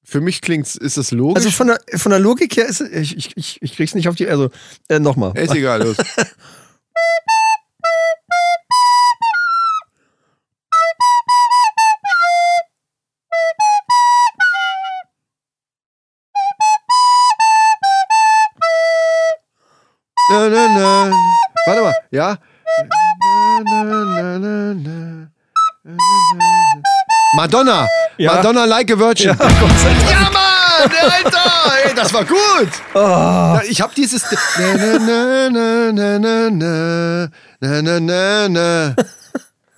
[0.03, 1.35] Für mich klingt's, ist das logisch?
[1.45, 4.09] Also von der, von der Logik her ist es, ich, ich, ich, ich krieg's nicht
[4.09, 4.27] auf die.
[4.27, 4.49] Also,
[4.87, 5.37] äh, nochmal.
[5.37, 5.97] ist egal, los.
[20.49, 21.11] na, na.
[21.65, 22.37] Warte mal, ja?
[27.35, 27.87] Madonna!
[28.17, 28.35] Ja.
[28.35, 29.27] Madonna like a Virgin.
[29.27, 29.47] Ja,
[30.09, 30.49] ja Mann!
[31.11, 31.51] Alter!
[31.85, 32.69] Ey, das war gut!
[32.93, 33.59] Oh.
[33.69, 34.23] Ich hab dieses.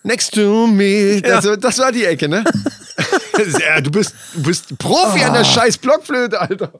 [0.04, 1.22] Next to me.
[1.22, 1.56] Das, ja.
[1.56, 2.44] das war die Ecke, ne?
[3.84, 5.28] du, bist, du bist Profi oh.
[5.28, 5.46] an der ah.
[5.46, 6.72] scheiß Blockflöte, Alter.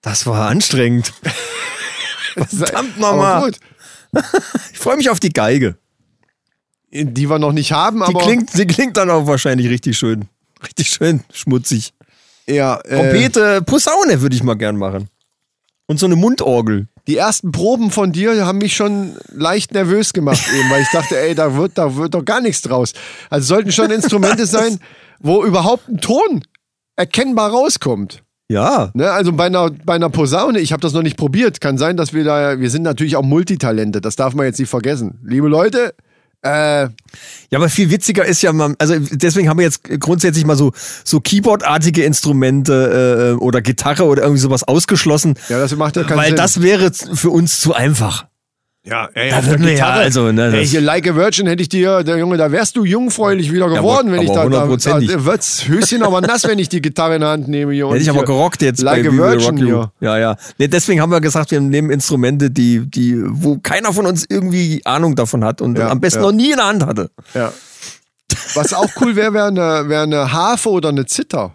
[0.00, 1.12] Das war anstrengend.
[2.48, 3.52] Verdammt nochmal.
[4.72, 5.76] Ich freue mich auf die Geige.
[6.90, 10.26] Die wir noch nicht haben, Die aber klingt, die klingt dann auch wahrscheinlich richtig schön.
[10.62, 11.94] Richtig schön schmutzig.
[12.46, 15.08] ja, äh, Trompete, Posaune würde ich mal gern machen.
[15.86, 16.88] Und so eine Mundorgel.
[17.08, 21.18] die ersten Proben von dir haben mich schon leicht nervös gemacht eben, weil ich dachte,
[21.18, 22.92] ey, da wird, da wird doch gar nichts draus.
[23.30, 24.78] Also sollten schon Instrumente sein,
[25.18, 26.42] wo überhaupt ein Ton
[26.96, 28.22] erkennbar rauskommt.
[28.52, 28.90] Ja.
[28.94, 31.96] Ne, also bei einer, bei einer Posaune, ich habe das noch nicht probiert, kann sein,
[31.96, 35.18] dass wir da, wir sind natürlich auch Multitalente, das darf man jetzt nicht vergessen.
[35.24, 35.94] Liebe Leute,
[36.42, 36.88] äh, Ja,
[37.52, 40.72] aber viel witziger ist ja, man, also deswegen haben wir jetzt grundsätzlich mal so,
[41.04, 45.34] so Keyboard-artige Instrumente äh, oder Gitarre oder irgendwie sowas ausgeschlossen.
[45.48, 46.36] ja, das macht ja keinen weil Sinn.
[46.36, 48.26] das wäre für uns zu einfach.
[48.84, 51.46] Ja, ey, Da auf der wir ja, Gitarre, also, ne, ey, hier Like a Virgin
[51.46, 54.50] hätte ich dir, der Junge, da wärst du jungfräulich wieder geworden, aber- wenn ich aber
[54.50, 57.46] da, da, da, da wird's Höschen aber nass, wenn ich die Gitarre in der Hand
[57.48, 57.86] nehme hier.
[57.88, 59.92] Hätte ich aber gerockt jetzt Like bei a Virgin hier.
[60.00, 60.36] Ja, ja.
[60.58, 64.80] Nee, deswegen haben wir gesagt, wir nehmen Instrumente, die, die, wo keiner von uns irgendwie
[64.84, 66.26] Ahnung davon hat und Ja, am besten ja.
[66.26, 67.10] noch nie in der Hand hatte.
[67.34, 67.52] Ja.
[68.54, 71.54] Was auch cool wäre, wäre eine, wär eine Harfe oder eine Zither.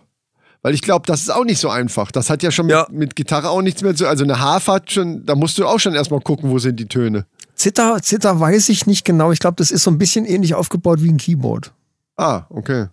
[0.68, 2.12] Weil ich glaube, das ist auch nicht so einfach.
[2.12, 2.88] Das hat ja schon mit, Ja.
[2.92, 5.80] mit Gitarre auch nichts mehr zu Also eine Harfe hat schon, da musst du auch
[5.80, 7.26] schon erstmal gucken, wo sind die Töne.
[7.56, 9.32] Zither, Zither weiß ich nicht genau.
[9.32, 11.72] Ich glaube, das ist so ein bisschen ähnlich aufgebaut wie ein Keyboard.
[12.18, 12.88] Ah, okay.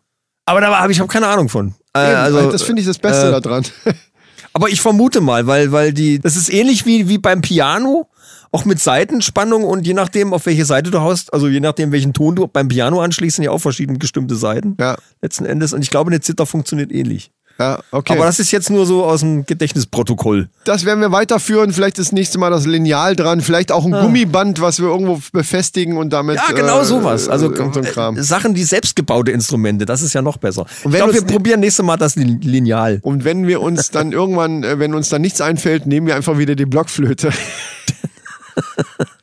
[0.44, 1.74] Aber da habe ich hab keine Ahnung von.
[1.96, 3.64] Äh, Eben, also, das finde ich das Beste äh, da dran.
[4.52, 8.08] Aber ich vermute mal, weil, weil die, das ist ähnlich wie, wie beim Piano,
[8.52, 12.12] auch mit Seitenspannung und je nachdem, auf welche Seite du haust, also je nachdem, welchen
[12.12, 14.76] Ton du beim Piano anschließt, sind ja auch verschieden gestimmte Seiten.
[14.78, 14.96] Ja.
[15.20, 15.72] Letzten Endes.
[15.72, 17.32] Und ich glaube, eine Zither funktioniert ähnlich.
[17.58, 18.14] Ja, okay.
[18.14, 20.48] Aber das ist jetzt nur so aus dem Gedächtnisprotokoll.
[20.64, 21.72] das werden wir weiterführen.
[21.72, 23.40] Vielleicht das nächste Mal das Lineal dran.
[23.40, 26.38] Vielleicht auch ein Gummiband, was wir irgendwo befestigen und damit.
[26.38, 26.44] Ah.
[26.50, 27.28] Ja, genau äh, sowas.
[27.28, 30.66] Also äh, Sachen, die selbstgebaute Instrumente, das ist ja noch besser.
[30.82, 32.98] Und ich glaube, wir probieren nächstes Mal das Lin- Lineal.
[33.02, 36.38] Und wenn wir uns dann irgendwann, äh, wenn uns dann nichts einfällt, nehmen wir einfach
[36.38, 37.30] wieder die Blockflöte.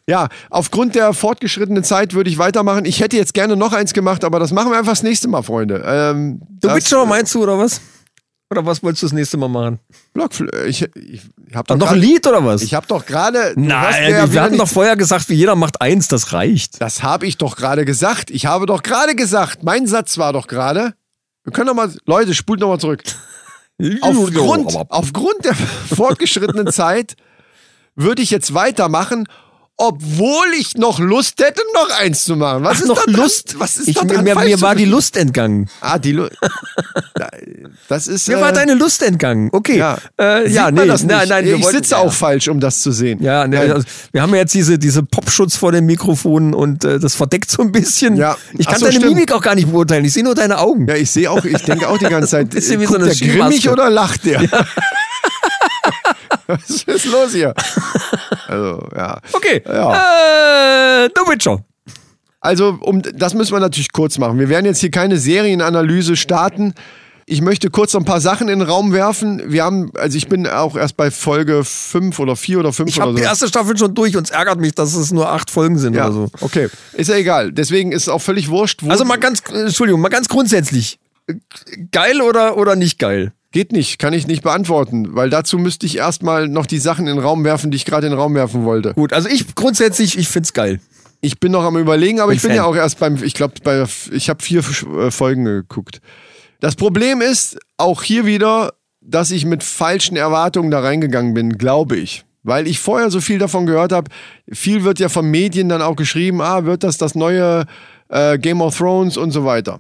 [0.08, 2.86] ja, aufgrund der fortgeschrittenen Zeit würde ich weitermachen.
[2.86, 5.42] Ich hätte jetzt gerne noch eins gemacht, aber das machen wir einfach das nächste Mal,
[5.44, 5.84] Freunde.
[5.86, 7.82] Ähm, das- Witcher meinst du, oder was?
[8.52, 9.80] Oder was wolltest du das nächste Mal machen?
[10.14, 10.66] Blockflöte.
[10.66, 12.62] Ich, ich, ich habe Dann doch noch ein Lied oder was?
[12.62, 13.54] Ich habe doch gerade.
[13.56, 16.82] Nein, ja wir hatten doch vorher gesagt, wie jeder macht eins, das reicht.
[16.82, 18.30] Das habe ich doch gerade gesagt.
[18.30, 19.64] Ich habe doch gerade gesagt.
[19.64, 20.94] Mein Satz war doch gerade.
[21.46, 23.04] Wir können doch mal, Leute, spult noch mal zurück.
[24.02, 25.56] Aufgrund, aufgrund der
[25.96, 27.16] fortgeschrittenen Zeit
[27.96, 29.28] würde ich jetzt weitermachen,
[29.82, 32.64] obwohl ich noch Lust hätte, noch eins zu machen.
[32.64, 33.12] Was Ach, ist noch da?
[33.12, 33.56] Lust.
[33.60, 34.86] Was ist ich, da mir, mir war die?
[34.86, 35.70] Lust entgangen.
[35.80, 36.34] Ah, die Lust.
[37.88, 38.28] Das ist.
[38.28, 39.50] Mir äh, war deine Lust entgangen.
[39.52, 39.80] Okay.
[39.80, 41.48] Ja, äh, ja nee, nein, nein.
[41.48, 41.98] ich wollten- sitze ja.
[41.98, 43.24] auch falsch, um das zu sehen.
[43.24, 47.00] Ja, nee, also, wir haben ja jetzt diese, diese Popschutz vor den Mikrofonen und äh,
[47.00, 48.18] das verdeckt so ein bisschen.
[48.18, 48.38] Ja.
[48.58, 49.16] Ich kann so, deine stimmt.
[49.16, 50.06] Mimik auch gar nicht beurteilen.
[50.06, 50.88] Ich sehe nur deine Augen.
[50.88, 53.16] Ja, ich sehe auch, ich denke auch die ganze Zeit, Bisschen wie guckt so eine
[53.16, 54.42] der grimmig oder lacht der?
[56.68, 57.54] Was ist los hier?
[58.48, 59.20] Also, ja.
[59.34, 59.62] Okay.
[59.66, 61.06] Ja.
[61.06, 61.64] Äh, The Witcher.
[62.40, 64.40] Also, um, das müssen wir natürlich kurz machen.
[64.40, 66.74] Wir werden jetzt hier keine Serienanalyse starten.
[67.28, 69.42] Ich möchte kurz noch ein paar Sachen in den Raum werfen.
[69.46, 72.96] Wir haben, also ich bin auch erst bei Folge 5 oder 4 oder 5 Ich
[72.98, 73.18] oder habe so.
[73.20, 75.94] die erste Staffel schon durch und es ärgert mich, dass es nur acht Folgen sind
[75.94, 76.28] ja, oder so.
[76.42, 76.68] okay.
[76.94, 77.52] Ist ja egal.
[77.54, 78.90] Deswegen ist es auch völlig wurscht, wo.
[78.90, 81.00] Also mal ganz, äh, Entschuldigung, mal ganz grundsätzlich.
[81.92, 83.32] Geil oder, oder nicht geil?
[83.52, 87.18] Geht nicht, kann ich nicht beantworten, weil dazu müsste ich erstmal noch die Sachen in
[87.18, 88.94] den Raum werfen, die ich gerade in den Raum werfen wollte.
[88.94, 90.80] Gut, also ich grundsätzlich, ich find's geil.
[91.20, 92.58] Ich bin noch am überlegen, aber Bin ich bin Fan.
[92.58, 96.02] ja auch erst beim, ich glaube, bei, ich habe vier äh, Folgen geguckt.
[96.62, 101.98] Das Problem ist auch hier wieder, dass ich mit falschen Erwartungen da reingegangen bin, glaube
[101.98, 102.24] ich.
[102.44, 104.10] Weil ich vorher so viel davon gehört habe,
[104.52, 107.66] viel wird ja von Medien dann auch geschrieben, ah, wird das das neue
[108.10, 109.80] äh, Game of Thrones und so weiter.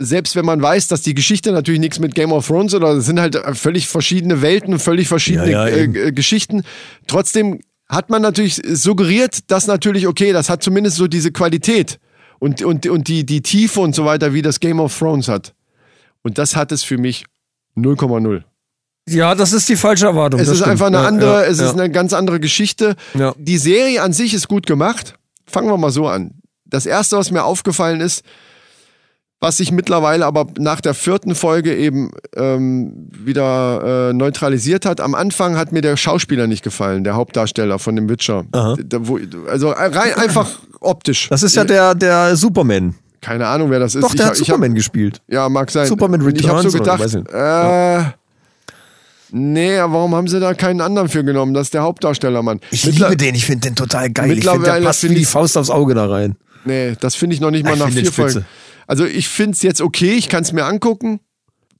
[0.00, 3.06] Selbst wenn man weiß, dass die Geschichte natürlich nichts mit Game of Thrones oder es
[3.06, 6.62] sind halt völlig verschiedene Welten, völlig verschiedene Ja, ja, äh, äh, Geschichten.
[7.08, 11.98] Trotzdem hat man natürlich suggeriert, dass natürlich, okay, das hat zumindest so diese Qualität
[12.38, 15.54] und, und, und die, die Tiefe und so weiter, wie das Game of Thrones hat.
[16.22, 17.24] Und das hat es für mich
[17.76, 18.42] 0,0.
[19.08, 20.38] Ja, das ist die falsche Erwartung.
[20.38, 20.72] Es ist stimmt.
[20.72, 21.66] einfach eine Ja, andere, ja, es ja.
[21.66, 22.94] ist eine ganz andere Geschichte.
[23.14, 23.34] Ja.
[23.38, 25.14] Die Serie an sich ist gut gemacht.
[25.46, 26.32] Fangen wir mal so an.
[26.66, 28.22] Das erste, was mir aufgefallen ist,
[29.40, 35.00] was sich mittlerweile aber nach der vierten Folge eben ähm, wieder äh, neutralisiert hat.
[35.00, 38.44] Am Anfang hat mir der Schauspieler nicht gefallen, der Hauptdarsteller von dem Witcher.
[38.50, 41.28] Da, wo, also rein einfach optisch.
[41.28, 42.94] Das ist ja der, der Superman.
[43.20, 44.02] Keine Ahnung, wer das ist.
[44.02, 45.20] Doch, der ich, hat ich Superman hab, gespielt.
[45.28, 45.86] Ja, mag sein.
[45.86, 48.12] Superman Und Ich habe so Returns oder gedacht, äh,
[49.30, 51.54] nee, warum haben sie da keinen anderen für genommen?
[51.54, 52.60] Das ist der Hauptdarsteller, Mann.
[52.70, 54.38] Ich Mittler- liebe den, ich finde den total geil.
[54.38, 56.36] Ich finde, der passt wie die Faust aufs Auge da rein.
[56.64, 58.44] Nee, das finde ich noch nicht mal Ich nach vier Folgen.
[58.88, 61.20] Also ich finde es jetzt okay, ich kann es mir angucken,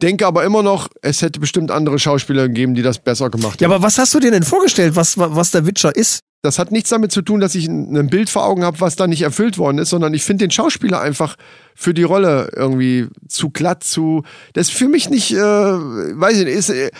[0.01, 3.67] denke aber immer noch, es hätte bestimmt andere Schauspieler gegeben, die das besser gemacht Ja,
[3.67, 3.75] haben.
[3.75, 6.21] aber was hast du dir denn vorgestellt, was, was der Witcher ist?
[6.43, 8.95] Das hat nichts damit zu tun, dass ich ein ein Bild vor Augen habe, was
[8.95, 11.35] da nicht erfüllt worden ist, sondern ich finde den Schauspieler einfach
[11.75, 14.23] für die Rolle irgendwie zu glatt, zu.
[14.53, 16.91] Das ist für mich nicht, äh, weiß ich nicht, ist, äh,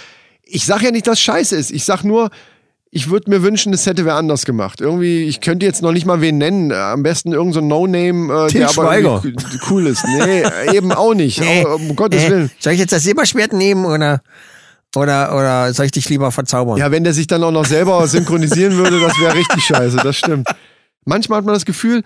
[0.43, 1.71] ich sag ja nicht, dass scheiße ist.
[1.71, 2.31] Ich sag nur,
[2.91, 4.81] ich würde mir wünschen, es hätte wer anders gemacht.
[4.81, 6.71] Irgendwie, ich könnte jetzt noch nicht mal wen nennen.
[6.71, 9.23] Äh, Am besten irgendein so No-Name, äh, Til der aber Schweiger.
[9.71, 10.05] cool ist.
[10.07, 10.43] Nee,
[10.75, 11.41] eben auch nicht.
[11.65, 12.51] Aber, um Gottes Willen.
[12.59, 14.23] Soll ich jetzt das Silberschwert nehmen oder,
[14.97, 16.79] oder, oder soll ich dich lieber verzaubern?
[16.79, 20.17] Ja, wenn der sich dann auch noch selber synchronisieren würde, das wäre richtig scheiße, das
[20.17, 20.49] stimmt.
[21.05, 22.03] Manchmal hat man das Gefühl,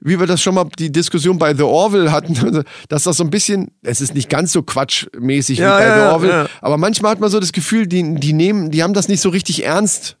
[0.00, 3.30] wie wir das schon mal die Diskussion bei The Orville hatten, dass das so ein
[3.30, 6.46] bisschen, es ist nicht ganz so quatschmäßig Ja, wie bei ja, The Orville, ja.
[6.60, 9.30] aber manchmal hat man so das Gefühl, die, die nehmen, die haben das nicht so
[9.30, 10.18] richtig ernst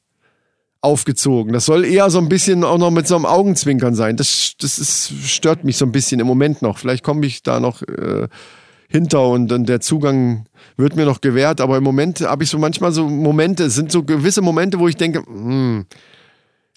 [0.86, 1.52] aufgezogen.
[1.52, 4.16] Das soll eher so ein bisschen auch noch mit so einem Augenzwinkern sein.
[4.16, 6.78] Das, das ist, stört mich so ein bisschen im Moment noch.
[6.78, 8.28] Vielleicht komme ich da noch äh,
[8.88, 10.46] hinter und, und der Zugang
[10.76, 13.90] wird mir noch gewährt, aber im Moment habe ich so manchmal so Momente, es sind
[13.90, 15.86] so gewisse Momente, wo ich denke, hm,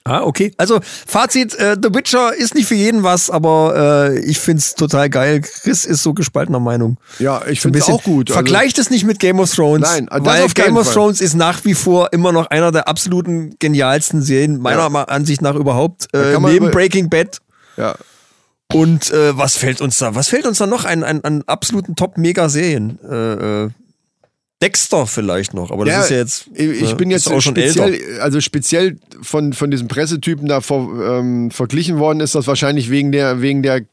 [0.05, 0.51] Ah, okay.
[0.57, 5.09] Also Fazit, äh, The Witcher ist nicht für jeden was, aber äh, ich find's total
[5.09, 5.41] geil.
[5.41, 6.97] Chris ist so gespaltener Meinung.
[7.19, 8.29] ja, ich finde es auch gut.
[8.31, 9.87] Also, Vergleicht es nicht mit Game of Thrones.
[9.87, 10.93] Nein, weil Game of Fall.
[10.93, 15.03] Thrones ist nach wie vor immer noch einer der absoluten genialsten Serien, meiner Ja.
[15.03, 17.37] Ansicht nach überhaupt, äh, neben Breaking Bad.
[17.77, 17.95] ja.
[18.71, 20.13] Und äh, was fällt uns da?
[20.13, 22.99] Was fällt uns da noch an, an, an absoluten Top-Mega-Serien?
[23.03, 23.15] Äh,
[23.63, 23.69] äh,
[24.61, 26.49] Dexter vielleicht noch, aber das Ja, ist ja jetzt.
[26.53, 28.23] Ich äh, bin jetzt auch schon speziell, älter.
[28.23, 33.11] also speziell von, von diesem Pressetypen da vor, ähm, verglichen worden ist das wahrscheinlich wegen
[33.13, 33.83] der, wegen der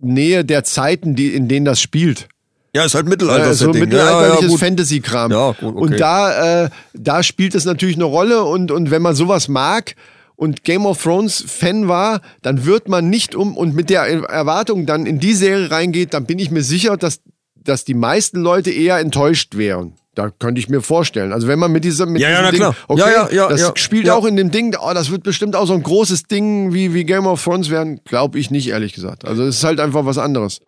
[0.00, 2.28] Nähe der Zeiten, die, in denen das spielt.
[2.74, 3.50] Ja, ist halt Mittelalter.
[3.50, 4.58] Äh, so mittelalterliches ja, ja.
[4.58, 5.32] Fantasy-Kram.
[5.32, 5.78] Ja, gut, okay.
[5.78, 9.94] Und da, äh, da spielt es natürlich eine Rolle und, und wenn man sowas mag
[10.36, 14.84] und Game of Thrones Fan war, dann wird man nicht um und mit der Erwartung
[14.84, 17.20] dann in die Serie reingeht, dann bin ich mir sicher, dass,
[17.68, 19.94] dass die meisten Leute eher enttäuscht wären.
[20.14, 21.32] Da könnte ich mir vorstellen.
[21.34, 22.74] Also wenn man mit dieser mit Ja, ja, diesem na Ding, klar.
[22.88, 23.72] okay, Ja, ja, ja, das ja.
[23.76, 24.14] spielt Ja.
[24.14, 27.04] auch in dem Ding, oh, das wird bestimmt auch so ein großes Ding wie, wie
[27.04, 29.26] Game of Thrones werden, glaube ich nicht, ehrlich gesagt.
[29.26, 30.60] Also es ist halt einfach was anderes.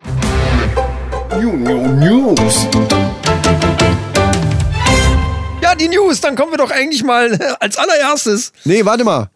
[5.61, 8.51] Ja, die News, dann kommen wir doch eigentlich mal äh, als allererstes.
[8.63, 9.29] Nee, warte mal.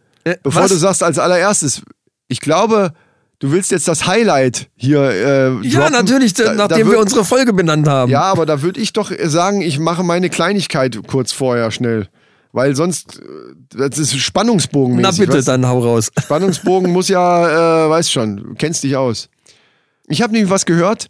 [0.44, 0.72] Bevor Äh, was?
[0.72, 1.82] du sagst als allererstes,
[2.30, 2.94] ich glaube,
[3.40, 5.02] du willst jetzt das Highlight hier
[5.62, 8.12] äh, Ja, natürlich, Da- da nachdem würd- wir unsere Folge benannt haben.
[8.12, 12.08] Ja, aber da würde ich doch sagen, ich mache meine Kleinigkeit kurz vorher schnell.
[12.52, 14.98] Weil sonst, äh, das ist Spannungsbogen.
[15.02, 16.12] Na bitte, dann hau raus.
[16.20, 19.30] Spannungsbogen muss ja, äh, weißt schon, du kennst dich aus.
[20.08, 21.08] Ich habe nämlich was gehört.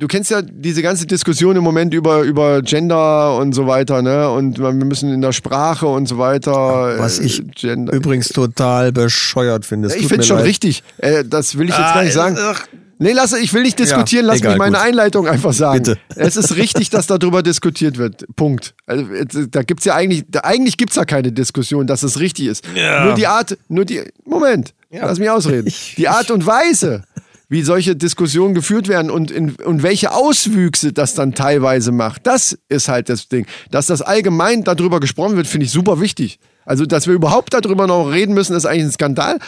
[0.00, 4.30] Du kennst ja diese ganze Diskussion im Moment über, über Gender und so weiter, ne?
[4.30, 6.52] Und wir müssen in der Sprache und so weiter.
[6.98, 7.92] Was äh, ich Gender.
[7.92, 9.88] übrigens total bescheuert finde.
[9.88, 10.46] Es Ich finde schon leid.
[10.46, 10.82] richtig.
[10.98, 12.36] Äh, das will ich jetzt Ah, gar nicht sagen.
[12.40, 12.66] ach.
[13.02, 14.86] Nee, lass, ich will nicht diskutieren, Ja, lass egal, mich meine gut.
[14.86, 15.82] Einleitung einfach sagen.
[15.82, 15.98] Bitte.
[16.16, 18.24] Es ist richtig, dass darüber diskutiert wird.
[18.36, 18.74] Punkt.
[18.86, 19.04] Also,
[19.50, 22.64] da gibt's ja eigentlich, da, eigentlich gibt's ja keine Diskussion, dass es richtig ist.
[22.74, 23.04] Ja.
[23.06, 25.06] Nur die Art, nur die, Moment, Ja.
[25.06, 25.66] lass mich ausreden.
[25.68, 27.04] Ich- Die Art und Weise,
[27.50, 32.56] wie solche Diskussionen geführt werden und, in, und welche Auswüchse das dann teilweise macht, das
[32.68, 33.44] ist halt das Ding.
[33.72, 36.38] Dass das allgemein darüber gesprochen wird, finde ich super wichtig.
[36.64, 39.38] Also, dass wir überhaupt darüber noch reden müssen, ist eigentlich ein Skandal,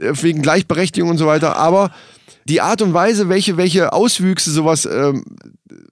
[0.00, 1.56] äh, wegen Gleichberechtigung und so weiter.
[1.56, 1.90] Aber
[2.44, 5.24] die Art und Weise, welche, welche Auswüchse sowas ähm,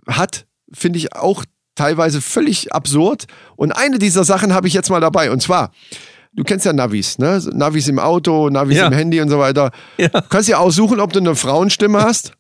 [0.07, 1.45] hat, finde ich auch
[1.75, 3.27] teilweise völlig absurd.
[3.57, 5.33] Und eine dieser Sachen habe ich jetzt mal dabei.
[5.33, 5.73] Und zwar,
[6.37, 7.43] du kennst ja Navis, ne?
[7.53, 8.87] Navis im Auto, Navis Ja.
[8.87, 9.71] im Handy und so weiter.
[9.99, 10.09] Ja.
[10.09, 12.33] Du kannst ja aussuchen, ob du eine Frauenstimme hast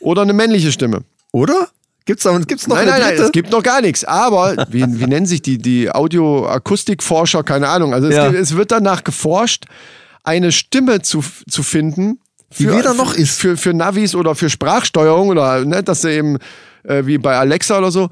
[0.00, 1.02] oder eine männliche Stimme.
[1.32, 1.68] Oder?
[2.04, 4.02] Gibt's da gibt's noch Nein, nein, nein, es gibt noch gar nichts.
[4.04, 7.42] Aber wie, wie nennen sich die, die Audioakustikforscher?
[7.44, 7.94] Keine Ahnung.
[7.94, 8.28] Also es, Ja.
[8.30, 9.64] es wird danach geforscht,
[10.24, 12.18] eine Stimme zu, zu finden.
[12.58, 13.38] Die weder noch ist.
[13.40, 16.38] Für, für Navis oder für Sprachsteuerung oder ne, dass sie eben
[16.84, 18.10] äh, wie bei Alexa oder so,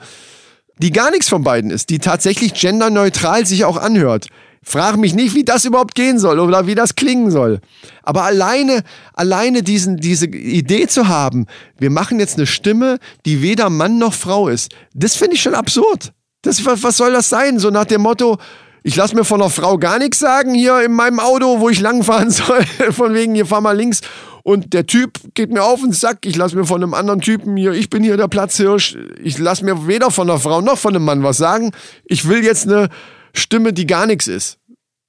[0.78, 4.28] die gar nichts von beiden ist, die tatsächlich genderneutral sich auch anhört.
[4.62, 7.60] Frag mich nicht, wie das überhaupt gehen soll oder wie das klingen soll.
[8.02, 8.82] Aber alleine,
[9.14, 11.46] alleine diesen, diese Idee zu haben,
[11.78, 15.54] wir machen jetzt eine Stimme, die weder Mann noch Frau ist, das finde ich schon
[15.54, 16.12] absurd.
[16.42, 17.58] Das, was, soll das sein?
[17.58, 18.38] So nach dem Motto,
[18.82, 21.80] ich lasse mir von einer Frau gar nichts sagen hier in meinem Auto, wo ich
[21.80, 24.02] langfahren soll, von wegen, hier fahr mal links.
[24.42, 27.56] und der Typ geht mir auf den Sack, ich lasse mir von einem anderen Typen
[27.56, 30.94] hier, ich bin hier der Platzhirsch, ich lasse mir weder von einer Frau noch von
[30.94, 31.72] einem Mann was sagen.
[32.04, 32.88] Ich will jetzt eine
[33.34, 34.58] Stimme, die gar nichts ist.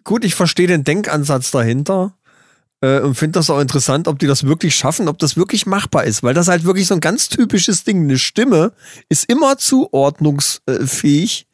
[0.03, 2.15] Gut, ich verstehe den Denkansatz dahinter
[2.81, 6.03] äh, und finde das auch interessant, ob die das wirklich schaffen, ob das wirklich machbar
[6.03, 8.03] ist, weil das halt wirklich so ein ganz typisches Ding.
[8.03, 8.73] Eine Stimme
[9.09, 11.47] ist immer zuordnungsfähig.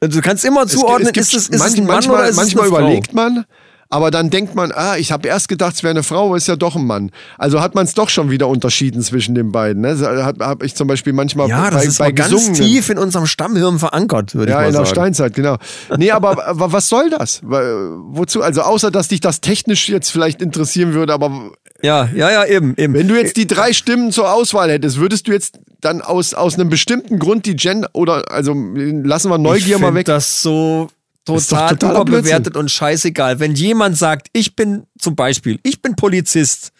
[0.00, 2.18] Also du kannst immer zuordnen, es gibt, ist es, ist manch, es ein Mann manchmal,
[2.18, 3.14] oder ist manchmal es eine überlegt Frau?
[3.14, 3.44] man,
[3.88, 6.48] aber dann denkt man, ah, ich habe erst gedacht, es wäre eine Frau, aber ist
[6.48, 7.10] ja doch ein Mann.
[7.38, 9.82] Also hat man es doch schon wieder unterschieden zwischen den beiden.
[9.82, 9.96] Ne?
[10.00, 12.98] Habe hab ich zum Beispiel manchmal Ja, bei, das ist bei ganz gesungenen- tief in
[12.98, 14.94] unserem Stammhirn verankert, würde Ja, ich in mal der sagen.
[14.96, 15.56] Steinzeit, genau.
[15.96, 17.40] Nee, aber, was soll das?
[17.44, 18.42] Wozu?
[18.42, 21.52] Also außer, dass dich das technisch jetzt vielleicht interessieren würde, aber
[21.82, 22.94] Ja, ja, ja, eben, eben.
[22.94, 26.54] wenn du jetzt die drei Stimmen zur Auswahl hättest, würdest du jetzt dann aus, aus
[26.54, 30.06] einem bestimmten Grund die Gender, oder, also lassen wir Neugier mal weg.
[30.06, 30.88] das so
[31.26, 33.40] Total totaler überbewertet und scheißegal.
[33.40, 36.72] Wenn jemand sagt, ich bin zum Beispiel, ich bin Polizist,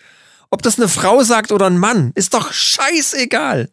[0.51, 3.69] ob das eine Frau sagt oder ein Mann, ist doch scheißegal.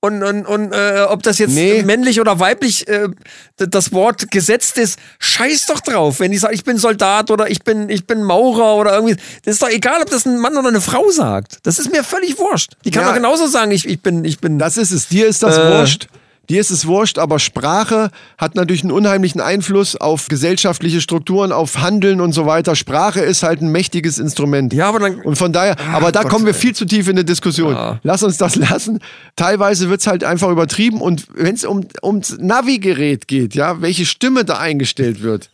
[0.00, 1.82] Und, und, und äh, ob das jetzt Nee.
[1.82, 3.08] männlich oder weiblich äh,
[3.56, 6.20] das Wort gesetzt ist, scheiß doch drauf.
[6.20, 9.54] Wenn ich sage, ich bin Soldat oder ich bin, ich bin Maurer oder irgendwie, das
[9.54, 11.58] ist doch egal, ob das ein Mann oder eine Frau sagt.
[11.62, 12.72] Das ist mir völlig wurscht.
[12.84, 13.08] Die kann Ja.
[13.08, 14.58] doch genauso sagen, ich, ich bin, ich bin.
[14.58, 15.08] Das ist es.
[15.08, 15.78] Dir ist das Äh.
[15.78, 16.08] wurscht.
[16.50, 21.78] Dir ist es wurscht, aber Sprache hat natürlich einen unheimlichen Einfluss auf gesellschaftliche Strukturen, auf
[21.80, 22.76] Handeln und so weiter.
[22.76, 24.72] Sprache ist halt ein mächtiges Instrument.
[24.74, 27.12] Ja, aber dann- Und von daher, aber da Gott, kommen wir viel zu tief in
[27.16, 27.74] eine Diskussion.
[27.74, 28.00] Ja.
[28.02, 28.98] Lass uns das lassen.
[29.36, 34.44] Teilweise wird's halt einfach übertrieben und wenn es um, ums Navigerät geht, ja, welche Stimme
[34.44, 35.50] da eingestellt wird.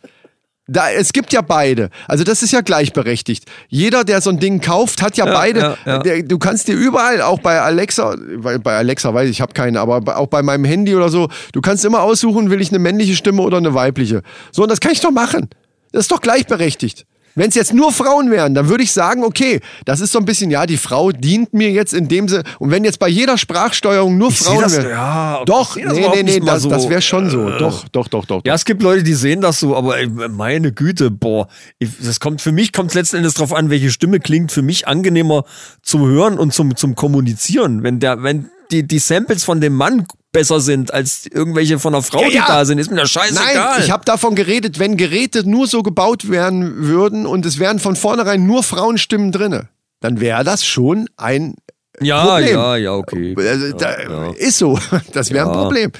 [0.71, 1.89] Da, es gibt ja beide.
[2.07, 3.43] Also das ist ja gleichberechtigt.
[3.67, 5.59] Jeder, der so ein Ding kauft, hat ja, beide.
[5.59, 5.99] ja, ja.
[5.99, 9.51] Der, du kannst dir überall, auch bei Alexa, bei, bei Alexa weiß ich, ich habe
[9.51, 12.79] keine, aber auch bei meinem Handy oder so, du kannst immer aussuchen, will ich eine
[12.79, 14.21] männliche Stimme oder eine weibliche.
[14.53, 15.49] So, und das kann ich doch machen.
[15.91, 17.05] Das ist doch gleichberechtigt.
[17.35, 20.25] Wenn es jetzt nur Frauen wären, dann würde ich sagen, okay, das ist so ein
[20.25, 22.43] bisschen, ja, die Frau dient mir jetzt in dem Sinne.
[22.59, 26.23] Und wenn jetzt bei jeder Sprachsteuerung nur Ich Frauen das- wären, ja, doch, nee, nee,
[26.23, 26.69] nee, das, so.
[26.69, 27.49] das wäre schon so.
[27.49, 27.57] Äh.
[27.57, 28.41] Doch, doch, doch, doch.
[28.45, 29.95] Ja, es gibt Leute, die sehen das so, aber
[30.29, 31.47] meine Güte, boah,
[31.79, 34.61] ich, das kommt für mich kommt es letzten Endes drauf an, welche Stimme klingt für
[34.61, 35.45] mich angenehmer
[35.81, 37.83] zum Hören und zum zum kommunizieren.
[37.83, 42.03] Wenn der wenn die die Samples von dem Mann besser sind als irgendwelche von einer
[42.03, 42.45] Frau, Ja, die ja.
[42.47, 43.53] da sind, ist mir das scheißegal.
[43.53, 47.79] Nein, ich habe davon geredet, wenn Geräte nur so gebaut werden würden und es wären
[47.79, 51.55] von vornherein nur Frauenstimmen drinne, dann wäre das schon ein
[51.99, 52.55] ja, Problem.
[52.55, 53.35] ja, ja, okay.
[53.37, 54.31] Also, da, ja.
[54.31, 54.79] Ist so.
[55.13, 55.53] Das wäre ein.
[55.53, 55.91] Problem.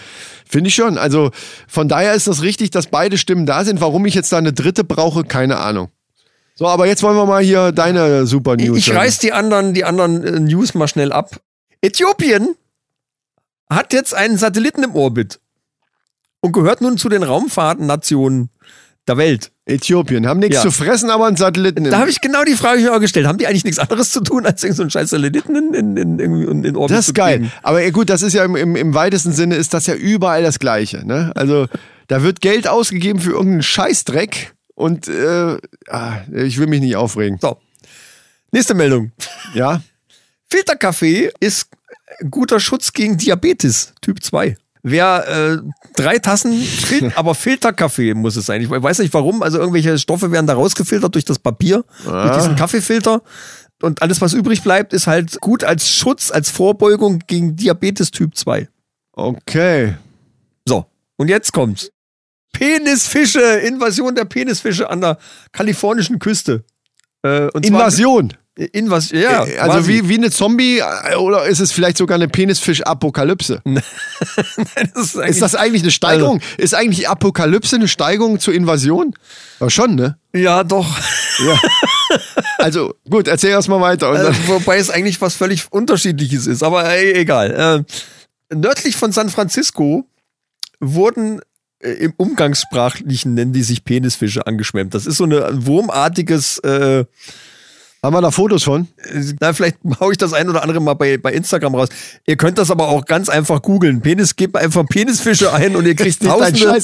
[0.47, 0.97] Finde ich schon.
[0.97, 1.31] Also
[1.67, 3.79] von daher ist das richtig, dass beide Stimmen da sind.
[3.79, 5.89] Warum ich jetzt da eine dritte brauche, keine Ahnung.
[6.55, 8.77] So, aber jetzt wollen wir mal hier deine Super News.
[8.77, 8.97] Ich hören.
[8.97, 11.37] reiß die anderen, die anderen äh, News mal schnell ab.
[11.81, 12.55] Äthiopien
[13.75, 15.39] hat jetzt einen Satelliten im Orbit
[16.41, 18.49] und gehört nun zu den Raumfahrtnationen
[19.07, 19.51] der Welt.
[19.65, 20.27] Äthiopien.
[20.27, 20.61] Haben nichts Ja.
[20.61, 21.85] zu fressen, aber einen Satelliten.
[21.85, 23.25] Da habe ich genau die Frage mir auch gestellt.
[23.25, 26.19] Haben die eigentlich nichts anderes zu tun, als irgend so einen scheiß Satelliten in, in,
[26.19, 27.39] in, in, Orbit das ist geil.
[27.39, 27.51] kriegen?
[27.63, 30.59] Aber gut, das ist ja im, im, im weitesten Sinne ist das ja überall das
[30.59, 31.05] Gleiche.
[31.05, 31.31] Ne?
[31.35, 31.67] Also
[32.07, 35.57] da wird Geld ausgegeben für irgendeinen Scheißdreck und äh,
[35.89, 37.39] ah, ich will mich nicht aufregen.
[37.41, 37.57] So.
[38.51, 39.11] Nächste Meldung.
[39.53, 39.81] Ja?
[40.49, 41.67] Filterkaffee ist
[42.29, 44.57] guter Schutz gegen Diabetes Typ 2.
[44.83, 45.57] Wer äh,
[45.95, 48.61] drei Tassen, Fil aber Filterkaffee muss es sein.
[48.61, 52.55] Ich weiß nicht warum, also irgendwelche Stoffe werden da rausgefiltert durch das Papier, durch diesen
[52.55, 53.21] Kaffeefilter.
[53.81, 58.35] Und alles, was übrig bleibt, ist halt gut als Schutz, als Vorbeugung gegen Diabetes Typ
[58.35, 58.67] 2.
[59.13, 59.95] Okay.
[60.67, 60.85] So,
[61.17, 61.91] und jetzt kommt's.
[62.53, 65.17] Penisfische, Invasion der Penisfische an der
[65.51, 66.63] kalifornischen Küste.
[67.23, 68.33] Äh, Invasion.
[68.55, 69.87] Invas ja, Äh, also quasi.
[70.03, 73.61] wie, wie eine Zombie äh, oder ist es vielleicht sogar eine Penisfisch-Apokalypse?
[74.95, 76.41] ist, Ist das eigentlich eine Steigerung?
[76.57, 79.13] ist eigentlich Apokalypse eine Steigerung zur Invasion?
[79.59, 80.17] Ja, schon, ne?
[80.33, 80.87] Ja, doch.
[81.45, 81.59] Ja.
[82.57, 84.09] Also gut, erzähl erst mal weiter.
[84.11, 87.85] Und Äh, wobei es eigentlich was völlig Unterschiedliches ist, aber ey, egal.
[88.51, 90.05] Äh, nördlich von San Francisco
[90.81, 91.41] wurden
[91.79, 94.93] äh, im Umgangssprachlichen nennen die sich Penisfische angeschwemmt.
[94.93, 97.05] Das ist so eine ein wurmartiges, äh,
[98.03, 98.87] haben wir da Fotos von?
[99.39, 101.89] na, vielleicht hau ich das ein oder andere mal bei, bei Instagram raus.
[102.25, 104.01] Ihr könnt das aber auch ganz einfach googeln.
[104.01, 106.79] Penis, gebt einfach Penisfische ein und ihr kriegt tausende.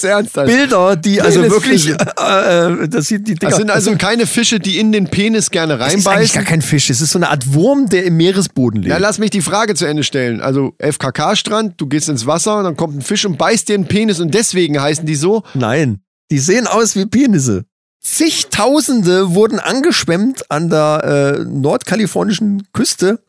[0.45, 3.49] Bilder, die also wirklich, äh, äh, das sieht die Dinger.
[3.49, 6.44] Das sind also keine Fische, die in den Penis gerne das ist gar reinbeißen.
[6.44, 6.89] kein Fisch.
[6.91, 8.91] Es ist so eine Art Wurm, der im Meeresboden lebt.
[8.91, 10.39] Ja, lass mich die Frage zu Ende stellen.
[10.39, 14.19] Also FKK-Strand, du gehst ins Wasser, dann kommt ein Fisch und beißt dir einen Penis
[14.19, 15.41] und deswegen heißen die so.
[15.56, 17.65] Nein, die sehen aus wie Penisse.
[18.09, 23.19] Zigtausende wurden angeschwemmt an der äh, nordkalifornischen Küste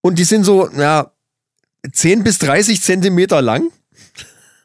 [0.00, 1.12] und die sind so, ja,
[1.90, 3.70] 10 bis 30 Zentimeter lang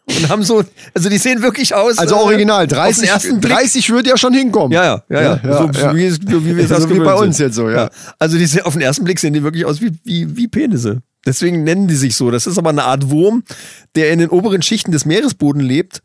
[0.08, 0.64] und haben so,
[0.96, 2.00] also die sehen wirklich aus.
[2.00, 3.54] Also äh, original, auf den 30, ersten Blick.
[3.54, 4.72] 30 würde ja schon hinkommen.
[4.72, 5.42] Ja, ja, ja, ja.
[5.44, 5.96] Ja, so, ja.
[5.96, 7.48] Wie, so wie wir das So wie bei uns sind.
[7.48, 7.90] jetzt so, ja.
[8.18, 11.04] Also die sehen, auf den ersten Blick sehen die wirklich aus wie, wie, wie Penisse.
[11.26, 12.32] Deswegen nennen die sich so.
[12.32, 13.44] Das ist aber eine Art Wurm,
[13.96, 16.02] der in den oberen Schichten des Meeresbodens lebt.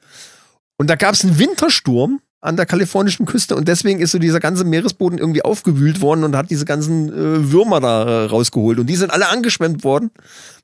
[0.77, 4.39] Und da gab es einen Wintersturm an der kalifornischen Küste und deswegen ist so dieser
[4.39, 8.79] ganze Meeresboden irgendwie aufgewühlt worden und hat diese ganzen äh, Würmer da äh, rausgeholt.
[8.79, 10.11] Und die sind alle angeschwemmt worden,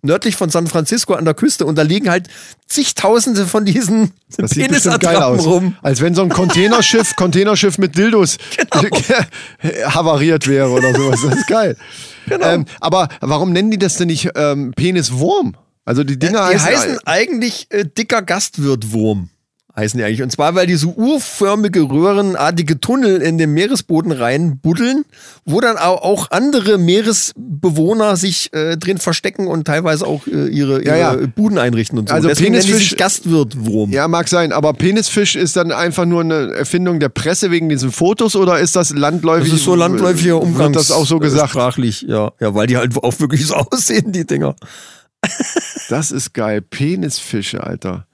[0.03, 1.65] nördlich von San Francisco an der Küste.
[1.65, 2.29] Und da liegen halt
[2.67, 5.47] zigtausende von diesen Das sieht bestimmt geil aus.
[5.47, 5.75] rum.
[5.81, 8.37] Als wenn so ein Containerschiff, Containerschiff mit Dildos
[9.87, 11.21] havariert wäre oder sowas.
[11.25, 11.79] Das ist geil.
[12.27, 12.47] Genau.
[12.47, 15.57] Ähm, aber warum nennen die das denn nicht ähm, Peniswurm?
[15.87, 19.31] Also die Dinger die heißen, heißen eigentlich äh, dicker Gastwirtwurm.
[19.81, 20.23] Heißen die eigentlich.
[20.23, 25.05] Und zwar, weil die so urförmige, röhrenartige Tunnel in den Meeresboden rein buddeln,
[25.45, 30.85] wo dann auch, andere Meeresbewohner sich äh, drin verstecken und teilweise auch äh, ihre, ihre
[30.85, 31.27] Ja, ja.
[31.35, 32.15] Buden einrichten und so.
[32.15, 33.91] Also Deswegen Penisfisch- Gastwirtwurm.
[33.91, 37.91] Ja, mag sein, aber Penisfisch ist dann einfach nur eine Erfindung der Presse wegen diesen
[37.91, 39.51] Fotos oder ist das landläufig?
[39.51, 40.73] Das ist so landläufiger Umgang.
[40.73, 41.51] Das auch so gesagt?
[41.51, 42.33] Sprachlich, ja.
[42.41, 44.55] Ja, weil die halt auch wirklich so aussehen, die Dinger.
[45.89, 46.63] Das ist geil.
[46.63, 48.07] Penisfische, Alter.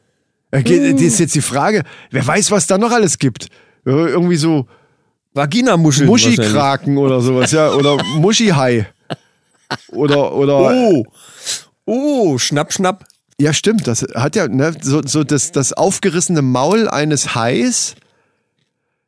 [0.59, 3.47] Äh, geht- Das ist jetzt die Frage, wer weiß, was da noch alles gibt.
[3.87, 4.67] Äh, Irgendwie so
[5.35, 6.07] Vaginamuscheln.
[6.09, 7.73] Muschikraken oder sowas, ja.
[7.73, 8.87] Oder Muschihai.
[9.93, 10.57] Oder, oder.
[10.59, 11.05] Oh.
[11.85, 13.05] Oh, schnapp, schnapp.
[13.39, 13.87] Ja, stimmt.
[13.87, 17.95] Das hat ja, ne, so, so das, das aufgerissene Maul eines Hais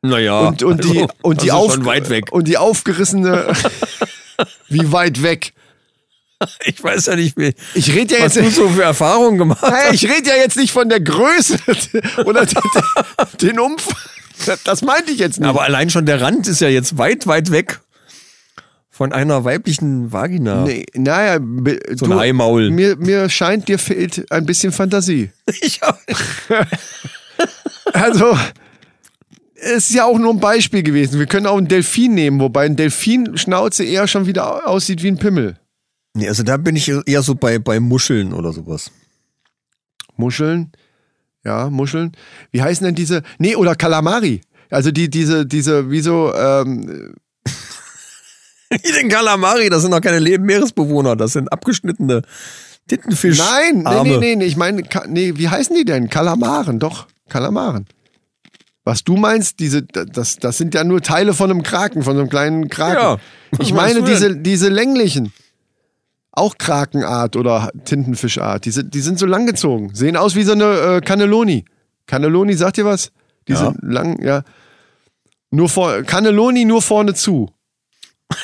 [0.01, 0.47] Naja.
[0.49, 2.31] und, und die, also, und die ist auf, schon weit weg.
[2.31, 3.47] und die aufgerissene,
[4.69, 5.53] wie weit weg?
[6.65, 9.61] Ich weiß ja nicht, wie, Ich rede ja was jetzt, du so für Erfahrungen gemacht.
[9.61, 11.57] Hey, ich rede ja jetzt nicht von der Größe
[12.25, 12.45] oder
[13.41, 13.95] den, Umfang.
[14.63, 15.49] Das meinte ich jetzt nicht.
[15.49, 17.81] Aber allein schon der Rand ist ja jetzt weit, weit weg
[18.89, 20.63] von einer weiblichen Vagina.
[20.63, 21.39] nee, naja,
[21.95, 22.69] So ein Eimaul.
[22.69, 25.31] Mir, mir scheint, dir fehlt ein bisschen Fantasie.
[25.61, 25.99] Ich hab,
[27.93, 28.37] Also,
[29.55, 31.17] es ist ja auch nur ein Beispiel gewesen.
[31.19, 35.17] Wir können auch einen Delfin nehmen, wobei ein Delfinschnauze eher schon wieder aussieht wie ein
[35.17, 35.57] Pimmel.
[36.13, 38.91] Nee, also da bin ich eher so bei, bei Muscheln oder sowas.
[40.15, 40.71] Muscheln.
[41.45, 42.11] Ja, Muscheln.
[42.51, 43.23] Wie heißen denn diese?
[43.37, 44.41] Nee, oder Kalamari.
[44.69, 47.15] Also die, diese, diese, wie so, ähm,
[48.69, 52.21] Wie den Kalamari, das sind doch keine lebenden Meeresbewohner, das sind abgeschnittene
[52.87, 53.37] Tintenfisch.
[53.37, 56.09] nein, nee, nee, nee, nee, ich meine, nee, wie heißen die denn?
[56.09, 57.85] Kalamaren, doch, Kalamaren.
[58.83, 62.21] Was du meinst, diese, das, das sind ja nur Teile von einem Kraken, von so
[62.21, 62.95] einem kleinen Kraken.
[62.95, 63.17] Ja.
[63.59, 65.31] Ich meine diese, diese länglichen.
[66.39, 68.63] Auch Krakenart oder Tintenfischart.
[68.65, 69.93] Die sind, die sind so langgezogen.
[69.93, 70.65] Sehen aus wie so eine
[70.97, 71.65] äh, Cannelloni.
[72.07, 73.11] Cannelloni, sagt ihr was?
[73.47, 73.57] Die Ja.
[73.59, 74.43] sind lang, ja.
[75.51, 77.49] Nur vor, Cannelloni nur vorne zu.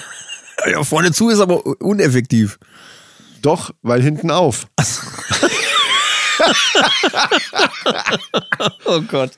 [0.72, 2.58] Ja, vorne zu ist aber uneffektiv.
[3.44, 4.66] Doch, weil hinten auf.
[8.86, 9.32] Oh Gott.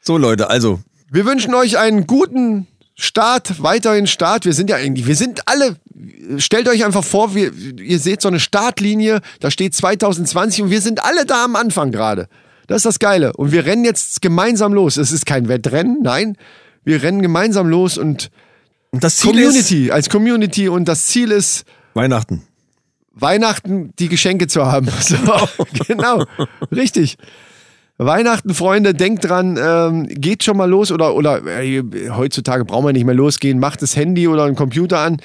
[0.00, 0.80] So Leute, also
[1.10, 4.44] Wir wünschen euch einen guten Start, weiterhin Start.
[4.44, 5.76] Wir sind ja irgendwie, wir sind alle,
[6.38, 10.80] stellt euch einfach vor, wir, ihr seht so eine Startlinie, da steht 2020 und wir
[10.80, 12.28] sind alle da am Anfang gerade.
[12.66, 13.32] Das ist das Geile.
[13.34, 14.96] Und wir rennen jetzt gemeinsam los.
[14.96, 16.36] Es ist kein Wettrennen, nein.
[16.84, 18.30] Wir rennen gemeinsam los und
[18.92, 22.42] und das Ziel Community, als Community und das Ziel ist, ist Weihnachten.
[23.14, 24.88] Weihnachten die Geschenke zu haben.
[25.00, 25.16] So,
[25.86, 26.24] genau,
[26.70, 27.16] richtig.
[27.98, 32.92] Weihnachten, Freunde, denkt dran, ähm, geht schon mal los oder, oder äh, heutzutage brauchen wir
[32.92, 35.18] nicht mehr losgehen, macht das Handy oder einen Computer an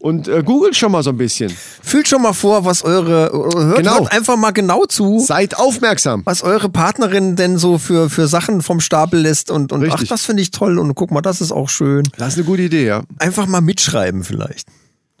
[0.00, 1.50] und äh, googelt schon mal so ein bisschen.
[1.82, 4.00] Fühlt schon mal vor, was eure hört, Genau.
[4.00, 5.20] hört einfach mal genau zu.
[5.20, 6.22] Seid aufmerksam.
[6.24, 10.24] was eure Partnerin denn so für, für Sachen vom Stapel lässt und, und ach, das
[10.24, 12.02] finde ich toll und guck mal, das ist auch schön.
[12.18, 13.02] Das ist eine gute Idee, ja.
[13.18, 14.66] Einfach mal mitschreiben vielleicht.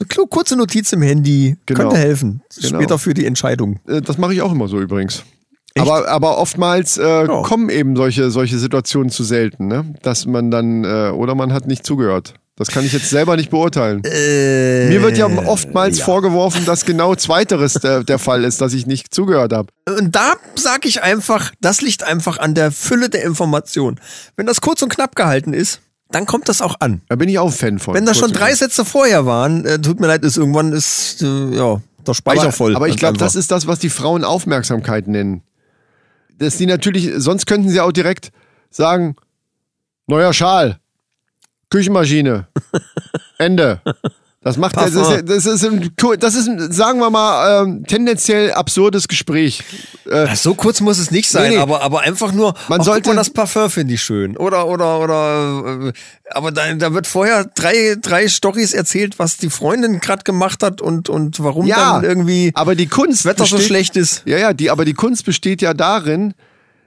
[0.00, 1.80] Eine kurze Notiz im Handy Genau.
[1.82, 2.42] könnte helfen.
[2.60, 2.78] Genau.
[2.78, 3.78] Später für die Entscheidung.
[3.86, 5.22] Äh, Das mache ich auch immer so übrigens.
[5.78, 7.42] Aber, aber oftmals äh, Ja.
[7.42, 9.84] kommen eben solche, solche Situationen zu selten, ne?
[10.02, 12.34] Dass man dann, äh, oder man hat nicht zugehört.
[12.56, 14.02] Das kann ich jetzt selber nicht beurteilen.
[14.04, 18.86] Äh, Mir wird ja oftmals vorgeworfen, dass genau Zweiteres der, der Fall ist, dass ich
[18.86, 19.68] nicht zugehört habe.
[19.88, 23.98] Und da sage ich einfach, das liegt einfach an der Fülle der Information.
[24.36, 25.80] Wenn das kurz und knapp gehalten ist,
[26.12, 27.00] dann kommt das auch an.
[27.08, 27.94] Da bin ich auch Fan von.
[27.94, 31.56] Wenn das schon drei Sätze vorher waren, äh, tut mir leid, ist irgendwann ist äh,
[31.56, 32.76] ja der Speicher aber, voll.
[32.76, 35.42] Aber ich glaube, das ist das, was die Frauen Aufmerksamkeit nennen.
[36.38, 38.32] Dass die natürlich, sonst könnten sie auch direkt
[38.70, 39.16] sagen,
[40.06, 40.78] neuer Schal,
[41.70, 42.48] Küchenmaschine,
[43.38, 43.80] Ende.
[44.44, 45.90] Das macht das ist, das ist, ein,
[46.20, 49.62] das ist, ein, sagen wir mal, ähm, tendenziell absurdes Gespräch.
[50.08, 51.62] Äh, Ja, so kurz muss es nicht sein, Nee, nee.
[51.62, 52.54] aber aber einfach nur.
[52.68, 54.36] Man ach, sollte- mal, das Parfum finde ich schön.
[54.36, 55.88] Oder oder oder.
[55.88, 55.92] Äh,
[56.30, 60.80] aber da, da wird vorher drei drei Stories erzählt, was die Freundin gerade gemacht hat
[60.82, 64.22] und und warum ja, dann irgendwie aber die Kunst das Wetter so besteht- schlecht ist.
[64.26, 66.34] Ja, ja, die, aber die Kunst besteht ja darin,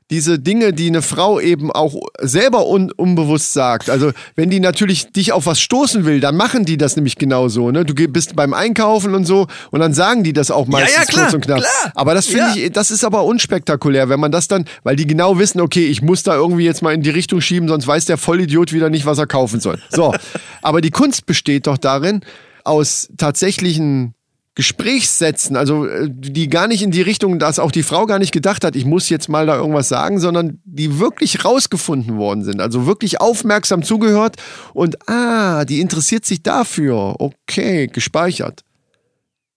[0.10, 3.90] diese Dinge, die eine Frau eben auch selber un unbewusst sagt.
[3.90, 7.72] Also wenn die natürlich dich auf was stoßen will, dann machen die das nämlich genauso.
[7.72, 7.84] Ne?
[7.84, 11.24] Du bist beim Einkaufen und so und dann sagen die das auch meistens ja, klar,
[11.26, 11.60] kurz und knapp.
[11.60, 11.92] klar.
[11.96, 12.66] Aber das finde Ja.
[12.68, 16.02] ich, das ist aber unspektakulär, wenn man das dann, weil die genau wissen, okay, ich
[16.02, 19.06] muss da irgendwie jetzt mal in die Richtung schieben, sonst weiß der Vollidiot wieder nicht,
[19.06, 19.80] was er kaufen soll.
[19.90, 20.14] So,
[20.62, 22.22] aber die Kunst besteht doch darin,
[22.64, 24.14] aus tatsächlichen
[24.58, 28.32] Gesprächssätzen, also äh, die gar nicht in die Richtung, dass auch die Frau gar nicht
[28.32, 32.60] gedacht hat, ich muss jetzt mal da irgendwas sagen, sondern die wirklich rausgefunden worden sind,
[32.60, 34.38] also wirklich aufmerksam zugehört
[34.74, 38.64] und ah, die interessiert sich dafür, okay, gespeichert.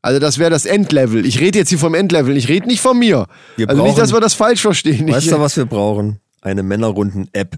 [0.03, 1.25] Also das wäre das Endlevel.
[1.25, 3.27] Ich rede jetzt hier vom Endlevel, ich rede nicht von mir.
[3.57, 5.09] Wir also nicht, brauchen- dass wir das falsch verstehen.
[5.09, 6.21] Weißt du, was wir brauchen?
[6.43, 7.57] Eine Männerrunden-App.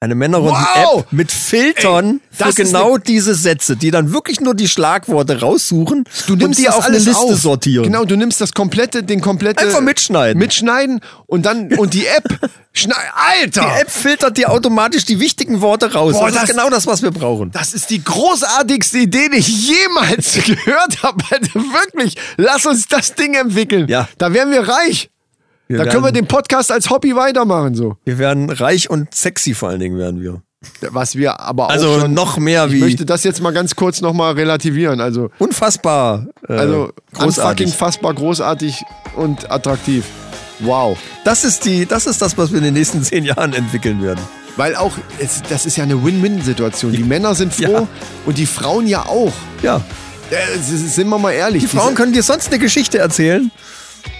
[0.00, 1.04] Eine Männerrunden-App Wow!
[1.12, 6.34] mit Filtern das für genau diese Sätze, die dann wirklich nur die Schlagworte raussuchen Du
[6.36, 7.38] nimmst und die auf eine Liste auf.
[7.40, 7.84] sortieren.
[7.84, 10.38] Genau, du nimmst das komplette, den komplette Einfach mitschneiden.
[10.38, 12.24] mitschneiden und dann und die App
[12.74, 16.12] schneid, Alter, Die App filtert dir automatisch die wichtigen Worte raus.
[16.12, 17.50] Boah, das, das- ist genau das, was wir brauchen.
[17.52, 21.24] Das ist die großartigste Idee, die ich jemals gehört habe.
[21.54, 23.88] Wirklich, lass uns das Ding entwickeln.
[23.88, 24.06] Ja.
[24.18, 25.08] Da wären wir reich.
[25.66, 27.96] Wir da werden, können wir den Podcast als Hobby weitermachen so.
[28.04, 30.42] wir werden reich und sexy vor allen Dingen werden wir.
[30.90, 33.76] Was wir aber auch Also schon, noch mehr Ich wie möchte das jetzt mal ganz
[33.76, 35.00] kurz noch mal relativieren.
[35.00, 37.66] Also unfassbar äh, also großartig.
[37.66, 38.82] unfucking fassbar großartig
[39.16, 40.04] und attraktiv.
[40.60, 40.96] Wow.
[41.24, 44.20] Das ist die, das ist das, was wir in den nächsten zehn Jahren entwickeln werden.
[44.56, 44.92] Weil auch,
[45.48, 46.92] das ist ja eine Win-Win-Situation.
[46.92, 47.88] Die Männer sind froh Ja.
[48.24, 49.32] und die Frauen ja auch.
[49.62, 49.82] Ja,
[50.30, 51.62] Äh, sind wir mal ehrlich.
[51.64, 53.50] die Frauen können dir sonst eine Geschichte erzählen.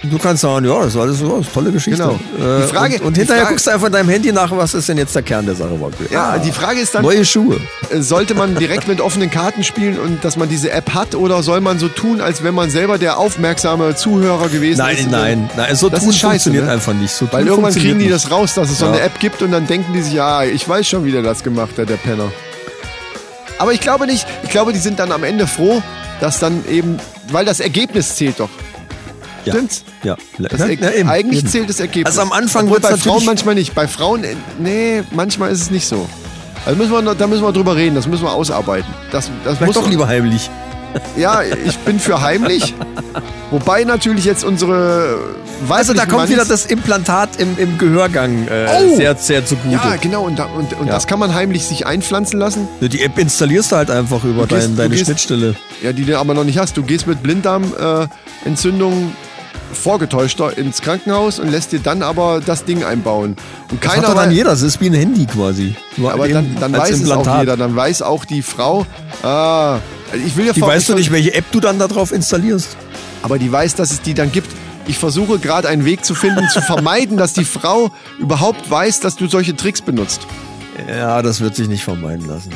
[0.03, 1.97] Du kannst sagen, ja, das war alles so, tolle Geschichte.
[1.99, 2.13] Genau.
[2.37, 4.73] Äh, Die Frage- und, und hinterher Frage- guckst du einfach in deinem Handy nach, was
[4.75, 5.95] ist denn jetzt der Kern der Sache überhaupt?
[6.11, 7.59] Ja, die Frage ist dann, Neue Schuhe.
[7.89, 11.41] äh, sollte man direkt mit offenen Karten spielen und dass man diese App hat oder
[11.41, 15.09] soll man so tun, als wenn man selber der aufmerksame Zuhörer gewesen Nein, ist?
[15.09, 16.71] nein, nein, so Das tun ist scheiße, funktioniert ne?
[16.71, 17.11] einfach nicht.
[17.11, 18.91] So Weil irgendwann kriegen die das raus, dass es so Ja.
[18.91, 21.41] eine App gibt und dann denken die sich, ja, ich weiß schon, wie der das
[21.43, 22.31] gemacht hat, der Penner.
[23.57, 25.81] Aber ich glaube nicht, ich glaube, die sind dann am Ende froh,
[26.19, 26.97] dass dann eben,
[27.31, 28.49] weil das Ergebnis zählt doch.
[29.45, 29.53] Ja.
[29.53, 29.83] Stimmt's?
[30.03, 31.47] Ja, Das eben, eigentlich eben.
[31.49, 32.07] zählt das Ergebnis.
[32.07, 33.73] Also am Anfang wird's bei Frauen manchmal nicht.
[33.75, 36.07] Bei Frauen, äh, nee, manchmal ist es nicht so.
[36.65, 38.91] Also müssen wir, noch- da müssen wir drüber reden, das müssen wir ausarbeiten.
[39.11, 40.49] Das, das Vielleicht muss doch lieber heimlich.
[41.17, 42.73] Ja, ich bin für heimlich.
[43.51, 45.19] Wobei natürlich jetzt unsere
[45.69, 48.95] Also da kommt wieder Mannis- das Implantat im, im Gehörgang äh, Oh!
[48.95, 49.73] sehr, sehr zugute.
[49.75, 50.93] Ja, genau, und, da, und, und Ja.
[50.93, 52.67] das kann man heimlich sich einpflanzen lassen.
[52.79, 55.55] Die App installierst du halt einfach über gehst- dein, deine gehst- Schnittstelle.
[55.83, 56.77] Ja, die du aber noch nicht hast.
[56.77, 59.24] Du gehst mit Blinddarmentzündung äh,
[59.73, 63.35] vorgetäuschter ins Krankenhaus und lässt dir dann aber das Ding einbauen.
[63.71, 65.75] Und Das keiner hat doch dann jeder, das ist wie ein Handy quasi.
[65.97, 67.39] Nur aber dann, dann weiß es auch Implantat.
[67.41, 67.57] jeder.
[67.57, 68.85] Dann weiß auch die Frau,
[69.23, 69.79] ah,
[70.25, 72.77] ich will ja Die weißt du ich- nicht, welche App du dann da drauf installierst.
[73.23, 74.49] aber die weiß, dass es die dann gibt.
[74.87, 79.15] Ich versuche gerade einen Weg zu finden, zu vermeiden, dass die Frau überhaupt weiß, dass
[79.15, 80.21] du solche Tricks benutzt.
[80.87, 82.51] Ja, das wird sich nicht vermeiden lassen.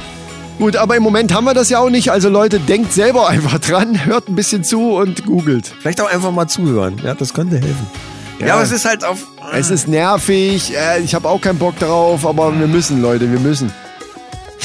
[0.60, 2.12] Gut, aber im Moment haben wir das ja auch nicht.
[2.12, 5.74] Also Leute, denkt selber einfach dran, hört ein bisschen zu und googelt.
[5.80, 7.00] Vielleicht auch einfach mal zuhören.
[7.04, 7.88] Ja, das könnte helfen.
[8.40, 9.26] Ja, aber es ist halt auf.
[9.54, 13.40] Es ist nervig, äh, ich habe auch keinen Bock drauf, aber wir müssen, Leute, wir
[13.40, 13.72] müssen.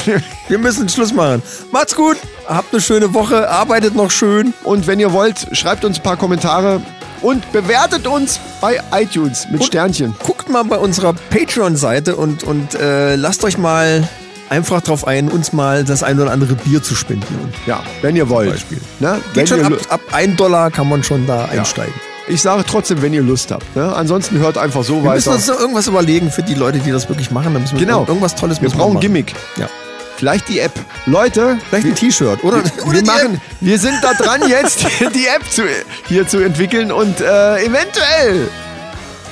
[0.49, 1.41] Wir müssen Schluss machen.
[1.73, 4.53] Macht's gut, habt eine schöne Woche, arbeitet noch schön.
[4.65, 6.83] Und wenn ihr wollt, schreibt uns ein paar Kommentare
[7.23, 10.15] und bewertet uns bei iTunes mit Und- Sternchen.
[10.23, 14.07] Guckt mal bei unserer Patreon-Seite und, und äh, lasst euch mal
[14.49, 17.53] einfach drauf ein, uns mal das ein oder andere Bier zu spendieren.
[17.67, 18.51] Ja, wenn ihr wollt.
[18.51, 18.81] Beispiel.
[19.01, 19.21] Ne?
[19.33, 21.95] Geht Wenn schon ab, ab 1 Dollar kann man schon da einsteigen.
[22.27, 23.77] Ich sage trotzdem, wenn ihr Lust habt.
[23.77, 23.95] Ne?
[23.95, 25.37] Ansonsten hört einfach so Wir müssen weiter.
[25.37, 27.53] uns noch irgendwas überlegen für die Leute, die das wirklich machen.
[27.53, 28.05] Da müssen wir Genau.
[28.09, 29.03] irgendwas Tolles Wir müssen brauchen machen.
[29.03, 29.35] Gimmick.
[29.57, 29.69] Ja.
[30.17, 30.73] Vielleicht die App.
[31.07, 33.41] Leute, Vielleicht ein T-Shirt oder, oder wir, machen, App.
[33.61, 35.63] wir sind da dran, jetzt die App zu,
[36.07, 38.49] hier zu entwickeln und äh, eventuell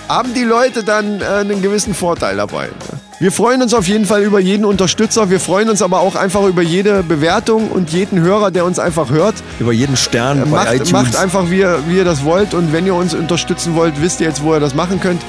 [0.08, 2.68] haben die Leute dann äh, einen gewissen Vorteil dabei.
[3.22, 5.30] Wir freuen uns auf jeden Fall über jeden Unterstützer.
[5.30, 9.10] Wir freuen uns aber auch einfach über jede Bewertung und jeden Hörer, der uns einfach
[9.10, 9.36] hört.
[9.60, 10.90] Über jeden Stern bei Macht, iTunes.
[10.90, 12.52] macht einfach, wie ihr, wie ihr das wollt.
[12.52, 15.22] Und wenn ihr uns unterstützen wollt, wisst ihr jetzt, wo ihr das machen könnt.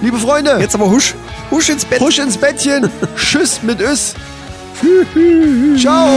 [0.00, 1.16] Liebe Freunde, Jetzt aber husch,
[1.50, 1.98] husch ins Bett.
[1.98, 2.88] Push ins Bettchen.
[3.16, 4.14] Tschüss mit Ös.
[5.76, 6.08] Ciao.